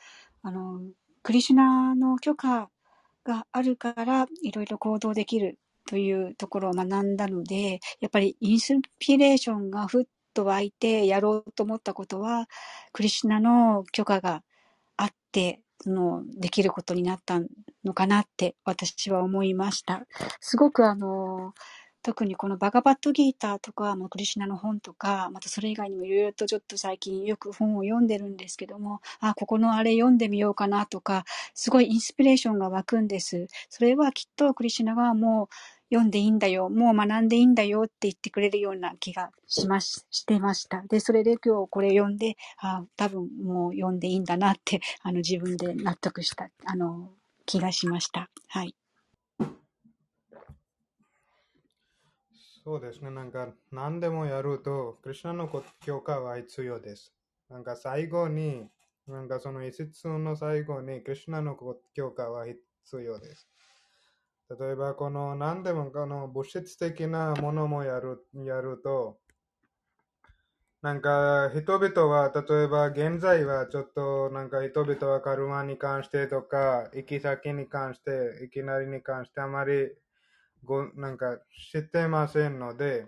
[0.44, 0.82] あの、
[1.24, 2.70] クリシュナの許可
[3.26, 12.48] があるから、いろいろ行動できるというところを学んだので、やっぱりインスピレーションがふっと湧いてやろうと思ったことは、
[12.94, 14.44] クリシナの許可が
[14.98, 17.42] あって、その、できることになった
[17.86, 20.06] のかなって私は思いました。
[20.42, 21.54] すごくあの、
[22.06, 31.26] 特にこのバガバットギーターとか、まあ、クリシュナの本とか、またそれ以外にもいろいろとちょっと最近よく本を読んでるんですけども、あ、ここのあれ読んでみようかなとか、
[31.56, 33.48] すごいインスピレーションが湧くんです。
[33.72, 35.56] それはきっとクリシュナがもう
[35.90, 40.84] 読んでいいんだよ、もう学んでいいんだよって言ってくれるような気がしまし、してました。
[40.88, 47.10] で、それで今日これ読んで、あ、多分もう読んでいいんだなって、あの自分で納得した、あの、
[47.48, 48.30] 気がしました。
[48.48, 48.76] はい。
[52.66, 53.12] そうですね。
[53.12, 57.14] なんか、何でもやると、クリュナの許可は必要です。
[57.48, 58.68] なんか最後に、
[59.06, 61.56] なんかその一節の最後に、クリュナの
[61.94, 62.58] 許可は必
[63.04, 63.48] 要です。
[64.60, 69.20] 例えば、この何でもこの物質的なものもやるやると、
[70.82, 79.96] なんか人々は、例えば現在はちょっとなんか人々はカルマに関してとか、行き先に関して、いきなりに関してあまり
[80.64, 81.40] ごなんか
[81.72, 83.08] 知ってませんので、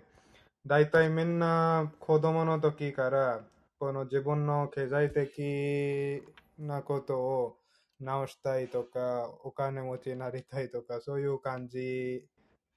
[0.66, 3.40] 大体みんな子供の時から
[3.78, 6.22] この自分の経済的
[6.58, 7.56] なことを
[8.00, 12.24] 直したいとか、お金持ちになりたいとか、そういう感じ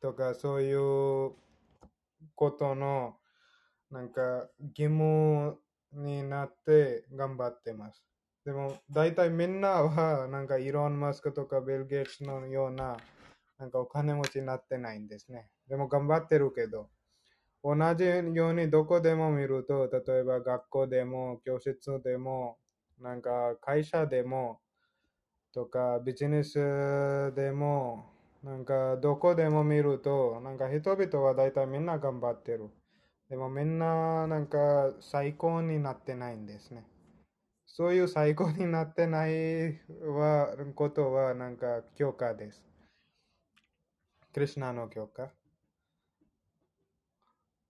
[0.02, 1.34] とか、そういう
[2.36, 3.16] ことの
[3.92, 5.58] なんか義務
[5.94, 8.04] になって頑張ってます。
[8.46, 12.98] でも大体みんなはなんかイーロン・マスクとかビル・ゲイツのような
[13.62, 15.48] なんかお金持ちになってないんですね。
[15.70, 16.90] でも頑張ってるけど、
[17.64, 22.58] 同じようにどこでも見ると、例えば学校でも、教室でも、
[23.00, 24.62] なんか会社でも、
[25.54, 26.56] とかビジネス
[27.36, 28.10] でも、
[28.44, 32.72] なんかどこでも見ると、なんか人々は大体みんな頑張ってる。
[33.30, 36.84] でもみんななんか最高になってないんですね。
[37.68, 42.71] そういう最高になってないはことはなんか許可です。
[44.34, 45.30] クリュナの許可。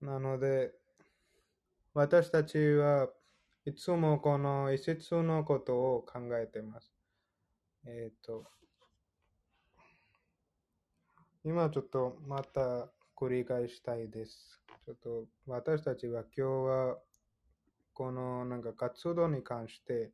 [0.01, 0.71] なので、
[1.93, 3.09] 私たちは
[3.65, 6.93] いつもこの一節のことを考えています。
[7.85, 8.45] えっ、と、
[11.43, 14.61] 今ちょっとまた繰り返したいです。
[14.85, 16.97] ちょっと私たちは今日は
[17.93, 20.11] このなんか活動に関して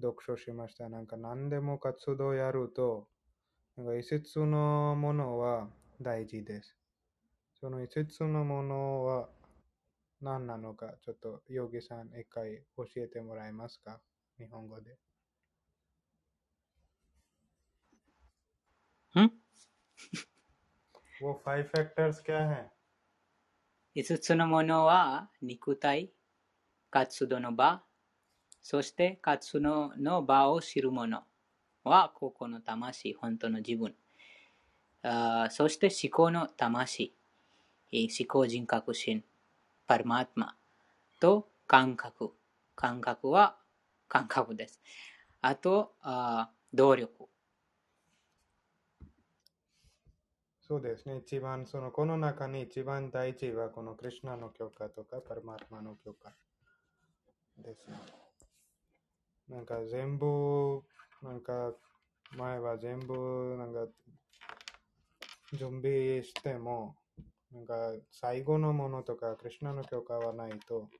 [0.00, 0.88] 読書しました。
[0.88, 3.06] なんか何でも活動やると、
[3.77, 5.67] なんか一節のものは
[6.01, 6.75] 大事です。
[7.59, 9.29] その一節のものは
[10.21, 13.99] 何なのか、ちょっとヨギさん一回教えてもらえますか
[14.37, 14.97] 日本語で。
[19.15, 19.31] ん
[21.21, 22.69] वो फाइव फैक्टर्स क्या हैं
[23.95, 26.13] 5つのものは肉体、
[26.91, 27.83] 活動の場、
[28.61, 31.23] そして活動の場を知るもの
[31.84, 33.94] はここの魂、本当の自分。
[35.02, 37.12] あそして思考の魂、
[37.92, 39.22] えー思考人格心、
[39.86, 40.56] パルマーマ
[41.20, 42.32] と感覚。
[42.74, 43.56] 感覚は
[44.08, 44.80] 感覚です。
[45.40, 47.28] あと、あ動力。
[50.66, 51.18] そうですね。
[51.18, 56.32] 一番、その、この中に一番大事は、このクリュナの許可とか、パルマーマの許可
[57.58, 57.98] ですね。
[59.50, 60.82] なんか全部、
[61.24, 61.72] なんか
[62.36, 63.86] 前は全部、なんか
[65.54, 66.96] 準備しても、
[67.50, 70.90] なんか最後のものとか、クリュナの許可はないと、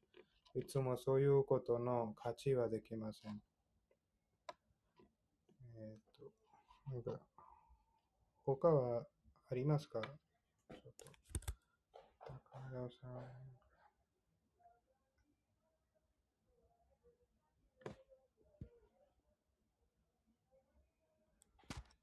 [0.55, 3.43] いつもそういうことの価値はできません。
[5.77, 7.21] えっ、と、なんか、
[8.47, 9.07] 他は
[9.51, 10.01] ありますか？
[10.01, 10.09] ちょ
[10.89, 11.07] っと、
[12.19, 13.54] 高田さん。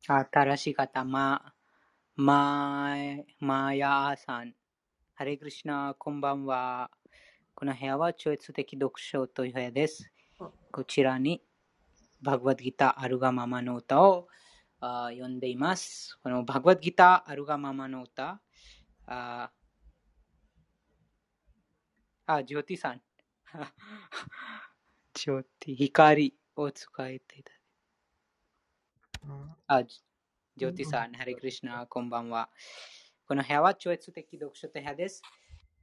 [0.03, 1.53] 新しい方、ま、
[2.15, 2.95] ま、
[3.39, 4.55] まやさん。
[5.13, 6.89] ハレクリシナ、こんばんは。
[7.53, 10.11] この部屋は超越的読書という部屋です。
[10.71, 11.43] こちらに、
[12.19, 14.27] バグワッドギターあるがままの歌を
[14.79, 16.17] あ読んでいます。
[16.23, 18.41] このバグワッドギターあるがままの歌、
[19.05, 19.51] あ、
[22.25, 23.01] あジョーティさん。
[25.13, 27.60] ジョーティ、光を使えていた。
[29.67, 30.01] あ、ジ
[30.57, 32.49] ジョーティさん、ハレクリシナ、こんばんは。
[33.27, 35.21] この部屋は超越的読書と部屋です。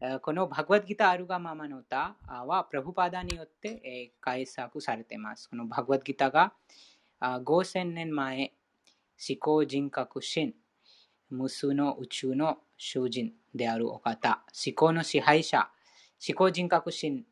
[0.00, 5.48] えーこのバグワッドギターあるがままの歌あは、プラブパダによって、えー解釈されています。
[5.48, 6.52] このバグワッドギターが
[7.20, 8.52] あ5000年前、
[9.28, 10.54] 思考人格神、
[11.30, 15.70] 無数の宇宙の囚人であるお方、思考の支配者、
[16.26, 17.24] 思考人格神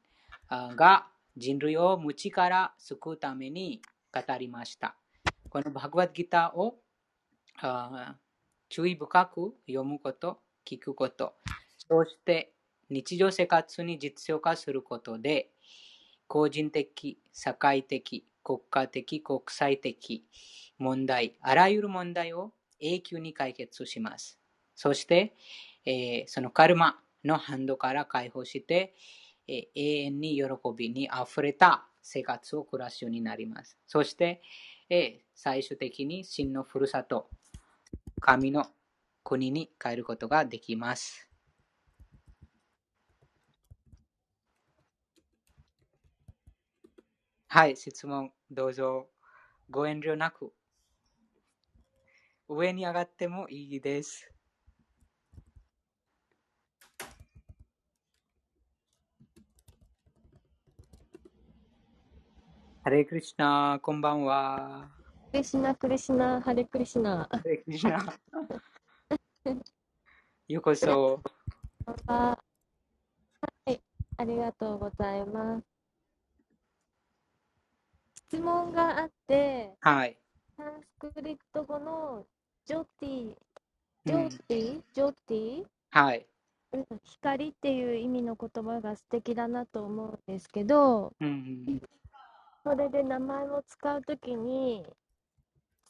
[0.48, 4.96] あが人類を無知から救うために語りました。
[5.48, 6.80] このバグワッドギターを
[7.60, 8.16] あ
[8.68, 11.34] 注意深く読むこと、聞くこと、
[11.78, 12.52] そして
[12.90, 15.50] 日常生活に実用化することで、
[16.26, 20.24] 個人的、社会的、国家的、国際的
[20.78, 24.38] 問題、あらゆる問題を永久に解決します。
[24.74, 25.36] そして、
[25.84, 28.94] えーそのカルマのハンドから解放して、
[29.46, 30.42] えー永遠に喜
[30.76, 33.78] びにあふれた生活を暮らすようになります。
[33.86, 34.42] そして、
[34.88, 37.28] え最終的に真のふるさと、
[38.20, 38.66] 神の
[39.24, 41.28] 国に帰ることができます。
[47.48, 49.08] はい、質問どうぞ
[49.70, 50.52] ご遠慮なく。
[52.48, 54.35] 上に上がってもいいです。
[62.86, 64.88] ハレクリシナ、こんばんは。
[65.32, 67.28] クリシナ、クリシナ、ハレクリシナ。
[67.28, 67.98] ハレクリシナ。
[70.46, 71.20] よう こそ。
[72.06, 72.38] あ
[73.66, 73.82] はい、
[74.18, 75.66] ありがとうございます。
[78.28, 80.16] 質問があって、はい。
[80.56, 82.24] サンスクリット語の
[82.66, 83.36] ज्योति、
[84.04, 86.24] うん ज्योति、ज्योति、はい。
[86.70, 91.30] うん光っていう意味の言葉が素敵だなと思うんですけど、うんう
[91.72, 91.82] ん
[92.66, 94.84] それで名前を使うときに、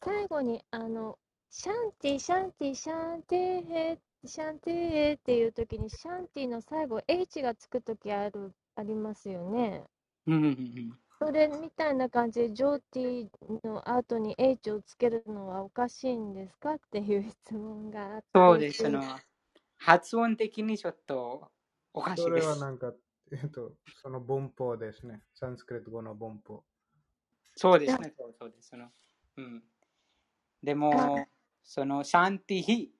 [0.04, 9.84] 最後にあの、शान्ति、शान्ति、शान्तिः、シャンテーヘっていうときに、シャンティの最後、H がつくときある、ありますよね。
[10.26, 13.28] うんうんうんそれみたいな感じで、ジョーティ
[13.64, 18.24] の後に H をつけるのはおかしいんですかっていう質問があって。
[18.34, 18.84] そうです。
[19.78, 21.50] 発音的にちょっと
[21.94, 22.46] おかしそいです。
[22.46, 22.92] れはなんか、
[23.32, 25.20] えっと、その文法ですね。
[25.34, 26.62] サンスクリット語の文法。
[27.56, 28.12] そうですね。
[28.16, 28.68] そうそうです。
[28.68, 28.86] その
[29.38, 29.62] うん、
[30.62, 31.26] でも、
[31.64, 32.92] そのシャンティヒ、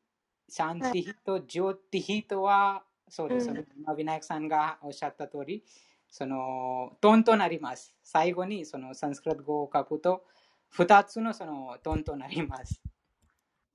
[0.48, 3.48] シャンティヒとジョーティヒとは、そうです。
[3.48, 5.64] うんその今、ビナヤクさんがおっしゃった通り、
[6.10, 7.94] そのトンとなります。
[8.02, 10.24] 最後にそのサンスクリット語を書くと、
[10.70, 12.80] 二つのそのトンとなります。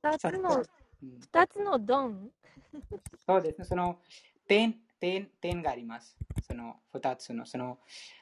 [0.03, 2.29] 二つの、うん二つのドン
[3.25, 3.65] そうですね。
[3.65, 3.99] その
[4.47, 6.15] 点、点、点があります。
[6.47, 7.79] その二つの、その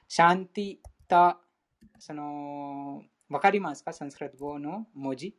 [0.07, 0.77] シャンティ
[1.07, 1.35] と、
[1.99, 5.35] その、わかりますかサンスクリット語の文字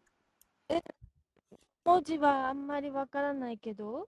[1.84, 4.06] 文字はあんまりわからないけど、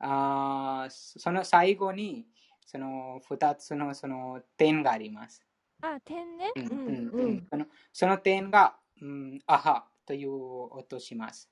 [0.00, 2.26] あーその最後に、
[2.66, 5.40] その二つのその点があります。
[5.80, 6.50] あ、点ね。
[6.56, 7.46] うんうんうん。
[7.48, 11.48] そのその点が、うん、アハという音します。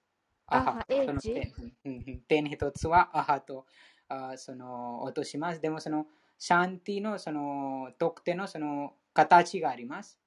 [0.47, 0.87] アハアハ。
[0.89, 3.67] その点点一つはアハと
[4.33, 5.61] あその音します。
[5.61, 6.07] でもその
[6.39, 10.19] シャンティのその特定のその形があります。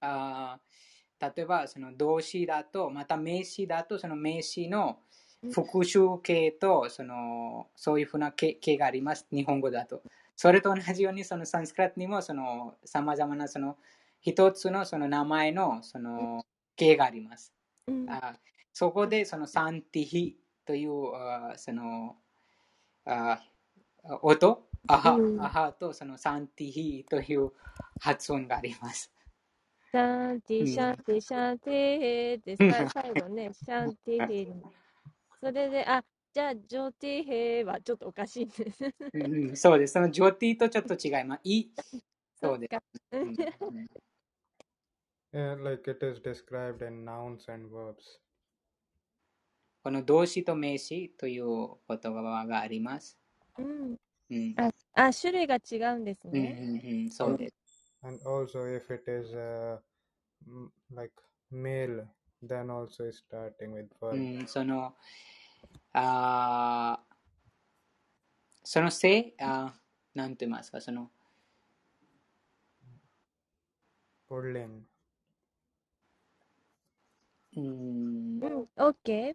[0.00, 0.70] あー
[1.20, 5.00] 例えばその動詞だと、また名詞だとその名詞の
[5.52, 9.26] 復習形とそのそういうふうな形形があります。
[9.30, 10.02] 日本語だと。
[10.34, 13.76] それと同じようにそのサンスクリットにもその様々なその
[14.22, 16.44] 一つのその名前のその
[16.76, 17.52] 形があります。
[17.86, 18.38] うんあ
[18.72, 22.16] そこでそのサンティヒというあその
[23.04, 23.40] あ
[24.22, 24.70] 音？
[24.88, 27.52] アハ、うんアハとそのサンティヒという
[28.00, 29.12] 発音があります。
[29.90, 34.62] シャンティ、うんシャンティ、シャンティヘってさ最後ね、シャンティヘに。
[35.40, 36.02] それで、あ、
[36.32, 38.84] じゃあ、ジョティヘはちょっとおかしいんです。
[39.12, 39.94] うんそうです。
[39.94, 41.40] そのジョティとちょっと違います。
[41.44, 41.70] い、
[42.40, 42.76] そうです。
[43.12, 43.34] うん
[45.32, 48.18] Yeah, like it is described in nouns and verbs.
[49.82, 51.44] この動詞と名詞という
[51.88, 53.18] 言葉があります。
[53.58, 53.96] うん。
[54.30, 54.54] うん。
[54.56, 56.82] あ、あ、種類が違うんですうんうんね。
[56.84, 57.54] うん、そうです。
[58.02, 59.78] And also, if it is uh,
[60.94, 61.12] like
[61.50, 62.06] male,
[62.42, 64.44] then also is starting with う verb.
[64.44, 64.94] ん、その、
[65.92, 67.14] あー
[68.62, 71.10] その性、あーなんて言いますか、その.
[77.56, 79.34] うんう、ん、オッケー。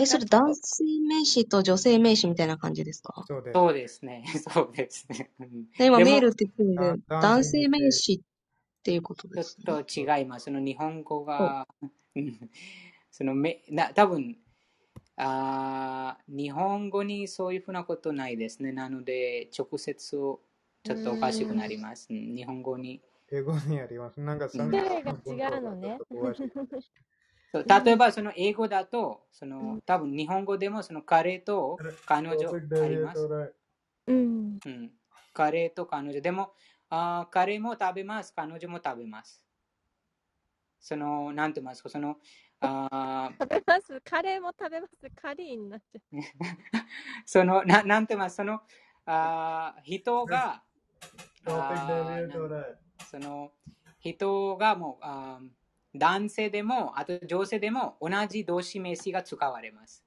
[0.00, 3.24] え、それ男性名詞と女性名詞みたいな感じですか？
[3.26, 5.30] そうですね、 そうですね。
[5.40, 9.64] うんで今でもメールって言ってるんで、あ男性名詞っていうことちょっですね。
[9.64, 10.44] と違います。
[10.44, 11.66] その日本語が、
[12.14, 12.50] うん
[13.10, 14.38] そのめな多分
[15.16, 18.72] あー日本語にそういうふうなことないですね。
[18.72, 20.40] なので、直接ちょ
[20.84, 22.06] っとおかしくなります。
[22.10, 23.02] うん日本語に。
[23.30, 24.20] 英語にあります。
[24.20, 25.98] なんかうんが違うのね。
[27.52, 32.48] そう例えば、その英語だと、その多分日本語でもその彼と彼女
[32.82, 33.28] あります。
[34.06, 34.58] うん。
[34.64, 34.90] うん、
[35.34, 36.20] 彼と彼女。
[36.22, 36.54] でも、
[36.88, 38.32] あー彼も食べます。
[38.34, 39.44] 彼女も食べます。
[40.80, 42.16] その、なんて言いますか、その、
[42.60, 44.00] あー食べます。
[44.00, 45.10] カレーも食べます。
[45.14, 46.00] カリーになっちゃう。
[47.26, 48.36] その、ななんて言います？
[48.36, 48.62] その、
[49.04, 50.62] あー人が、
[51.44, 52.18] あ
[53.10, 53.52] その、
[54.00, 55.61] 人がもう、あー
[55.94, 60.04] 男性でも、あと女性でも同じ動詞名詞が使われます。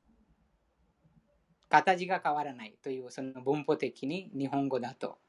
[1.70, 5.20] 形が変わらないという、その文法的に日本語だと。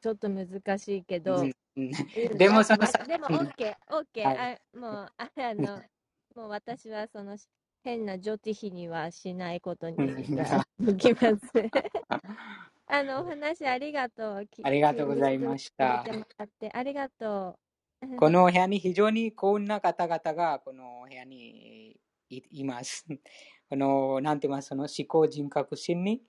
[0.00, 1.44] ちょっと難しいけど。
[2.36, 4.26] でもそのあでも、オッケー、オッケー。
[4.26, 5.82] はいあもう、ああの、
[6.34, 7.36] もう私はその
[7.82, 10.62] 変な女子比にはしないことにうんいきます。
[12.92, 14.46] あの、お話ありがとう。
[14.46, 17.56] きありがとうございましたありがと
[18.02, 18.16] う。
[18.16, 23.06] この部屋に非常に幸運な方々がこの部屋にいいます。
[23.68, 26.20] この、なんて言いますその思考人格心に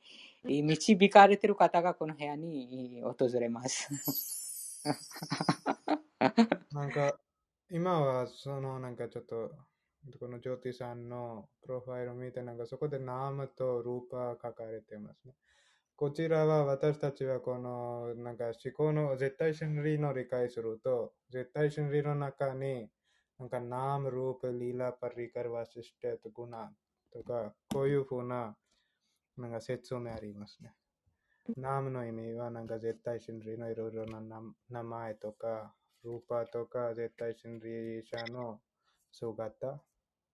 [0.44, 4.84] 導かれている方がこの部屋に訪れます。
[6.74, 7.20] なんか、
[7.72, 9.52] 今はそのなんかちょっと、
[10.20, 15.34] このジョーティさんのプロファイルを見て、なんかそこでナームとルーパー書かれてますね。
[16.02, 22.90] こちらは私たちはこのなんか思考の絶対真理の理解すると、絶対真理の中に
[23.38, 26.72] なんかナーム、ループ、リーラ、パリカル、ワシステとグナ
[27.14, 28.56] とか、こういうふうな
[29.38, 30.74] なんか説明ありますね。
[31.56, 34.42] ナームの意味はなんか絶対真理のいろいろな名
[34.72, 35.72] 名前とか、
[36.04, 38.60] ルーパーとか絶対真理者の
[39.12, 39.80] 姿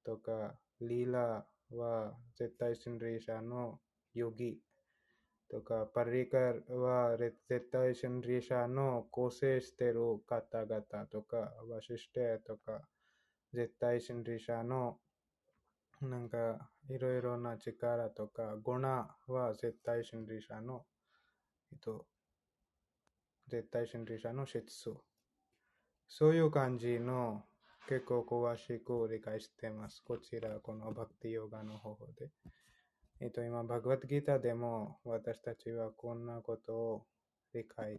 [0.05, 1.45] とか、リーラ
[1.75, 3.81] は絶対真理者の
[4.13, 4.61] ヨギ
[5.49, 12.81] とか、パリカルは絶対真理者の構成してる方々とか、ワシステとか、
[13.53, 14.99] 絶対真理者の
[16.01, 20.85] なんかいろいろな力とか、ゴナは絶対真理者の、
[21.71, 22.05] えっと、
[23.47, 25.03] 絶対真理者の質素。
[26.07, 27.43] そういう感じの
[27.87, 30.03] 結構詳しく理解してます。
[30.03, 32.29] こちら、このバクティヨガの方法で。
[33.19, 37.05] えっと、今、バグワッドギターでも私たちはこんなことを
[37.51, 37.97] 理解、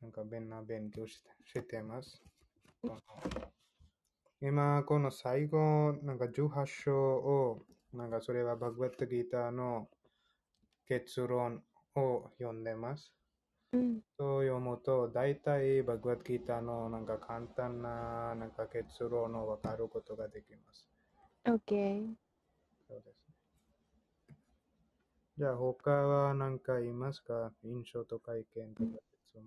[0.00, 2.22] なんかみんな勉強してしています。
[4.40, 9.88] 今、この最後、なんか18章を、なんかそれはバグワッドギターの
[10.86, 11.64] 結論
[11.96, 13.12] を読んでます。
[13.72, 14.00] うん。
[14.16, 20.86] そう読むと、大体バグワッドギターのなんか簡単ななんか結論を分かることができます。
[21.46, 22.14] オッケー。
[22.86, 23.23] そうですね。
[25.36, 27.52] じゃあ、他は何か言いますか？
[27.64, 29.44] 印象とか意見とか質問。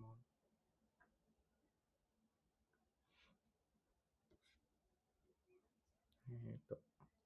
[6.30, 6.78] えっ、と、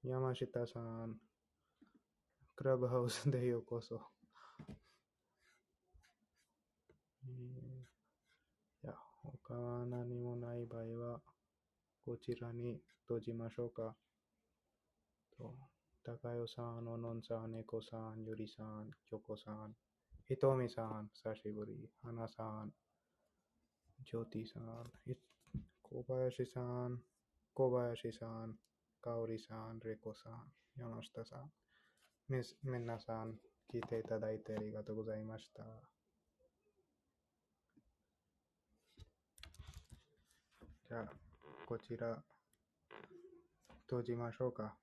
[0.04, 1.18] 山下さん、
[2.54, 4.00] クラブハウスでようこそ。
[7.24, 7.86] えー
[8.82, 11.20] じゃあ、他は何もない場合は、
[12.04, 13.96] こちらに閉じましょうか。
[15.36, 15.71] と
[16.04, 19.72] 高代さん、ののんさん、猫さん、ゆりさん、きょこさん、
[20.26, 22.72] ひとみさん、久しぶり、はなさん、
[24.04, 24.90] ジョーティさん、
[25.80, 26.98] 小林さん、
[27.54, 28.56] 小林さん、
[29.00, 30.42] かおりさん、れこさん、
[30.76, 31.52] 山下さん、
[32.28, 33.38] みす皆さん、
[33.72, 35.62] 聞いていただいてありがとうございました。
[40.88, 41.12] じゃあ、
[41.64, 42.20] こちら、
[43.86, 44.81] 閉じましょうか。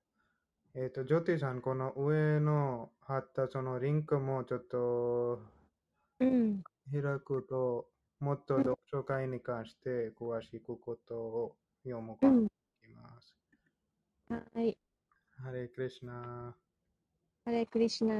[0.74, 5.42] えっ、と、ジョティさん、この上の貼ったそのリンクもちょっと
[6.20, 6.62] うん。
[6.92, 7.88] 開くと、
[8.20, 12.48] もっと読書会に関して詳しくことを読むことがで
[12.88, 13.34] きます。
[14.28, 14.78] はい。
[15.42, 16.54] ハレクリシナ。
[17.44, 18.14] ハレクリシナ。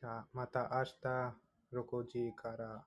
[0.00, 1.34] じゃあ、また明日
[1.72, 2.84] 6時から